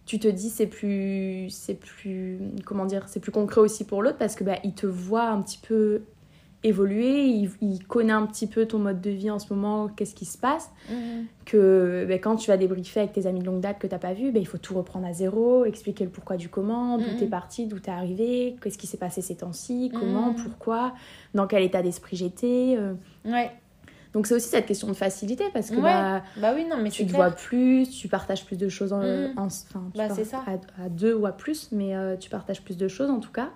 tu 0.09 0.19
te 0.19 0.27
dis 0.27 0.49
c'est 0.49 0.67
plus 0.67 1.49
c'est 1.51 1.75
plus 1.79 2.39
comment 2.65 2.87
dire 2.87 3.05
c'est 3.09 3.21
plus 3.21 3.31
concret 3.31 3.61
aussi 3.61 3.85
pour 3.85 4.03
l'autre 4.03 4.17
parce 4.19 4.35
que 4.35 4.43
bah 4.43 4.57
il 4.65 4.73
te 4.73 4.87
voit 4.87 5.25
un 5.29 5.43
petit 5.43 5.59
peu 5.59 6.01
évoluer 6.65 7.25
il, 7.27 7.51
il 7.61 7.87
connaît 7.87 8.13
un 8.13 8.27
petit 8.27 8.47
peu 8.49 8.67
ton 8.67 8.79
mode 8.81 9.01
de 9.01 9.11
vie 9.11 9.31
en 9.31 9.39
ce 9.39 9.53
moment 9.53 9.87
qu'est-ce 9.89 10.15
qui 10.15 10.25
se 10.25 10.37
passe 10.39 10.71
mm. 10.91 10.95
que 11.45 12.05
bah, 12.09 12.15
quand 12.19 12.35
tu 12.37 12.51
vas 12.51 12.57
débriefer 12.57 13.01
avec 13.01 13.13
tes 13.13 13.27
amis 13.27 13.41
de 13.41 13.45
longue 13.45 13.61
date 13.61 13.79
que 13.79 13.87
t'as 13.87 13.99
pas 13.99 14.13
vu 14.15 14.33
bah, 14.33 14.41
il 14.41 14.47
faut 14.47 14.59
tout 14.59 14.75
reprendre 14.75 15.07
à 15.07 15.13
zéro 15.13 15.65
expliquer 15.67 16.05
le 16.05 16.11
pourquoi 16.11 16.37
du 16.37 16.49
comment 16.49 16.99
d'où 16.99 17.05
Mhm. 17.05 17.17
t'es 17.19 17.27
parti 17.27 17.67
d'où 17.67 17.79
t'es 17.79 17.91
arrivé 17.93 18.57
qu'est-ce 18.63 18.79
qui 18.79 18.87
s'est 18.89 18.97
passé 18.97 19.21
ces 19.21 19.37
temps-ci 19.37 19.93
comment 19.95 20.31
Mhm. 20.33 20.37
pourquoi 20.43 20.95
dans 21.35 21.47
quel 21.47 21.63
état 21.63 21.83
d'esprit 21.83 22.17
j'étais 22.17 22.75
euh. 22.77 22.95
Ouais. 23.25 23.51
Donc 24.19 24.27
c'est 24.27 24.35
aussi 24.35 24.49
cette 24.49 24.67
question 24.67 24.89
de 24.89 24.95
facilité 24.95 25.45
parce 25.53 25.71
que 25.71 25.77
Ouais. 25.77 25.83
bah, 25.83 26.25
Bah 26.39 26.53
oui, 26.53 26.65
non, 26.69 26.77
mais 26.77 26.91
tu 26.91 27.05
te 27.05 27.11
clair. 27.13 27.27
vois 27.29 27.31
plus, 27.31 27.89
tu 27.89 28.09
partages 28.09 28.45
plus 28.45 28.57
de 28.59 28.69
choses 28.69 28.93
en, 28.93 29.01
Mhm. 29.03 29.35
en- 29.37 29.47
tu 29.47 29.97
Bah, 29.97 30.09
ça. 30.09 30.43
À, 30.45 30.85
à 30.85 30.89
deux 30.89 31.15
ou 31.15 31.25
à 31.25 31.31
plus, 31.31 31.71
mais 31.71 31.95
euh, 31.95 32.17
tu 32.17 32.29
partages 32.29 32.63
plus 32.65 32.77
de 32.77 32.89
choses 32.89 33.11
en 33.11 33.21
tout 33.21 33.31
cas. 33.31 33.51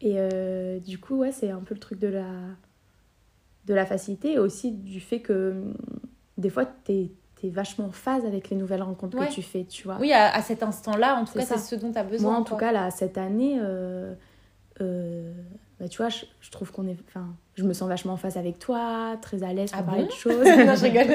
Et 0.00 0.14
euh, 0.16 0.78
du 0.80 0.98
coup, 0.98 1.16
ouais, 1.16 1.30
c'est 1.30 1.50
un 1.50 1.60
peu 1.60 1.74
le 1.74 1.80
truc 1.80 1.98
de 1.98 2.08
la, 2.08 2.24
de 3.66 3.74
la 3.74 3.84
facilité 3.84 4.32
et 4.32 4.38
aussi 4.38 4.72
du 4.72 4.98
fait 5.00 5.20
que 5.20 5.50
hum, 5.50 5.74
des 6.38 6.48
fois, 6.48 6.64
t'es 6.64 7.10
es 7.44 7.50
vachement 7.50 7.84
en 7.84 7.92
phase 7.92 8.24
avec 8.24 8.48
les 8.48 8.56
nouvelles 8.56 8.82
rencontres 8.82 9.18
Ouais. 9.18 9.28
que 9.28 9.32
tu 9.34 9.42
fais, 9.42 9.64
tu 9.64 9.84
vois. 9.84 9.98
Oui, 10.00 10.10
à, 10.12 10.34
à 10.34 10.40
cet 10.40 10.62
instant-là, 10.62 11.16
en 11.16 11.26
tout 11.26 11.34
cas, 11.34 11.44
c'est 11.44 11.58
ce 11.58 11.74
dont 11.76 11.92
tu 11.92 11.98
as 11.98 12.02
besoin. 12.02 12.30
Moi, 12.30 12.40
en 12.40 12.44
tout 12.44 12.56
cas, 12.56 12.72
là, 12.72 12.90
cette 12.90 13.18
année, 13.18 13.58
euh, 13.60 14.14
bah, 15.78 15.88
tu 15.88 15.98
vois, 15.98 16.08
je, 16.08 16.24
je 16.40 16.50
trouve 16.50 16.72
qu'on 16.72 16.86
est. 16.88 16.96
Enfin, 17.08 17.26
je 17.54 17.62
me 17.64 17.72
sens 17.72 17.88
vachement 17.88 18.14
en 18.14 18.16
phase 18.16 18.36
avec 18.36 18.58
toi, 18.58 19.16
très 19.20 19.42
à 19.42 19.52
l'aise 19.52 19.70
pour 19.70 19.80
Ah 19.80 19.84
parler 19.84 20.02
bon 20.02 20.08
de 20.08 20.12
choses. 20.12 20.46
non, 20.66 20.74
je 20.74 20.82
rigole. 20.84 21.06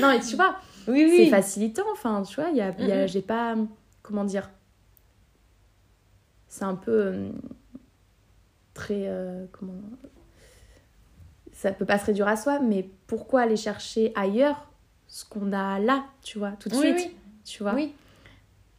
non, 0.00 0.08
mais 0.12 0.20
tu 0.20 0.36
vois, 0.36 0.56
Oui, 0.88 1.12
c'est 1.16 1.26
facilitant 1.30 1.84
enfin 1.92 2.22
tu 2.22 2.34
vois 2.40 2.50
il 2.50 2.56
y 2.56 2.60
a, 2.60 2.70
y 2.80 2.92
a- 2.92 3.06
j'ai 3.06 3.22
pas 3.22 3.54
comment 4.02 4.24
dire 4.24 4.48
c'est 6.48 6.64
un 6.64 6.74
peu 6.76 6.90
euh, 6.92 7.28
très 8.74 9.02
euh, 9.06 9.44
comment 9.52 9.74
ça 11.52 11.72
peut 11.72 11.84
pas 11.84 11.98
se 11.98 12.06
réduire 12.06 12.28
à 12.28 12.36
soi 12.36 12.60
mais 12.60 12.88
pourquoi 13.06 13.42
aller 13.42 13.56
chercher 13.56 14.12
ailleurs 14.14 14.70
ce 15.08 15.24
qu'on 15.24 15.52
a 15.52 15.78
là 15.80 16.04
tu 16.22 16.38
vois 16.38 16.52
tout 16.52 16.68
de 16.68 16.74
Oui, 16.76 16.80
suite 16.80 16.96
oui. 17.10 17.16
tu 17.44 17.62
vois 17.62 17.74
Oui. 17.74 17.92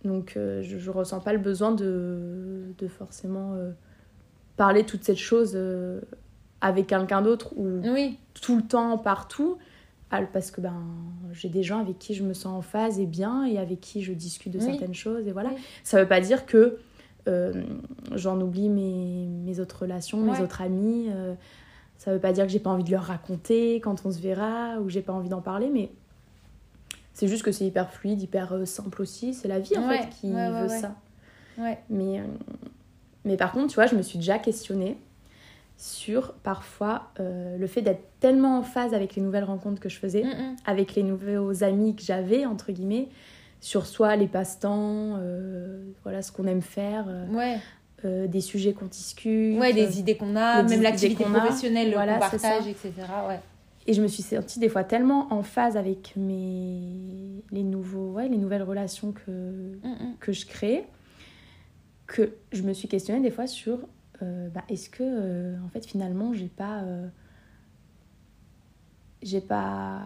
donc 0.04 0.34
euh, 0.38 0.62
je, 0.63 0.78
je 0.78 0.89
ressens 0.89 1.19
pas 1.19 1.34
le 1.34 1.39
besoin 1.39 1.71
de, 1.71 2.73
de 2.78 2.88
forcément 2.88 3.54
parler 4.60 4.86
toutes 4.86 5.06
ces 5.06 5.15
choses 5.15 5.54
euh, 5.56 6.02
avec 6.60 6.88
quelqu'un 6.88 7.22
d'autre 7.22 7.54
ou 7.56 7.80
Oui. 7.82 8.17
tout 8.41 8.58
le 8.58 8.62
temps, 8.62 8.98
partout, 8.98 9.58
parce 10.34 10.52
que 10.52 10.60
ben, 10.60 10.74
j'ai 11.32 11.48
des 11.48 11.63
gens 11.63 11.80
avec 11.80 11.98
qui 11.98 12.13
je 12.13 12.24
me 12.24 12.34
sens 12.34 12.48
en 12.58 12.62
phase 12.62 13.00
et 13.00 13.06
bien, 13.06 13.45
et 13.45 13.58
avec 13.58 13.80
qui 13.80 14.04
je 14.04 14.12
discute 14.12 14.52
de 14.52 14.60
Oui. 14.60 14.65
certaines 14.65 14.93
choses, 14.93 15.26
et 15.28 15.32
voilà. 15.32 15.52
Oui. 15.56 15.62
Ça 15.86 16.02
veut 16.02 16.08
pas 16.10 16.19
dire 16.19 16.45
que 16.45 16.78
euh, 17.30 17.54
j'en 18.15 18.41
oublie 18.41 18.67
mes, 18.67 19.28
mes 19.45 19.60
autres 19.62 19.84
relations, 19.84 20.22
mes 20.22 20.41
autres 20.41 20.62
amis. 20.62 21.06
euh, 21.10 21.36
ça 21.98 22.12
veut 22.13 22.19
pas 22.19 22.34
dire 22.34 22.45
que 22.45 22.52
j'ai 22.52 22.60
pas 22.60 22.69
envie 22.69 22.84
de 22.84 22.91
leur 22.91 23.04
raconter 23.04 23.76
quand 23.80 24.06
on 24.06 24.12
se 24.12 24.19
verra, 24.19 24.80
ou 24.82 24.89
j'ai 24.89 25.02
pas 25.02 25.13
envie 25.13 25.30
d'en 25.30 25.41
parler, 25.41 25.69
mais 25.72 25.89
c'est 27.13 27.28
juste 27.30 27.43
que 27.43 27.52
c'est 27.54 27.65
hyper 27.65 27.91
fluide, 27.93 28.22
hyper 28.22 28.52
euh, 28.54 28.65
simple 28.65 29.02
aussi. 29.02 29.34
C'est 29.34 29.48
la 29.48 29.60
vie, 29.60 29.78
en 29.78 29.88
Ouais, 29.88 30.00
fait, 30.02 30.10
qui 30.10 30.34
ouais, 30.34 30.50
veut 30.52 30.67
ça. 30.67 30.95
Mais, 31.89 32.22
mais 33.30 33.38
par 33.38 33.52
contre, 33.52 33.68
tu 33.68 33.76
vois, 33.76 33.86
je 33.86 33.96
me 33.96 34.02
suis 34.02 34.18
déjà 34.18 34.39
questionnée 34.39 34.98
sur 35.78 36.34
parfois 36.44 37.12
euh, 37.20 37.58
le 37.58 37.68
fait 37.68 37.82
d'être 37.82 38.04
tellement 38.20 38.58
en 38.58 38.63
phase 38.63 38.94
avec 38.94 39.15
les 39.15 39.22
nouvelles 39.22 39.46
rencontres 39.46 39.80
que 39.80 39.88
je 39.88 39.98
faisais, 39.98 40.24
Mm, 40.24 40.28
mm. 40.28 40.56
avec 40.65 40.96
les 40.96 41.04
nouveaux 41.04 41.63
amis 41.63 41.96
que 41.96 42.02
j'avais, 42.02 42.46
entre 42.46 42.72
guillemets, 42.74 43.08
sur 43.62 43.86
soit 43.86 44.15
les 44.15 44.28
passe-temps, 44.28 45.18
euh, 45.20 45.84
voilà 46.04 46.22
ce 46.22 46.32
qu'on 46.32 46.48
aime 46.48 46.62
faire, 46.62 47.06
euh, 47.08 47.26
Ouais. 47.32 47.58
euh, 48.04 48.28
des 48.28 48.42
sujets 48.42 48.74
qu'on 48.74 48.88
discute. 48.88 49.58
Ouais, 49.60 49.72
des 49.72 50.00
idées 50.00 50.18
qu'on 50.18 50.36
a, 50.36 50.63
même 50.63 50.82
l'activité 50.82 51.24
professionnelle 51.24 51.94
voilà, 51.94 52.15
qu'on 52.15 52.20
partage, 52.32 52.68
etc. 52.68 52.92
Ouais. 53.30 53.39
et 53.88 53.94
je 53.94 54.02
me 54.02 54.08
suis 54.08 54.24
sentie 54.24 54.60
des 54.60 54.70
fois 54.70 54.84
tellement 54.84 55.32
en 55.32 55.44
phase 55.44 55.78
avec 55.78 56.13
mes 56.18 57.44
les 57.52 57.63
nouveaux 57.63 58.12
ouais, 58.13 58.28
les 58.28 58.38
nouvelles 58.38 58.63
relations 58.63 59.12
que 59.13 59.32
mm. 59.32 60.15
que 60.20 60.32
je 60.32 60.46
crée 60.46 60.84
que 62.10 62.34
je 62.52 62.63
me 62.63 62.74
suis 62.74 62.88
questionnée 62.88 63.22
des 63.22 63.30
fois 63.32 63.45
sur 63.48 63.78
euh, 64.24 64.50
bah, 64.50 64.63
est-ce 64.67 64.89
que 64.89 65.04
euh, 65.04 65.56
en 65.63 65.69
fait 65.69 65.86
finalement 65.86 66.34
j'ai 66.34 66.48
pas 66.48 66.80
euh, 66.82 67.08
j'ai 69.22 69.41
pas 69.41 70.02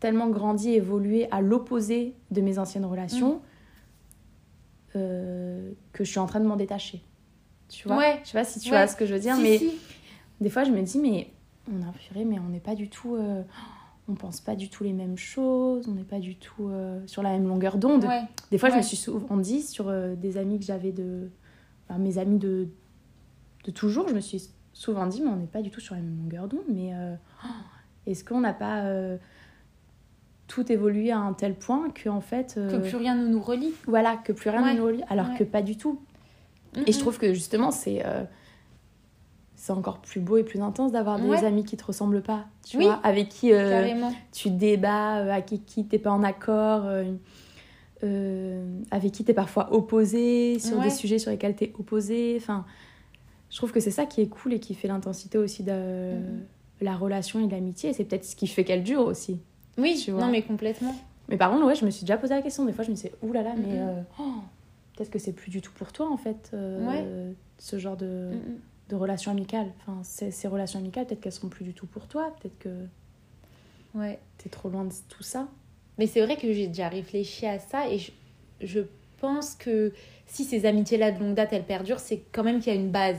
tellement 0.00 0.28
grandi 0.28 0.70
évolué 0.70 1.26
à 1.32 1.40
l'opposé 1.40 2.14
de 2.30 2.40
mes 2.40 2.58
anciennes 2.60 2.84
relations 2.84 3.42
euh, 4.96 5.72
que 5.92 6.04
je 6.04 6.10
suis 6.10 6.20
en 6.20 6.26
train 6.26 6.40
de 6.40 6.46
m'en 6.46 6.56
détacher 6.56 7.02
tu 7.68 7.86
vois? 7.88 7.98
Ouais. 7.98 8.20
je 8.24 8.28
sais 8.30 8.38
pas 8.38 8.44
si 8.44 8.60
tu 8.60 8.70
Ouais. 8.70 8.76
vois 8.78 8.86
ce 8.86 8.96
que 8.96 9.04
je 9.04 9.14
veux 9.14 9.20
dire 9.20 9.34
Si, 9.34 9.42
mais 9.42 9.58
si. 9.58 9.72
des 10.40 10.48
fois 10.48 10.62
je 10.64 10.70
me 10.70 10.80
dis 10.82 10.98
mais 10.98 11.28
on 11.70 11.82
a 11.82 11.92
mais 12.24 12.38
on 12.38 12.48
n'est 12.48 12.60
pas 12.60 12.74
du 12.74 12.88
tout 12.88 13.16
on 14.08 14.14
pense 14.14 14.40
pas 14.40 14.56
du 14.56 14.70
tout 14.70 14.84
les 14.84 14.92
mêmes 14.94 15.18
choses 15.18 15.86
on 15.86 15.92
n'est 15.92 16.02
pas 16.02 16.18
du 16.18 16.34
tout 16.36 16.68
euh, 16.68 17.00
sur 17.06 17.22
la 17.22 17.30
même 17.30 17.46
longueur 17.46 17.76
d'onde 17.76 18.04
Ouais. 18.04 18.22
des 18.50 18.56
fois, 18.58 18.70
je 18.70 18.76
me 18.76 18.82
suis 18.82 18.96
souvent 18.96 19.36
dit 19.36 19.62
sur 19.62 19.88
euh, 19.88 20.14
des 20.14 20.36
amis 20.38 20.58
que 20.58 20.64
j'avais 20.64 20.92
de. 20.92 21.28
enfin, 21.88 21.98
mes 21.98 22.16
amis 22.18 22.38
de, 22.38 22.68
de 23.64 23.70
toujours, 23.70 24.08
je 24.08 24.14
me 24.14 24.20
suis 24.20 24.48
souvent 24.72 25.06
dit, 25.06 25.20
mais 25.22 25.28
on 25.28 25.36
n'est 25.36 25.46
pas 25.46 25.60
du 25.62 25.70
tout 25.70 25.80
sur 25.80 25.94
la 25.94 26.00
même 26.00 26.16
longueur 26.22 26.48
d'onde, 26.48 26.64
mais 26.68 26.94
euh, 26.94 27.14
oh, 27.44 27.48
est-ce 28.06 28.24
qu'on 28.24 28.40
n'a 28.40 28.52
pas 28.54 28.84
tout 30.46 30.70
évolué 30.72 31.10
à 31.10 31.18
un 31.18 31.34
tel 31.34 31.54
point 31.54 31.90
que, 31.90 32.08
en 32.08 32.20
fait. 32.22 32.54
Que 32.54 32.78
plus 32.78 32.96
rien 32.96 33.14
ne 33.14 33.26
nous 33.28 33.42
relie. 33.42 33.74
Voilà, 33.86 34.16
que 34.16 34.32
plus 34.32 34.48
rien 34.50 34.62
Ouais. 34.62 34.72
ne 34.74 34.78
nous 34.78 34.86
relie, 34.86 35.02
alors 35.10 35.34
que 35.36 35.44
pas 35.44 35.60
du 35.62 35.76
tout. 35.76 36.00
Mm, 36.76 36.82
Et 36.86 36.92
je 36.92 36.98
trouve 36.98 37.18
que 37.18 37.34
justement, 37.34 37.70
c'est. 37.70 38.02
C'est 39.60 39.72
encore 39.72 39.98
plus 39.98 40.20
beau 40.20 40.36
et 40.36 40.44
plus 40.44 40.60
intense 40.62 40.92
d'avoir 40.92 41.18
des 41.18 41.28
Ouais. 41.28 41.44
amis 41.44 41.64
qui 41.64 41.76
te 41.76 41.84
ressemblent 41.84 42.22
pas, 42.22 42.46
tu 42.64 42.78
Oui. 42.78 42.84
vois, 42.84 43.00
avec 43.02 43.28
qui 43.28 43.52
euh, 43.52 43.88
tu 44.30 44.50
débats, 44.50 45.18
euh, 45.18 45.30
avec 45.32 45.46
qui 45.66 45.84
t'es 45.84 45.98
pas 45.98 46.12
en 46.12 46.22
accord, 46.22 46.84
euh, 48.04 48.80
avec 48.92 49.12
qui 49.12 49.24
t'es 49.24 49.34
parfois 49.34 49.72
opposé, 49.74 50.58
sur 50.60 50.76
Ouais. 50.78 50.84
des 50.84 50.90
sujets 50.90 51.18
sur 51.18 51.30
lesquels 51.32 51.56
t'es 51.56 51.72
opposé. 51.78 52.36
Enfin, 52.40 52.64
je 53.50 53.56
trouve 53.56 53.72
que 53.72 53.80
c'est 53.80 53.90
ça 53.90 54.06
qui 54.06 54.20
est 54.20 54.28
cool 54.28 54.52
et 54.52 54.60
qui 54.60 54.74
fait 54.74 54.86
l'intensité 54.88 55.38
aussi 55.38 55.64
de 55.64 55.72
Mhm. 55.72 56.44
la 56.80 56.94
relation 56.96 57.40
et 57.40 57.46
de 57.48 57.52
l'amitié. 57.52 57.92
C'est 57.92 58.04
peut-être 58.04 58.24
ce 58.24 58.36
qui 58.36 58.46
fait 58.46 58.62
qu'elle 58.62 58.84
dure 58.84 59.00
aussi. 59.04 59.40
Oui, 59.76 60.00
Tu 60.04 60.12
vois. 60.12 60.24
non 60.24 60.30
mais 60.30 60.42
complètement. 60.42 60.94
Mais 61.28 61.36
par 61.36 61.50
contre, 61.50 61.66
ouais, 61.66 61.74
je 61.74 61.84
me 61.84 61.90
suis 61.90 62.02
déjà 62.04 62.16
posé 62.16 62.34
la 62.34 62.42
question. 62.42 62.64
Des 62.64 62.72
fois, 62.72 62.84
je 62.84 62.90
me 62.90 62.94
disais, 62.94 63.12
oulala, 63.22 63.54
mais 63.56 63.66
Mhm. 63.66 63.88
euh, 63.88 64.00
oh, 64.20 64.34
peut-être 64.96 65.10
que 65.10 65.18
c'est 65.18 65.32
plus 65.32 65.50
du 65.50 65.60
tout 65.60 65.72
pour 65.72 65.92
toi, 65.92 66.08
en 66.08 66.16
fait, 66.16 66.52
ce 67.60 67.76
genre 67.78 67.96
de, 67.96 68.06
Mm, 68.06 68.36
mm. 68.36 68.58
De 68.88 68.96
relation 68.96 69.30
amicale. 69.30 69.66
Enfin, 69.80 69.98
ces, 70.02 70.30
ces 70.30 70.48
relations 70.48 70.78
amicales, 70.78 71.06
peut-être 71.06 71.20
qu'elles 71.20 71.32
seront 71.32 71.48
plus 71.48 71.64
du 71.64 71.74
tout 71.74 71.86
pour 71.86 72.06
toi. 72.06 72.34
Peut-être 72.40 72.58
que 72.58 72.86
Ouais. 73.94 74.18
t'es 74.38 74.48
trop 74.48 74.68
loin 74.68 74.84
de 74.84 74.92
tout 75.08 75.22
ça. 75.22 75.48
Mais 75.98 76.06
c'est 76.06 76.20
vrai 76.20 76.36
que 76.36 76.52
j'ai 76.52 76.68
déjà 76.68 76.88
réfléchi 76.88 77.46
à 77.46 77.58
ça 77.58 77.88
et 77.88 77.98
je, 77.98 78.12
je 78.60 78.80
pense 79.20 79.54
que 79.54 79.92
si 80.26 80.44
ces 80.44 80.64
amitiés-là 80.66 81.10
de 81.12 81.18
longue 81.18 81.34
date, 81.34 81.52
elles 81.52 81.64
perdurent, 81.64 81.98
c'est 82.00 82.22
quand 82.32 82.44
même 82.44 82.60
qu'il 82.60 82.72
y 82.72 82.76
a 82.76 82.78
une 82.78 82.90
base. 82.90 83.16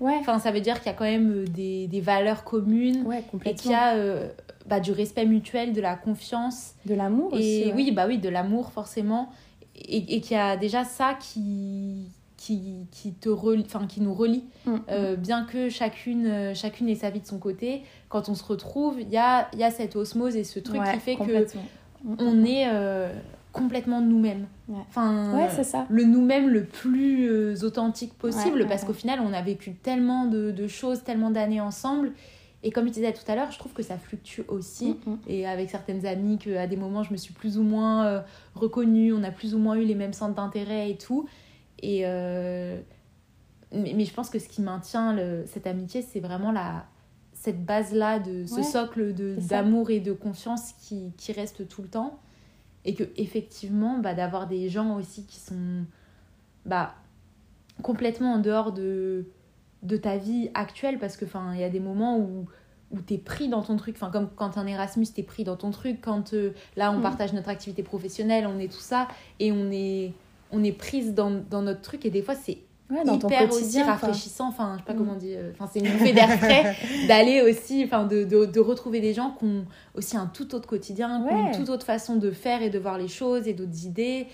Ouais, 0.00 0.16
Enfin, 0.18 0.38
ça 0.38 0.50
veut 0.50 0.60
dire 0.62 0.78
qu'il 0.80 0.86
y 0.86 0.94
a 0.94 0.96
quand 0.96 1.04
même 1.04 1.30
euh, 1.30 1.44
des, 1.44 1.86
des 1.86 2.00
valeurs 2.00 2.42
communes 2.44 3.02
ouais, 3.06 3.22
et 3.44 3.54
qu'il 3.54 3.70
y 3.70 3.74
a 3.74 3.94
euh, 3.96 4.28
bah, 4.66 4.80
du 4.80 4.90
respect 4.92 5.26
mutuel, 5.26 5.72
de 5.72 5.80
la 5.80 5.94
confiance. 5.94 6.74
De 6.86 6.94
l'amour 6.94 7.34
aussi. 7.34 7.66
Ouais. 7.66 7.72
oui, 7.74 7.92
bah 7.92 8.06
oui, 8.08 8.18
de 8.18 8.28
l'amour 8.28 8.72
forcément. 8.72 9.30
Et, 9.76 10.16
et 10.16 10.20
qu'il 10.20 10.36
y 10.36 10.40
a 10.40 10.56
déjà 10.56 10.84
ça 10.84 11.14
qui, 11.20 12.06
qui, 12.42 12.88
qui, 12.90 13.12
te 13.12 13.28
relie, 13.28 13.62
enfin, 13.64 13.86
qui 13.86 14.00
nous 14.00 14.14
relie. 14.14 14.42
Mm, 14.66 14.76
Euh, 14.90 15.16
bien 15.16 15.44
que 15.44 15.68
chacune, 15.68 16.26
euh, 16.26 16.54
chacune 16.54 16.88
ait 16.88 16.96
sa 16.96 17.10
vie 17.10 17.20
de 17.20 17.26
son 17.26 17.38
côté, 17.38 17.82
quand 18.08 18.28
on 18.28 18.34
se 18.34 18.42
retrouve, 18.42 19.00
il 19.00 19.08
y 19.10 19.16
a, 19.16 19.48
y 19.56 19.62
a 19.62 19.70
cette 19.70 19.94
osmose 19.94 20.34
et 20.34 20.42
ce 20.42 20.58
truc 20.58 20.80
Ouais, 20.80 20.92
qui 20.94 20.98
fait 20.98 21.14
que. 21.16 21.44
Mm, 22.04 22.16
on 22.18 22.44
est 22.44 22.64
euh, 22.68 23.12
complètement 23.52 24.00
nous-mêmes. 24.00 24.46
Ouais. 24.68 24.80
Enfin, 24.88 25.32
Ouais, 25.36 25.48
c'est 25.50 25.62
ça. 25.62 25.86
le 25.88 26.02
nous-mêmes 26.02 26.48
le 26.48 26.64
plus 26.64 27.28
euh, 27.30 27.54
authentique 27.62 28.14
possible 28.14 28.66
parce 28.66 28.82
qu'au 28.84 28.92
final, 28.92 29.20
on 29.24 29.32
a 29.32 29.40
vécu 29.42 29.74
tellement 29.74 30.24
de, 30.26 30.50
de 30.50 30.66
choses, 30.66 31.04
tellement 31.04 31.30
d'années 31.30 31.60
ensemble. 31.60 32.10
Et 32.64 32.70
comme 32.72 32.86
je 32.88 32.92
disais 32.92 33.12
tout 33.12 33.28
à 33.30 33.36
l'heure, 33.36 33.50
je 33.52 33.58
trouve 33.58 33.72
que 33.72 33.82
ça 33.84 33.98
fluctue 33.98 34.40
aussi. 34.48 34.96
Mm, 35.06 35.10
mm. 35.12 35.18
Et 35.28 35.46
avec 35.46 35.70
certaines 35.70 36.06
amies, 36.06 36.38
qu'à 36.38 36.66
des 36.66 36.76
moments, 36.76 37.04
je 37.04 37.12
me 37.12 37.16
suis 37.16 37.34
plus 37.34 37.56
ou 37.56 37.62
moins 37.62 38.04
euh, 38.06 38.20
reconnue, 38.56 39.12
on 39.12 39.22
a 39.22 39.30
plus 39.30 39.54
ou 39.54 39.58
moins 39.58 39.76
eu 39.76 39.84
les 39.84 39.94
mêmes 39.94 40.12
centres 40.12 40.34
d'intérêt 40.34 40.90
et 40.90 40.96
tout. 40.96 41.28
Et 41.82 42.02
euh, 42.06 42.80
mais, 43.72 43.92
mais 43.94 44.04
je 44.04 44.12
pense 44.14 44.30
que 44.30 44.38
ce 44.38 44.48
qui 44.48 44.62
maintient 44.62 45.12
le- 45.14 45.44
cette 45.46 45.66
amitié, 45.66 46.02
c'est 46.02 46.20
vraiment 46.20 46.52
la, 46.52 46.86
cette 47.32 47.64
base-là, 47.64 48.18
de 48.18 48.46
ce 48.46 48.56
Ouais, 48.56 48.62
socle 48.62 49.12
d'amour 49.48 49.90
et 49.90 50.00
de 50.00 50.12
confiance 50.12 50.72
qui, 50.80 51.12
qui 51.16 51.32
reste 51.32 51.66
tout 51.68 51.82
le 51.82 51.88
temps. 51.88 52.18
Et 52.84 52.94
que 52.94 53.04
effectivement, 53.16 53.98
bah, 53.98 54.14
d'avoir 54.14 54.46
des 54.48 54.68
gens 54.68 54.96
aussi 54.96 55.24
qui 55.24 55.38
sont 55.38 55.84
bah, 56.66 56.94
complètement 57.82 58.34
en 58.34 58.38
dehors 58.38 58.72
de, 58.72 59.26
de 59.82 59.96
ta 59.96 60.16
vie 60.16 60.50
actuelle, 60.54 60.98
parce 60.98 61.16
que 61.16 61.24
il 61.54 61.60
y 61.60 61.64
a 61.64 61.70
des 61.70 61.80
moments 61.80 62.18
où 62.18 62.46
où 62.94 63.00
t'es 63.00 63.16
pris 63.16 63.48
dans 63.48 63.62
ton 63.62 63.76
truc, 63.78 63.96
enfin 63.96 64.10
comme 64.10 64.28
quand 64.36 64.58
un 64.58 64.66
Erasmus 64.66 65.06
t'es 65.14 65.22
pris 65.22 65.44
dans 65.44 65.56
ton 65.56 65.70
truc, 65.70 66.02
quand 66.02 66.34
euh, 66.34 66.52
là 66.76 66.92
on 66.92 66.98
Mm. 66.98 67.02
partage 67.02 67.32
notre 67.32 67.48
activité 67.48 67.82
professionnelle, 67.82 68.46
on 68.46 68.58
est 68.58 68.70
tout 68.70 68.80
ça 68.80 69.08
et 69.40 69.50
on 69.50 69.70
est 69.70 70.12
on 70.52 70.62
est 70.64 70.72
prise 70.72 71.14
dans, 71.14 71.30
dans 71.50 71.62
notre 71.62 71.80
truc 71.82 72.04
et 72.06 72.10
des 72.10 72.22
fois 72.22 72.34
c'est 72.34 72.58
Ouais, 72.90 73.04
dans 73.04 73.16
ton 73.18 73.28
hyper 73.28 73.50
aussi 73.50 73.76
quoi. 73.78 73.92
rafraîchissant, 73.92 74.48
enfin 74.48 74.74
je 74.74 74.78
sais 74.80 74.84
pas 74.84 74.92
Mm. 74.92 74.96
comment 74.98 75.14
dire, 75.16 75.38
euh, 75.40 75.50
enfin 75.54 75.66
c'est 75.72 75.78
une 75.78 75.90
bouffée 75.90 76.12
d'air 76.12 76.28
frais 76.38 76.76
d'aller 77.08 77.40
aussi, 77.40 77.82
enfin 77.84 78.04
de, 78.04 78.24
de, 78.24 78.44
de 78.44 78.60
retrouver 78.60 79.00
des 79.00 79.14
gens 79.14 79.30
qui 79.38 79.46
ont 79.46 79.64
aussi 79.94 80.14
un 80.18 80.26
tout 80.26 80.54
autre 80.54 80.68
quotidien, 80.68 81.24
qui 81.26 81.32
ont 81.32 81.36
Ouais. 81.44 81.52
une 81.52 81.56
toute 81.58 81.70
autre 81.70 81.86
façon 81.86 82.16
de 82.16 82.30
faire 82.30 82.60
et 82.60 82.68
de 82.68 82.78
voir 82.78 82.98
les 82.98 83.08
choses 83.08 83.48
et 83.48 83.54
d'autres 83.54 83.86
idées 83.86 84.26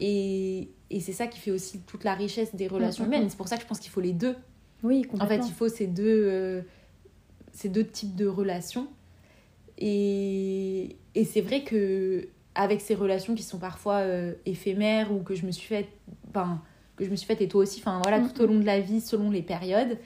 et, 0.00 0.70
et 0.90 1.00
c'est 1.00 1.12
ça 1.12 1.26
qui 1.26 1.38
fait 1.38 1.50
aussi 1.50 1.80
toute 1.80 2.02
la 2.04 2.14
richesse 2.14 2.54
des 2.54 2.66
relations 2.66 3.04
Mm, 3.04 3.08
mm, 3.08 3.12
humaines. 3.12 3.30
C'est 3.30 3.36
pour 3.36 3.48
ça 3.48 3.56
que 3.56 3.62
je 3.62 3.66
pense 3.68 3.78
qu'il 3.80 3.90
faut 3.90 4.00
les 4.00 4.12
deux. 4.14 4.36
Oui, 4.82 5.02
En 5.08 5.18
complètement. 5.18 5.44
fait, 5.44 5.50
il 5.50 5.54
faut 5.54 5.68
ces 5.68 5.86
deux, 5.86 6.04
euh, 6.24 6.62
ces 7.52 7.68
deux 7.68 7.84
types 7.84 8.14
de 8.16 8.26
relations. 8.26 8.86
Et, 9.76 10.96
et 11.14 11.24
c'est 11.24 11.40
vrai 11.40 11.62
que 11.62 12.26
avec 12.58 12.80
ces 12.80 12.96
relations 12.96 13.36
qui 13.36 13.44
sont 13.44 13.58
parfois 13.58 13.98
euh, 13.98 14.34
éphémères 14.44 15.12
ou 15.12 15.20
que 15.20 15.36
je 15.36 15.46
me 15.46 15.52
suis 15.52 15.68
faite, 15.68 15.88
enfin, 16.28 16.60
que 16.96 17.04
je 17.04 17.10
me 17.10 17.14
suis 17.14 17.26
faite 17.26 17.40
et 17.40 17.46
toi 17.46 17.62
aussi, 17.62 17.78
enfin 17.80 18.00
voilà, 18.02 18.20
tout 18.20 18.42
au 18.42 18.46
long 18.46 18.58
de 18.58 18.64
la 18.64 18.80
vie, 18.80 19.00
selon 19.00 19.30
les 19.30 19.42
périodes. 19.42 19.96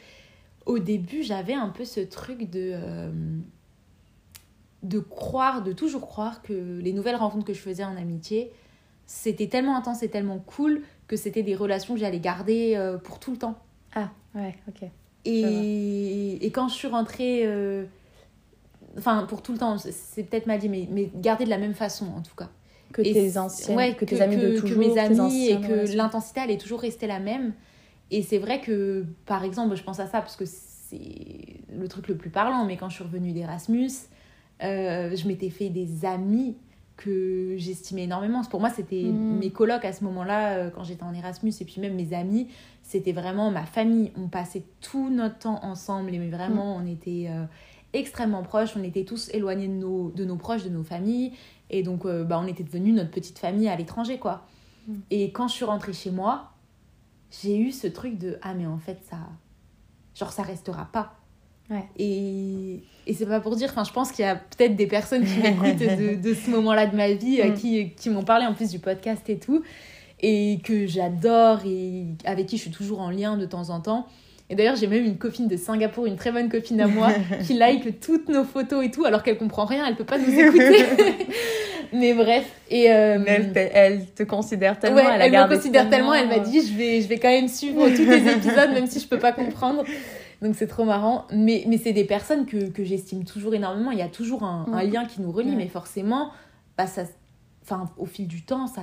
Au 0.66 0.78
début, 0.78 1.22
j'avais 1.22 1.54
un 1.54 1.70
peu 1.70 1.86
ce 1.86 2.00
truc 2.00 2.50
de 2.50 2.72
euh, 2.74 3.10
de 4.82 4.98
croire, 4.98 5.62
de 5.62 5.72
toujours 5.72 6.06
croire 6.06 6.42
que 6.42 6.78
les 6.78 6.92
nouvelles 6.92 7.16
rencontres 7.16 7.46
que 7.46 7.54
je 7.54 7.60
faisais 7.60 7.84
en 7.84 7.96
amitié, 7.96 8.52
c'était 9.06 9.46
tellement 9.46 9.76
intense 9.76 10.02
et 10.02 10.08
tellement 10.08 10.38
cool 10.38 10.82
que 11.08 11.16
c'était 11.16 11.42
des 11.42 11.54
relations 11.54 11.94
que 11.94 12.00
j'allais 12.00 12.20
garder 12.20 12.74
euh, 12.76 12.98
pour 12.98 13.18
tout 13.18 13.30
le 13.30 13.38
temps. 13.38 13.58
Ah, 13.94 14.10
ouais, 14.34 14.54
ok. 14.68 14.88
Et, 15.24 16.44
et 16.44 16.50
quand 16.50 16.68
je 16.68 16.74
suis 16.74 16.88
rentrée, 16.88 17.44
enfin 18.98 19.24
pour 19.28 19.42
tout 19.42 19.52
le 19.52 19.58
temps, 19.58 19.78
c'est- 19.78 20.22
peut-être 20.24 20.46
mal 20.46 20.58
dit, 20.58 20.68
mais, 20.68 20.88
mais 20.90 21.10
garder 21.14 21.44
de 21.44 21.50
la 21.50 21.58
même 21.58 21.74
façon 21.74 22.06
en 22.16 22.22
tout 22.22 22.34
cas. 22.36 22.48
Que 22.92 23.00
Et 23.02 23.12
tes 23.12 23.38
anciennes, 23.38 23.76
ouais, 23.76 23.94
que 23.94 24.04
tes 24.04 24.20
amis 24.20 24.36
de 24.36 24.50
que 24.50 24.60
toujours, 24.60 24.78
mes 24.78 24.92
tes 24.92 24.98
amis 25.00 25.48
et 25.48 25.60
que 25.60 25.96
l'intensité 25.96 26.40
elle 26.44 26.50
est 26.50 26.60
toujours 26.60 26.80
restée 26.80 27.06
la 27.06 27.20
même. 27.20 27.54
Et 28.10 28.22
c'est 28.22 28.36
vrai 28.38 28.60
que, 28.60 29.06
par 29.24 29.42
exemple, 29.42 29.74
je 29.74 29.82
pense 29.82 29.98
à 29.98 30.06
ça 30.06 30.20
parce 30.20 30.36
que 30.36 30.44
c'est 30.44 31.00
le 31.74 31.88
truc 31.88 32.08
le 32.08 32.16
plus 32.16 32.28
parlant, 32.28 32.66
mais 32.66 32.76
quand 32.76 32.90
je 32.90 32.96
suis 32.96 33.04
revenue 33.04 33.32
d'Erasmus, 33.32 33.90
euh, 34.62 35.16
je 35.16 35.26
m'étais 35.26 35.48
fait 35.48 35.70
des 35.70 36.04
amis 36.04 36.56
que 36.98 37.54
j'estimais 37.56 38.04
énormément. 38.04 38.44
Pour 38.44 38.60
moi, 38.60 38.68
c'était 38.68 39.10
Mm. 39.12 39.38
mes 39.38 39.50
colocs 39.50 39.84
à 39.86 39.94
ce 39.94 40.04
moment-là, 40.04 40.56
euh, 40.58 40.70
quand 40.70 40.84
j'étais 40.84 41.02
en 41.04 41.14
Erasmus, 41.14 41.52
et 41.60 41.64
puis 41.64 41.80
même 41.80 41.94
mes 41.94 42.12
amis, 42.12 42.48
c'était 42.82 43.12
vraiment 43.12 43.50
ma 43.50 43.64
famille. 43.64 44.12
On 44.16 44.28
passait 44.28 44.64
tout 44.82 45.08
notre 45.08 45.38
temps 45.38 45.60
ensemble, 45.64 46.14
et 46.14 46.18
vraiment, 46.28 46.76
on 46.76 46.86
était 46.86 47.28
euh, 47.30 47.44
extrêmement 47.92 48.42
proches. 48.42 48.76
On 48.76 48.82
était 48.82 49.04
tous 49.04 49.28
éloignés 49.32 49.68
de 49.68 49.72
nos, 49.74 50.10
de 50.10 50.24
nos 50.24 50.36
proches, 50.36 50.64
de 50.64 50.68
nos 50.70 50.82
familles. 50.84 51.32
Et 51.70 51.82
donc, 51.82 52.04
euh, 52.04 52.24
bah, 52.24 52.40
on 52.42 52.46
était 52.46 52.62
devenus 52.64 52.94
notre 52.94 53.10
petite 53.10 53.38
famille 53.38 53.68
à 53.68 53.76
l'étranger, 53.76 54.18
quoi. 54.18 54.46
Mm. 54.88 54.94
Et 55.10 55.32
quand 55.32 55.48
je 55.48 55.54
suis 55.54 55.64
rentrée 55.64 55.92
chez 55.92 56.10
moi, 56.10 56.50
j'ai 57.42 57.56
eu 57.58 57.72
ce 57.72 57.86
truc 57.86 58.18
de 58.18 58.38
Ah, 58.42 58.54
mais 58.54 58.66
en 58.66 58.78
fait, 58.78 58.98
ça. 59.08 59.16
Genre, 60.14 60.30
ça 60.32 60.42
restera 60.42 60.86
pas. 60.92 61.14
Ouais. 61.70 61.88
Et, 61.96 62.82
et 63.06 63.14
c'est 63.14 63.24
pas 63.24 63.40
pour 63.40 63.56
dire, 63.56 63.70
enfin, 63.70 63.84
je 63.84 63.92
pense 63.92 64.12
qu'il 64.12 64.24
y 64.24 64.28
a 64.28 64.36
peut-être 64.36 64.76
des 64.76 64.86
personnes 64.86 65.24
qui 65.24 65.38
m'écoutent 65.38 65.78
de, 65.78 66.20
de 66.20 66.34
ce 66.34 66.50
moment-là 66.50 66.86
de 66.86 66.96
ma 66.96 67.12
vie, 67.12 67.40
euh, 67.40 67.50
Mm. 67.50 67.54
qui, 67.54 67.90
qui 67.94 68.10
m'ont 68.10 68.24
parlé 68.24 68.44
en 68.44 68.52
plus 68.52 68.68
du 68.70 68.78
podcast 68.78 69.28
et 69.30 69.38
tout, 69.38 69.62
et 70.20 70.60
que 70.62 70.86
j'adore 70.86 71.60
et 71.64 72.04
avec 72.26 72.46
qui 72.46 72.56
je 72.58 72.62
suis 72.62 72.70
toujours 72.70 73.00
en 73.00 73.10
lien 73.10 73.38
de 73.38 73.46
temps 73.46 73.70
en 73.70 73.80
temps. 73.80 74.06
Et 74.50 74.54
d'ailleurs, 74.54 74.76
j'ai 74.76 74.86
même 74.86 75.04
une 75.04 75.16
copine 75.16 75.48
de 75.48 75.56
Singapour, 75.56 76.06
une 76.06 76.16
très 76.16 76.30
bonne 76.32 76.48
copine 76.50 76.80
à 76.80 76.86
moi, 76.86 77.08
qui 77.46 77.54
like 77.54 78.00
toutes 78.00 78.28
nos 78.28 78.44
photos 78.44 78.84
et 78.84 78.90
tout, 78.90 79.04
alors 79.04 79.22
qu'elle 79.22 79.38
comprend 79.38 79.64
rien, 79.64 79.86
elle 79.86 79.96
peut 79.96 80.04
pas 80.04 80.18
nous 80.18 80.30
écouter. 80.38 80.84
Mais 81.94 82.14
bref, 82.14 82.44
et 82.70 82.90
euh, 82.90 83.18
Mais 83.18 83.30
elle, 83.32 83.52
te- 83.52 83.58
elle 83.74 84.06
te 84.06 84.22
considère 84.22 84.78
tellement, 84.78 84.96
ouais, 84.96 85.04
elle, 85.20 85.34
elle, 85.34 85.42
me 85.48 85.54
considère 85.54 85.90
tellement, 85.90 86.14
elle 86.14 86.28
m'a 86.28 86.36
euh, 86.36 86.40
dit 86.40 86.66
je 86.66 86.74
vais, 86.76 87.00
je 87.02 87.08
vais 87.08 87.18
quand 87.18 87.28
même 87.28 87.48
suivre 87.48 87.86
tous 87.90 88.04
tes 88.06 88.30
épisodes, 88.32 88.70
même 88.72 88.86
si 88.86 88.98
je 88.98 89.06
peux 89.06 89.18
pas 89.18 89.32
comprendre. 89.32 89.84
Donc 90.40 90.54
c'est 90.56 90.66
trop 90.66 90.84
marrant. 90.84 91.26
Mais, 91.32 91.64
mais 91.68 91.76
c'est 91.78 91.92
des 91.92 92.04
personnes 92.04 92.46
que, 92.46 92.70
que 92.70 92.82
j'estime 92.82 93.24
toujours 93.24 93.54
énormément. 93.54 93.90
Il 93.90 93.98
y 93.98 94.02
a 94.02 94.08
toujours 94.08 94.42
un, 94.42 94.66
un 94.72 94.84
Mhm. 94.84 94.90
lien 94.92 95.04
qui 95.04 95.20
nous 95.20 95.30
relie, 95.32 95.50
Ouais. 95.50 95.56
mais 95.56 95.68
forcément, 95.68 96.30
bah, 96.78 96.86
ça, 96.86 97.02
enfin, 97.62 97.90
au 97.96 98.06
fil 98.06 98.26
du 98.26 98.42
temps, 98.42 98.66
ça, 98.66 98.82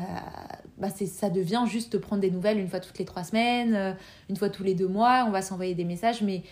bah, 0.77 0.89
c'est, 0.89 1.05
ça 1.05 1.29
devient 1.29 1.63
juste 1.65 1.97
prendre 1.97 2.21
des 2.21 2.31
nouvelles 2.31 2.59
une 2.59 2.67
fois 2.67 2.79
toutes 2.79 2.97
les 2.97 3.05
trois 3.05 3.23
semaines, 3.23 3.75
euh, 3.75 3.93
une 4.29 4.35
fois 4.35 4.49
tous 4.49 4.63
les 4.63 4.75
deux 4.75 4.87
mois. 4.87 5.25
On 5.27 5.31
va 5.31 5.41
s'envoyer 5.41 5.75
des 5.75 5.85
messages, 5.85 6.21
mais 6.21 6.43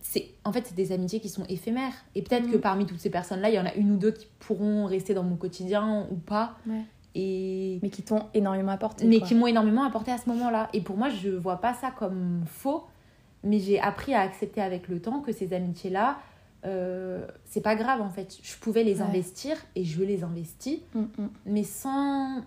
c'est, 0.00 0.28
en 0.44 0.52
fait, 0.52 0.66
c'est 0.66 0.74
des 0.76 0.92
amitiés 0.92 1.20
qui 1.20 1.28
sont 1.28 1.44
éphémères. 1.48 1.94
Et 2.14 2.22
peut-être 2.22 2.50
que 2.50 2.56
parmi 2.56 2.86
toutes 2.86 3.00
ces 3.00 3.10
personnes-là, 3.10 3.48
il 3.48 3.54
y 3.54 3.58
en 3.58 3.66
a 3.66 3.74
une 3.74 3.92
ou 3.92 3.96
deux 3.96 4.12
qui 4.12 4.26
pourront 4.38 4.86
rester 4.86 5.14
dans 5.14 5.24
mon 5.24 5.36
quotidien 5.36 6.06
ou 6.10 6.16
pas. 6.16 6.56
Ouais. 6.66 6.82
Et 7.14 7.78
Mais 7.82 7.88
qui 7.88 8.02
t'ont 8.02 8.26
énormément 8.34 8.72
apporté. 8.72 9.06
mais 9.06 9.18
quoi. 9.18 9.28
qui 9.28 9.34
m'ont 9.34 9.46
énormément 9.46 9.84
apporté 9.84 10.12
à 10.12 10.18
ce 10.18 10.28
moment-là. 10.28 10.68
Et 10.74 10.82
pour 10.82 10.96
moi, 10.98 11.08
je 11.08 11.30
vois 11.30 11.60
pas 11.62 11.72
ça 11.72 11.90
comme 11.90 12.44
faux, 12.46 12.84
mais 13.42 13.58
j'ai 13.58 13.80
appris 13.80 14.12
à 14.14 14.20
accepter 14.20 14.60
avec 14.60 14.88
le 14.88 15.00
temps 15.00 15.20
que 15.20 15.32
ces 15.32 15.54
amitiés-là, 15.54 16.18
euh, 16.66 17.26
c'est 17.44 17.60
pas 17.60 17.76
grave 17.76 18.00
en 18.02 18.10
fait. 18.10 18.36
Je 18.42 18.56
pouvais 18.56 18.82
les 18.82 18.96
Ouais. 18.96 19.06
investir 19.06 19.56
et 19.74 19.84
je 19.84 20.02
les 20.02 20.22
investis, 20.24 20.80
Mm, 20.94 21.00
mm. 21.00 21.28
mais 21.46 21.62
sans. 21.64 22.40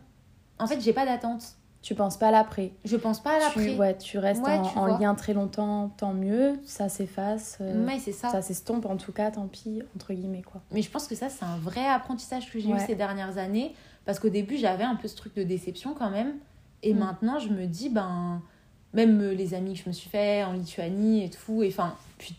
En 0.60 0.68
fait, 0.68 0.80
j'ai 0.82 0.94
pas 0.94 1.06
d'attente. 1.06 1.44
Tu 1.82 1.96
penses 1.96 2.18
pas 2.18 2.28
à 2.28 2.32
l'après. 2.32 2.74
Je 2.84 2.98
pense 2.98 3.22
pas 3.24 3.38
à 3.38 3.40
l'après. 3.40 3.72
Tu, 3.72 3.80
ouais, 3.80 3.98
tu 3.98 4.18
restes 4.18 4.44
Ouais, 4.44 4.58
en, 4.58 4.64
tu 4.64 4.78
en 4.78 4.86
lien 5.00 5.16
très 5.16 5.34
longtemps, 5.34 5.88
tant 5.96 6.12
mieux. 6.14 6.60
Ça 6.66 6.90
s'efface. 6.90 7.58
euh, 7.62 7.86
Ouais, 7.86 7.98
c'est 8.00 8.12
ça. 8.12 8.30
ça 8.30 8.42
s'estompe 8.42 8.86
en 8.86 8.98
tout 8.98 9.14
cas, 9.14 9.32
tant 9.32 9.48
pis, 9.48 9.82
entre 9.96 10.14
guillemets 10.14 10.42
quoi. 10.42 10.62
Mais 10.72 10.82
je 10.82 10.92
pense 10.92 11.08
que 11.08 11.16
ça, 11.16 11.30
c'est 11.30 11.46
un 11.46 11.58
vrai 11.58 11.86
apprentissage 11.88 12.52
que 12.52 12.60
j'ai 12.60 12.70
eu 12.70 12.80
ces 12.86 12.96
dernières 12.96 13.38
années. 13.38 13.74
Parce 14.06 14.20
qu'au 14.20 14.28
début, 14.30 14.58
j'avais 14.58 14.84
un 14.84 14.96
peu 14.96 15.08
ce 15.08 15.16
truc 15.16 15.34
de 15.36 15.44
déception 15.44 15.94
quand 15.94 16.10
même. 16.10 16.34
Et 16.84 16.94
Mm. 16.94 16.98
maintenant, 17.00 17.40
je 17.40 17.48
me 17.50 17.66
dis, 17.66 17.88
ben, 17.90 18.42
même 18.94 19.22
euh, 19.22 19.34
les 19.34 19.54
amis 19.54 19.74
que 19.76 19.80
je 19.84 19.88
me 19.90 19.94
suis 19.94 20.10
fait 20.10 20.44
en 20.44 20.52
Lituanie 20.54 21.24
et 21.24 21.30
tout, 21.30 21.64
et 21.64 21.68
enfin, 21.70 21.96
puis 22.18 22.36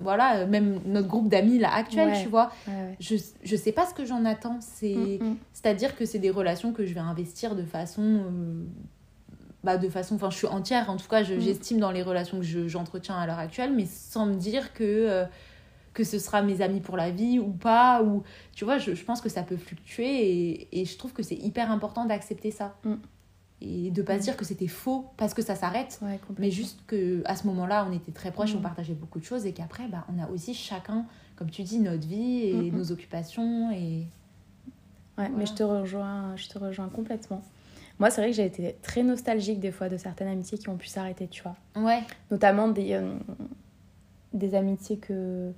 voilà, 0.00 0.38
euh, 0.38 0.46
même 0.46 0.80
notre 0.86 1.08
groupe 1.08 1.28
d'amis 1.28 1.58
là 1.58 1.72
actuel, 1.74 2.08
Ouais. 2.08 2.22
tu 2.22 2.28
vois, 2.28 2.50
Ouais, 2.66 2.72
ouais. 2.74 2.96
je, 3.00 3.16
je 3.42 3.56
sais 3.56 3.72
pas 3.72 3.86
ce 3.86 3.94
que 3.94 4.04
j'en 4.04 4.24
attends. 4.24 4.58
C'est, 4.60 4.94
Mm, 5.20 5.24
mm. 5.24 5.36
C'est-à-dire 5.52 5.96
que 5.96 6.04
c'est 6.04 6.18
des 6.18 6.30
relations 6.30 6.72
que 6.72 6.84
je 6.86 6.94
vais 6.94 7.00
investir 7.00 7.54
de 7.56 7.64
façon. 7.64 8.02
euh, 8.02 8.64
bah, 9.64 9.76
de 9.76 9.88
façon. 9.88 10.14
Enfin, 10.14 10.30
je 10.30 10.36
suis 10.36 10.46
entière, 10.46 10.88
en 10.88 10.96
tout 10.96 11.08
cas, 11.08 11.22
je- 11.24 11.34
Mm. 11.34 11.40
j'estime 11.40 11.78
dans 11.78 11.90
les 11.90 12.02
relations 12.02 12.38
que 12.38 12.44
je- 12.44 12.68
j'entretiens 12.68 13.16
à 13.16 13.26
l'heure 13.26 13.38
actuelle, 13.40 13.72
mais 13.74 13.86
sans 13.86 14.26
me 14.26 14.34
dire 14.34 14.72
que. 14.72 14.84
euh, 14.84 15.24
que 15.94 16.04
ce 16.04 16.20
sera 16.20 16.42
mes 16.42 16.60
amis 16.62 16.78
pour 16.78 16.96
la 16.96 17.10
vie 17.10 17.40
ou 17.40 17.48
pas 17.50 18.04
ou 18.04 18.22
tu 18.54 18.64
vois 18.64 18.78
je, 18.78 18.94
je 18.94 19.04
pense 19.04 19.20
que 19.20 19.28
ça 19.28 19.42
peut 19.42 19.56
fluctuer 19.56 20.30
et, 20.30 20.80
et 20.80 20.84
je 20.84 20.96
trouve 20.96 21.12
que 21.12 21.24
c'est 21.24 21.34
hyper 21.34 21.72
important 21.72 22.04
d'accepter 22.04 22.52
ça 22.52 22.76
Mm. 22.84 22.94
Et 23.60 23.90
de 23.90 24.02
pas 24.02 24.14
se 24.14 24.18
Mm. 24.18 24.22
dire 24.22 24.36
que 24.36 24.44
c'était 24.44 24.68
faux 24.68 25.06
parce 25.16 25.34
que 25.34 25.42
ça 25.42 25.54
s'arrête 25.56 25.98
Ouais, 26.02 26.20
mais 26.38 26.50
juste 26.50 26.80
que 26.86 27.22
à 27.24 27.34
ce 27.36 27.46
moment-là 27.48 27.86
on 27.88 27.92
était 27.92 28.12
très 28.12 28.30
proches 28.30 28.54
Mm. 28.54 28.58
on 28.58 28.60
partageait 28.60 28.94
beaucoup 28.94 29.18
de 29.18 29.24
choses 29.24 29.46
et 29.46 29.52
qu'après 29.52 29.88
bah, 29.88 30.04
on 30.14 30.22
a 30.22 30.28
aussi 30.28 30.54
chacun 30.54 31.06
comme 31.36 31.50
tu 31.50 31.62
dis 31.62 31.78
notre 31.80 32.06
vie 32.06 32.42
et 32.44 32.70
Mm, 32.70 32.74
mm. 32.74 32.78
nos 32.78 32.92
occupations 32.92 33.70
et 33.72 34.06
Ouais, 35.16 35.24
Voilà. 35.24 35.30
mais 35.36 35.46
je 35.46 35.54
te 35.54 35.62
rejoins, 35.64 36.36
je 36.36 36.48
te 36.48 36.58
rejoins 36.58 36.88
complètement. 36.88 37.42
Moi, 37.98 38.08
c'est 38.10 38.20
vrai 38.20 38.30
que 38.30 38.36
j'ai 38.36 38.44
été 38.46 38.76
très 38.82 39.02
nostalgique 39.02 39.58
des 39.58 39.72
fois 39.72 39.88
de 39.88 39.96
certaines 39.96 40.28
amitiés 40.28 40.56
qui 40.58 40.68
ont 40.68 40.76
pu 40.76 40.86
s'arrêter, 40.86 41.26
tu 41.26 41.42
vois. 41.42 41.56
ouais 41.74 42.02
Notamment 42.30 42.68
des, 42.68 42.92
euh, 42.92 43.16
des 44.32 44.54
amitiés 44.54 44.98
que, 44.98 45.50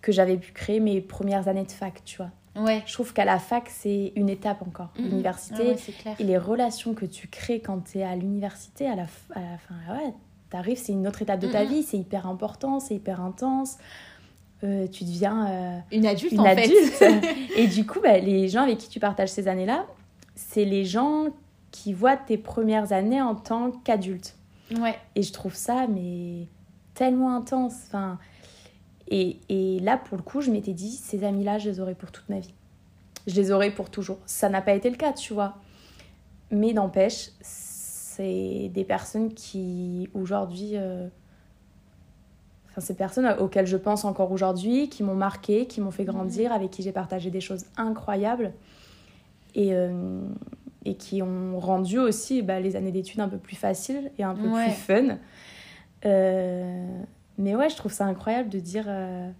que 0.00 0.10
j'avais 0.10 0.36
pu 0.36 0.50
créer 0.52 0.80
mes 0.80 1.00
premières 1.00 1.46
années 1.46 1.62
de 1.62 1.70
fac, 1.70 2.02
tu 2.04 2.16
vois. 2.16 2.30
Ouais 2.56 2.82
Je 2.86 2.92
trouve 2.92 3.12
qu'à 3.12 3.24
la 3.24 3.38
fac, 3.38 3.68
c'est 3.68 4.12
une 4.16 4.28
étape 4.28 4.62
encore. 4.62 4.90
Mm. 4.98 5.02
L'université, 5.02 5.76
Ah 5.76 6.08
ouais, 6.10 6.16
et 6.18 6.24
les 6.24 6.38
relations 6.38 6.94
que 6.94 7.06
tu 7.06 7.28
crées 7.28 7.60
quand 7.60 7.80
tu 7.90 7.98
es 7.98 8.02
à 8.02 8.16
l'université, 8.16 8.86
à 8.86 8.96
la, 8.96 9.06
à 9.34 9.40
la 9.40 9.58
fin, 9.58 9.74
ouais, 9.92 10.14
t'arrives, 10.50 10.78
c'est 10.78 10.92
une 10.92 11.06
autre 11.06 11.22
étape 11.22 11.40
de 11.40 11.48
ta 11.48 11.64
mm. 11.64 11.68
vie, 11.68 11.82
c'est 11.82 11.98
hyper 11.98 12.26
important, 12.26 12.80
c'est 12.80 12.94
hyper 12.94 13.20
intense. 13.20 13.78
Euh, 14.62 14.86
tu 14.86 15.04
deviens 15.04 15.46
euh, 15.46 15.78
une 15.92 16.06
adulte 16.06 16.32
une 16.32 16.40
en 16.40 16.44
adulte. 16.44 16.70
fait 16.70 17.20
et 17.56 17.66
du 17.66 17.86
coup, 17.86 18.00
bah, 18.00 18.18
les 18.18 18.48
gens 18.48 18.62
avec 18.62 18.78
qui 18.78 18.88
tu 18.88 19.00
partages 19.00 19.30
ces 19.30 19.48
années-là, 19.48 19.84
c'est 20.34 20.64
les 20.64 20.84
gens 20.84 21.26
qui 21.70 21.92
voient 21.92 22.16
tes 22.16 22.38
premières 22.38 22.92
années 22.92 23.20
en 23.20 23.34
tant 23.34 23.70
qu'adulte. 23.70 24.36
ouais 24.80 24.96
Et 25.16 25.22
je 25.22 25.32
trouve 25.32 25.54
ça, 25.54 25.86
mais 25.88 26.46
tellement 26.94 27.34
intense. 27.34 27.74
Enfin, 27.88 28.18
et, 29.08 29.38
et 29.48 29.80
là, 29.80 29.96
pour 29.96 30.16
le 30.16 30.22
coup, 30.22 30.40
je 30.40 30.50
m'étais 30.50 30.72
dit, 30.72 30.90
ces 30.90 31.24
amis-là, 31.24 31.58
je 31.58 31.68
les 31.70 31.80
aurai 31.80 31.94
pour 31.94 32.10
toute 32.10 32.28
ma 32.28 32.38
vie. 32.40 32.54
Je 33.26 33.34
les 33.36 33.50
aurai 33.52 33.70
pour 33.70 33.90
toujours. 33.90 34.18
Ça 34.26 34.48
n'a 34.48 34.60
pas 34.62 34.74
été 34.74 34.90
le 34.90 34.96
cas, 34.96 35.12
tu 35.12 35.32
vois. 35.34 35.54
Mais 36.50 36.72
n'empêche, 36.72 37.30
c'est 37.40 38.70
des 38.72 38.84
personnes 38.84 39.32
qui, 39.34 40.08
aujourd'hui... 40.14 40.72
euh, 40.74 41.08
Enfin, 42.70 42.80
ces 42.80 42.94
personnes 42.96 43.26
auxquelles 43.38 43.66
je 43.68 43.76
pense 43.76 44.04
encore 44.04 44.32
aujourd'hui, 44.32 44.88
qui 44.88 45.04
m'ont 45.04 45.14
marqué, 45.14 45.66
qui 45.66 45.80
m'ont 45.80 45.92
fait 45.92 46.04
grandir, 46.04 46.52
avec 46.52 46.72
qui 46.72 46.82
j'ai 46.82 46.90
partagé 46.90 47.30
des 47.30 47.40
choses 47.40 47.66
incroyables. 47.76 48.52
Et, 49.54 49.72
euh, 49.74 50.20
et 50.84 50.96
qui 50.96 51.22
ont 51.22 51.60
rendu 51.60 52.00
aussi 52.00 52.42
bah, 52.42 52.58
les 52.58 52.74
années 52.74 52.90
d'études 52.90 53.20
un 53.20 53.28
peu 53.28 53.38
plus 53.38 53.54
faciles 53.54 54.10
et 54.18 54.24
un 54.24 54.34
peu 54.34 54.48
Ouais. 54.48 54.64
plus 54.64 54.72
fun. 54.72 55.18
Euh, 56.04 56.98
mais 57.38 57.54
ouais, 57.56 57.68
je 57.68 57.76
trouve 57.76 57.92
ça 57.92 58.04
incroyable 58.06 58.48
de 58.48 58.60
dire, 58.60 58.84
euh, 58.86 59.30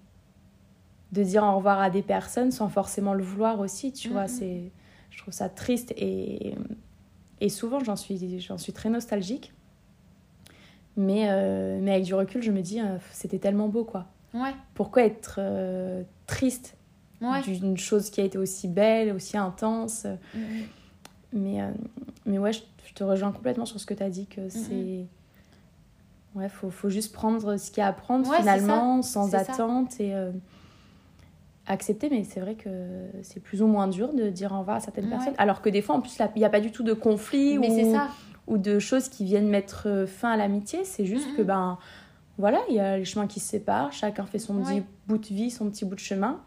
de 1.13 1.23
dire 1.23 1.43
au 1.45 1.57
revoir 1.57 1.81
à 1.81 1.91
des 1.91 2.03
personnes 2.03 2.51
sans 2.51 2.69
forcément 2.69 3.15
le 3.15 3.23
vouloir 3.23 3.61
aussi, 3.61 3.93
tu 3.93 4.09
vois. 4.09 4.27
C'est, 4.29 4.71
je 5.11 5.19
trouve 5.19 5.33
ça 5.35 5.49
triste 5.49 5.93
et, 5.97 6.55
et 7.41 7.49
souvent 7.49 7.81
j'en 7.81 7.97
suis, 7.97 8.41
j'en 8.41 8.59
suis 8.59 8.73
très 8.73 8.91
nostalgique. 8.91 9.53
Mais, 10.97 11.29
euh, 11.29 11.79
mais 11.83 11.93
avec 11.93 12.05
du 12.05 12.15
recul, 12.15 12.43
je 12.43 12.53
me 12.53 12.63
dis, 12.63 12.81
euh, 12.81 12.99
c'était 13.13 13.39
tellement 13.39 13.69
beau, 13.69 13.85
quoi. 13.85 14.07
ouais 14.33 14.55
Pourquoi 14.75 15.05
être 15.05 15.41
triste 16.27 16.77
ouais 17.21 17.43
d'une 17.43 17.77
chose 17.77 18.11
qui 18.11 18.21
a 18.21 18.25
été 18.25 18.39
aussi 18.39 18.69
belle, 18.69 19.13
aussi 19.13 19.37
intense? 19.37 20.07
Mais, 21.33 21.59
mais 22.27 22.39
ouais, 22.39 22.53
je, 22.53 22.61
je 22.87 22.95
te 22.95 23.03
rejoins 23.03 23.33
complètement 23.33 23.67
sur 23.67 23.81
ce 23.81 23.87
que 23.87 23.95
tu 23.95 24.03
as 24.05 24.11
dit, 24.11 24.27
que 24.27 24.49
c'est... 24.49 25.07
Ouais, 26.35 26.49
faut, 26.49 26.71
faut 26.71 26.89
juste 26.91 27.13
prendre 27.13 27.57
ce 27.57 27.71
qu'il 27.71 27.79
y 27.79 27.85
a 27.85 27.89
à 27.89 27.93
prendre 27.93 28.29
Ouais, 28.29 28.39
finalement, 28.39 29.03
sans 29.03 29.29
ça. 29.31 29.39
attente 29.39 30.01
et 30.01 30.15
euh, 30.15 30.33
accepter. 31.67 32.11
Mais 32.11 32.25
c'est 32.25 32.41
vrai 32.41 32.55
que 32.55 32.71
c'est 33.23 33.41
plus 33.41 33.63
ou 33.63 33.67
moins 33.67 33.89
dur 33.89 34.13
de 34.15 34.29
dire 34.31 34.53
au 34.53 34.59
revoir 34.59 34.77
à 34.77 34.81
certaines 34.81 35.05
Ouais. 35.05 35.11
personnes. 35.11 35.35
Alors 35.39 35.63
que 35.63 35.69
des 35.69 35.83
fois, 35.83 35.95
en 35.95 36.01
plus, 36.01 36.17
il 36.19 36.39
n'y 36.39 36.45
a 36.45 36.51
pas 36.51 36.61
du 36.61 36.73
tout 36.73 36.83
de 36.83 36.93
conflit 36.93 37.59
mais 37.59 37.85
ou, 37.85 37.93
ça 37.95 38.09
ou 38.47 38.59
de 38.59 38.79
choses 38.79 39.09
qui 39.09 39.25
viennent 39.25 39.49
mettre 39.49 39.85
euh, 39.89 40.07
fin 40.07 40.33
à 40.33 40.37
l'amitié. 40.37 40.85
C'est 40.85 41.07
juste 41.07 41.29
Mhm. 41.31 41.37
que, 41.37 41.43
ben, 41.43 41.79
voilà, 42.37 42.59
il 42.69 42.75
y 42.75 42.81
a 42.81 42.99
les 42.99 43.05
chemins 43.05 43.27
qui 43.29 43.39
se 43.41 43.49
séparent, 43.49 43.93
chacun 43.93 44.27
fait 44.27 44.41
son 44.41 44.61
petit 44.61 44.83
bout 45.07 45.19
de 45.19 45.27
vie, 45.27 45.51
son 45.51 45.71
petit 45.71 45.85
bout 45.85 45.95
de 45.95 46.01
chemin. 46.01 46.41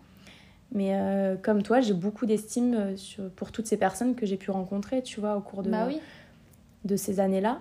Mais 0.74 0.90
euh, 0.96 1.38
comme 1.38 1.64
toi, 1.64 1.80
j'ai 1.80 1.94
beaucoup 1.94 2.26
d'estime 2.26 2.94
pour 3.38 3.54
toutes 3.54 3.68
ces 3.68 3.78
personnes 3.78 4.16
que 4.16 4.26
j'ai 4.26 4.36
pu 4.36 4.52
rencontrer, 4.52 5.02
tu 5.02 5.22
vois, 5.22 5.38
au 5.38 5.40
cours 5.40 5.64
de, 5.64 5.72
bah 5.72 5.86
oui 5.88 6.02
de 6.84 6.96
ces 6.98 7.20
années-là. 7.22 7.60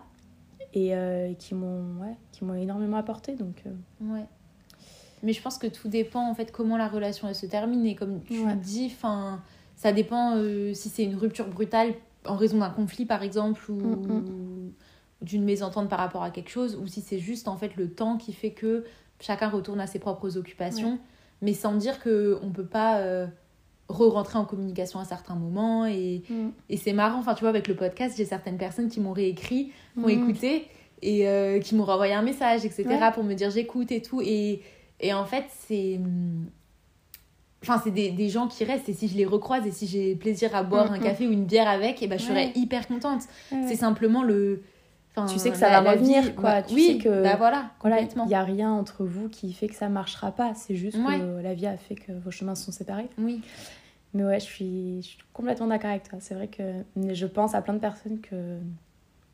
Et 0.77 0.95
euh, 0.95 1.33
qui 1.35 1.55
m'ont 1.55 2.01
ouais, 2.03 2.15
qui 2.33 2.45
m'ont 2.45 2.55
énormément 2.55 2.99
apporté. 2.99 3.35
Donc, 3.35 3.63
euh, 3.67 3.71
Ouais. 4.15 4.27
Mais 5.23 5.33
je 5.33 5.41
pense 5.43 5.57
que 5.57 5.67
tout 5.67 5.89
dépend 5.89 6.29
en 6.29 6.35
fait 6.35 6.53
comment 6.53 6.77
la 6.77 6.87
relation 6.89 7.27
elle 7.27 7.35
se 7.35 7.47
termine 7.47 7.87
et 7.87 7.95
comme 7.97 8.21
tu 8.23 8.45
Ouais. 8.45 8.55
dis, 8.57 8.93
enfin 8.95 9.43
ça 9.75 9.93
dépend 9.93 10.37
euh, 10.37 10.75
si 10.75 10.91
c'est 10.91 11.05
une 11.05 11.17
rupture 11.17 11.49
brutale 11.49 11.95
en 12.27 12.37
raison 12.37 12.59
d'un 12.59 12.69
conflit 12.71 13.07
par 13.07 13.23
exemple 13.23 13.71
ou 13.71 13.77
Mm, 13.79 14.73
d'une 15.23 15.45
mésentente 15.45 15.89
par 15.89 15.99
rapport 15.99 16.23
à 16.23 16.31
quelque 16.31 16.51
chose 16.51 16.77
ou 16.77 16.87
si 16.87 17.01
c'est 17.01 17.19
juste 17.19 17.49
en 17.49 17.57
fait 17.57 17.75
le 17.77 17.91
temps 17.91 18.19
qui 18.19 18.35
fait 18.35 18.51
que 18.51 18.85
chacun 19.19 19.49
retourne 19.49 19.81
à 19.81 19.87
ses 19.87 19.99
propres 19.99 20.37
occupations 20.37 20.99
mais 21.41 21.55
sans 21.55 21.75
dire 21.77 21.99
que 22.01 22.39
on 22.43 22.51
peut 22.51 22.67
pas 22.67 23.01
re-rentrer 23.89 24.39
en 24.39 24.45
communication 24.45 24.99
à 24.99 25.05
certains 25.05 25.37
moments 25.37 25.87
et, 25.87 26.23
et 26.69 26.77
c'est 26.77 26.93
marrant 26.93 27.21
enfin 27.21 27.35
tu 27.35 27.41
vois 27.41 27.51
avec 27.51 27.69
le 27.69 27.77
podcast 27.77 28.15
j'ai 28.17 28.25
certaines 28.25 28.59
personnes 28.59 28.89
qui 28.89 28.99
m'ont 29.01 29.13
réécrit 29.13 29.73
m'ont 29.95 30.09
Mm. 30.09 30.11
écouté 30.11 30.67
et 31.03 31.29
euh, 31.29 31.61
qui 31.61 31.75
m'ont 31.75 31.85
renvoyé 31.85 32.15
un 32.15 32.23
message, 32.23 32.65
etc. 32.65 32.85
Ouais. 32.89 33.13
pour 33.15 33.23
me 33.23 33.35
dire 33.35 33.51
j'écoute 33.51 33.93
et 33.93 34.01
tout. 34.03 34.23
Et, 34.23 34.63
et 34.99 35.13
en 35.13 35.27
fait, 35.27 35.45
c'est. 35.67 35.97
hum, 35.97 36.47
Enfin, 37.63 37.81
c'est 37.83 37.91
des, 37.91 38.11
des 38.11 38.29
gens 38.29 38.47
qui 38.49 38.65
restent. 38.65 38.89
Et 38.89 38.93
si 38.95 39.09
je 39.09 39.17
les 39.17 39.25
recroise 39.27 39.67
et 39.67 39.73
si 39.73 39.87
j'ai 39.87 40.15
plaisir 40.15 40.55
à 40.55 40.63
boire 40.63 40.91
Mm, 40.91 40.95
un 40.95 40.99
mm. 40.99 41.03
café 41.03 41.27
ou 41.29 41.33
une 41.33 41.45
bière 41.45 41.69
avec, 41.69 42.03
et 42.03 42.07
ben, 42.07 42.19
je 42.19 42.25
serais 42.25 42.53
hyper 42.55 42.87
contente. 42.89 43.23
Ouais. 43.53 43.59
C'est 43.69 43.77
simplement 43.77 44.23
le. 44.23 44.63
Enfin, 45.19 45.33
Tu 45.33 45.39
sais 45.39 45.51
que 45.51 45.57
ça 45.57 45.71
la- 45.71 45.81
va 45.81 45.93
revenir, 45.93 46.23
vie- 46.23 46.35
quoi. 46.35 46.43
bah, 46.43 46.63
Tu 46.63 46.75
oui, 46.75 46.87
sais 46.87 46.99
que- 46.99 47.23
bah 47.23 47.37
voilà, 47.37 47.71
complètement. 47.79 48.25
il 48.25 48.29
n'y 48.29 48.35
a 48.35 48.43
rien 48.43 48.71
entre 48.73 49.05
vous 49.05 49.29
qui 49.31 49.53
fait 49.55 49.67
que 49.67 49.75
ça 49.75 49.89
marchera 49.89 50.31
pas. 50.31 50.53
C'est 50.55 50.75
juste 50.77 50.99
Ouais. 50.99 51.19
que 51.19 51.43
la 51.43 51.55
vie 51.55 51.67
a 51.67 51.77
fait 51.79 51.95
que 51.95 52.13
vos 52.13 52.31
chemins 52.31 52.55
se 52.55 52.65
sont 52.67 52.73
séparés. 52.73 53.09
Oui, 53.19 53.41
Mais 54.15 54.25
ouais, 54.25 54.41
je 54.41 54.45
suis, 54.45 55.03
je 55.03 55.09
suis 55.09 55.19
complètement 55.33 55.67
d'accord 55.67 55.91
avec 55.91 56.09
toi. 56.09 56.19
C'est 56.21 56.35
vrai 56.35 56.49
que 56.49 56.63
je 57.13 57.27
pense 57.27 57.55
à 57.55 57.61
plein 57.63 57.75
de 57.75 57.79
personnes 57.81 58.21
que 58.21 58.59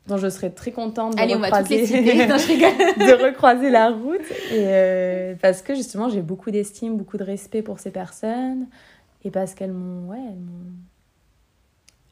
dont 0.09 0.16
je 0.16 0.28
serais 0.28 0.51
très 0.51 0.72
contente 0.72 1.14
de 1.16 1.20
allez, 1.20 1.35
recroiser. 1.35 1.83
Non, 2.26 2.37
de 2.37 3.24
recroiser 3.24 3.70
la 3.70 3.91
route. 3.91 4.20
Et 4.51 4.64
euh, 4.66 5.35
parce 5.41 5.62
que 5.62 5.74
justement, 5.74 6.09
j'ai 6.09 6.22
beaucoup 6.22 6.51
d'estime, 6.51 6.97
beaucoup 6.97 7.16
de 7.16 7.22
respect 7.24 7.62
pour 7.62 7.78
ces 7.80 7.91
personnes. 7.91 8.66
Et 9.24 9.30
parce 9.30 9.55
qu'elles 9.55 9.72
m'ont, 9.72 10.09
ouais, 10.11 10.18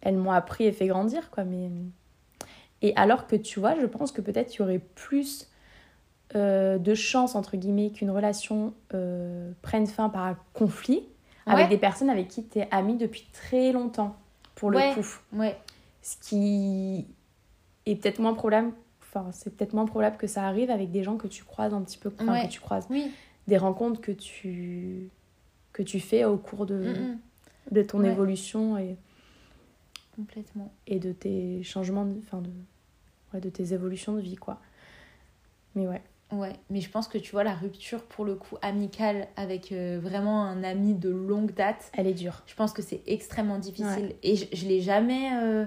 elles 0.02 0.16
m'ont 0.16 0.30
appris 0.32 0.64
et 0.64 0.72
fait 0.72 0.86
grandir, 0.86 1.30
quoi. 1.30 1.44
Mais 1.44 1.68
et 2.82 2.94
alors 2.96 3.26
que 3.26 3.36
tu 3.36 3.60
vois, 3.60 3.78
je 3.78 3.86
pense 3.86 4.12
que 4.12 4.20
peut-être 4.20 4.54
il 4.54 4.58
y 4.58 4.62
aurait 4.62 4.78
plus 4.94 5.48
euh, 6.36 6.78
de 6.78 6.94
chance, 6.94 7.34
entre 7.34 7.56
guillemets, 7.56 7.90
qu'une 7.90 8.10
relation 8.10 8.72
euh, 8.94 9.50
prenne 9.62 9.86
fin 9.86 10.08
par 10.08 10.22
un 10.26 10.38
conflit 10.54 11.02
avec 11.46 11.68
des 11.68 11.78
personnes 11.78 12.10
avec 12.10 12.28
qui 12.28 12.44
tu 12.46 12.60
es 12.60 12.68
amie 12.70 12.96
depuis 12.96 13.26
très 13.32 13.72
longtemps, 13.72 14.16
pour 14.54 14.70
le 14.70 14.76
Ouais. 14.78 14.94
coup. 14.94 15.06
Ouais. 15.32 15.56
Ce 16.02 16.16
qui 16.16 17.06
est 17.86 17.96
peut-être 17.96 18.20
moins 18.20 18.34
probable, 18.34 18.72
enfin, 19.02 19.28
c'est 19.32 19.56
peut-être 19.56 19.72
moins 19.72 19.86
probable 19.86 20.16
que 20.16 20.28
ça 20.28 20.44
arrive 20.46 20.70
avec 20.70 20.92
des 20.92 21.02
gens 21.02 21.16
que 21.16 21.26
tu 21.26 21.42
croises 21.42 21.74
un 21.74 21.82
petit 21.82 21.98
peu, 21.98 22.12
enfin, 22.20 22.46
que 22.46 22.48
tu 22.50 22.60
croises, 22.60 22.86
Oui. 22.90 23.10
des 23.48 23.56
rencontres 23.56 24.00
que 24.00 24.12
tu, 24.12 25.08
que 25.72 25.82
tu 25.82 25.98
fais 25.98 26.24
au 26.24 26.36
cours 26.36 26.66
de, 26.66 26.76
Mm, 26.76 26.92
mm. 27.12 27.18
de 27.72 27.82
ton 27.82 28.04
évolution 28.04 28.78
et, 28.78 28.96
Complètement. 30.14 30.72
et 30.86 30.98
de 31.00 31.12
tes 31.12 31.62
changements, 31.64 32.04
de, 32.04 32.14
enfin, 32.18 32.40
de, 32.40 32.50
ouais, 33.34 33.40
de 33.40 33.48
tes 33.50 33.72
évolutions 33.72 34.14
de 34.14 34.20
vie, 34.20 34.36
quoi. 34.36 34.60
Mais 35.74 35.86
ouais. 35.86 36.02
Ouais, 36.32 36.52
mais 36.70 36.80
je 36.80 36.88
pense 36.88 37.08
que 37.08 37.18
tu 37.18 37.32
vois, 37.32 37.42
la 37.42 37.54
rupture 37.54 38.04
pour 38.04 38.24
le 38.24 38.36
coup 38.36 38.56
amicale 38.62 39.26
avec 39.36 39.72
euh, 39.72 39.98
vraiment 40.00 40.44
un 40.44 40.62
ami 40.62 40.94
de 40.94 41.08
longue 41.10 41.52
date, 41.54 41.90
Elle 41.96 42.06
est 42.06 42.14
dure. 42.14 42.42
je 42.46 42.54
pense 42.54 42.72
que 42.72 42.82
c'est 42.82 43.02
extrêmement 43.08 43.58
difficile. 43.58 44.04
Ouais. 44.06 44.16
Et 44.22 44.36
je, 44.36 44.44
je 44.52 44.66
l'ai 44.68 44.80
jamais. 44.80 45.30
euh, 45.34 45.64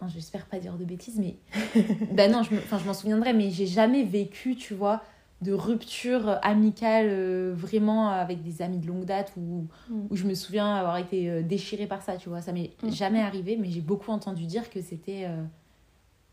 enfin, 0.00 0.10
J'espère 0.12 0.46
pas 0.46 0.58
dire 0.58 0.74
de 0.76 0.84
bêtises, 0.84 1.20
mais. 1.20 1.36
bah 2.12 2.26
non, 2.28 2.42
je 2.42 2.52
me- 2.52 2.58
enfin, 2.58 2.78
je 2.78 2.84
m'en 2.84 2.94
souviendrai, 2.94 3.32
mais 3.32 3.50
j'ai 3.50 3.66
jamais 3.66 4.02
vécu, 4.02 4.56
tu 4.56 4.74
vois, 4.74 5.02
de 5.40 5.52
rupture 5.52 6.36
amicale 6.42 7.06
euh, 7.08 7.52
vraiment 7.56 8.08
avec 8.08 8.42
des 8.42 8.60
amis 8.60 8.78
de 8.78 8.88
longue 8.88 9.04
date 9.04 9.32
où, 9.36 9.66
Mm. 9.88 10.06
où 10.10 10.16
je 10.16 10.24
me 10.24 10.34
souviens 10.34 10.74
avoir 10.74 10.96
été 10.98 11.44
déchirée 11.44 11.86
par 11.86 12.02
ça, 12.02 12.16
tu 12.16 12.28
vois. 12.28 12.40
Ça 12.40 12.50
m'est 12.50 12.72
Mm. 12.82 12.90
jamais 12.90 13.20
arrivé, 13.20 13.56
mais 13.56 13.70
j'ai 13.70 13.80
beaucoup 13.80 14.10
entendu 14.10 14.46
dire 14.46 14.68
que 14.68 14.80
c'était. 14.80 15.28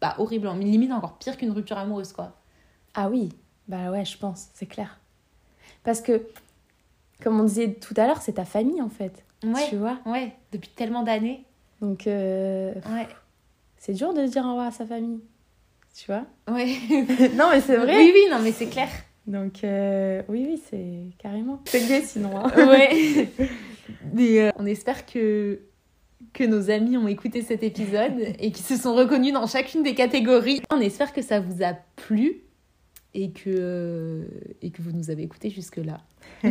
Bah, 0.02 0.16
horrible, 0.18 0.48
hein, 0.48 0.56
mais 0.58 0.66
limite 0.66 0.92
encore 0.92 1.18
pire 1.18 1.38
qu'une 1.38 1.52
rupture 1.52 1.78
amoureuse, 1.78 2.14
quoi. 2.14 2.36
Ah 2.94 3.10
oui, 3.10 3.30
bah 3.68 3.92
ouais, 3.92 4.06
je 4.06 4.18
pense, 4.18 4.48
c'est 4.54 4.66
clair. 4.66 5.00
Parce 5.84 6.02
que, 6.02 6.26
comme 7.24 7.40
on 7.40 7.44
disait 7.44 7.74
tout 7.74 7.94
à 7.98 8.08
l'heure, 8.08 8.22
c'est 8.22 8.34
ta 8.34 8.46
famille 8.46 8.82
en 8.82 8.90
fait. 8.90 9.24
Ouais, 9.44 9.68
Tu 9.70 9.76
vois 9.78 9.98
ouais, 10.06 10.34
depuis 10.52 10.70
tellement 10.70 11.04
d'années. 11.04 11.44
Donc, 11.82 12.08
euh, 12.08 12.74
Ouais. 12.94 13.08
c'est 13.78 13.94
dur 13.94 14.14
de 14.14 14.26
dire 14.26 14.44
au 14.46 14.50
revoir 14.50 14.68
à 14.68 14.72
sa 14.72 14.86
famille. 14.86 15.20
Tu 15.96 16.06
vois 16.12 16.26
Ouais. 16.50 16.76
Non, 17.36 17.50
mais 17.52 17.62
c'est 17.62 17.78
vrai. 17.78 17.96
Oui, 17.98 18.12
oui, 18.14 18.22
non, 18.32 18.40
mais 18.42 18.52
c'est 18.52 18.68
clair. 18.68 18.90
Donc, 19.28 19.64
euh, 19.64 20.24
oui, 20.28 20.46
oui, 20.50 20.62
c'est 20.70 21.16
carrément. 21.18 21.62
C'est 21.66 21.88
gay 21.88 22.02
sinon. 22.02 22.38
hein. 22.38 22.52
Ouais. 22.68 23.30
Mais, 24.14 24.40
euh, 24.42 24.52
on 24.58 24.66
espère 24.66 25.06
que, 25.06 25.60
que 26.34 26.44
nos 26.44 26.70
amis 26.70 26.98
ont 26.98 27.08
écouté 27.08 27.42
cet 27.42 27.64
épisode 27.64 28.20
et 28.40 28.52
qu'ils 28.52 28.66
se 28.66 28.76
sont 28.78 28.94
reconnus 28.96 29.34
dans 29.34 29.48
chacune 29.48 29.84
des 29.84 29.96
catégories. 29.96 30.62
On 30.72 30.80
espère 30.80 31.14
que 31.14 31.22
ça 31.22 31.40
vous 31.40 31.64
a 31.64 31.74
plu 31.96 32.42
et 33.14 33.32
que, 33.32 33.50
euh, 33.50 34.24
et 34.62 34.70
que 34.72 34.82
vous 34.82 34.92
nous 34.92 35.10
avez 35.10 35.24
écoutés 35.24 35.50
jusque-là. 35.50 36.02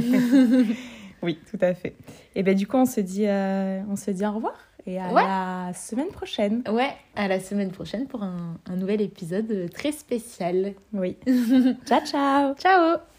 Oui, 1.20 1.36
tout 1.50 1.58
à 1.60 1.74
fait. 1.74 1.96
Et 2.36 2.44
ben 2.44 2.54
du 2.54 2.68
coup, 2.68 2.76
on 2.76 2.86
se 2.86 3.00
dit, 3.00 3.26
euh, 3.26 3.80
on 3.90 3.96
se 3.96 4.12
dit 4.12 4.24
au 4.24 4.30
revoir 4.30 4.54
et 4.86 5.00
à 5.00 5.12
Ouais. 5.12 5.24
la 5.24 5.72
semaine 5.74 6.08
prochaine. 6.08 6.62
Ouais, 6.70 6.92
à 7.16 7.26
la 7.26 7.40
semaine 7.40 7.72
prochaine 7.72 8.06
pour 8.06 8.22
un, 8.22 8.56
un 8.66 8.76
nouvel 8.76 9.00
épisode 9.00 9.68
très 9.74 9.90
spécial. 9.90 10.74
Oui. 10.92 11.16
ciao, 11.86 12.00
ciao 12.06 12.54
Ciao 12.54 13.17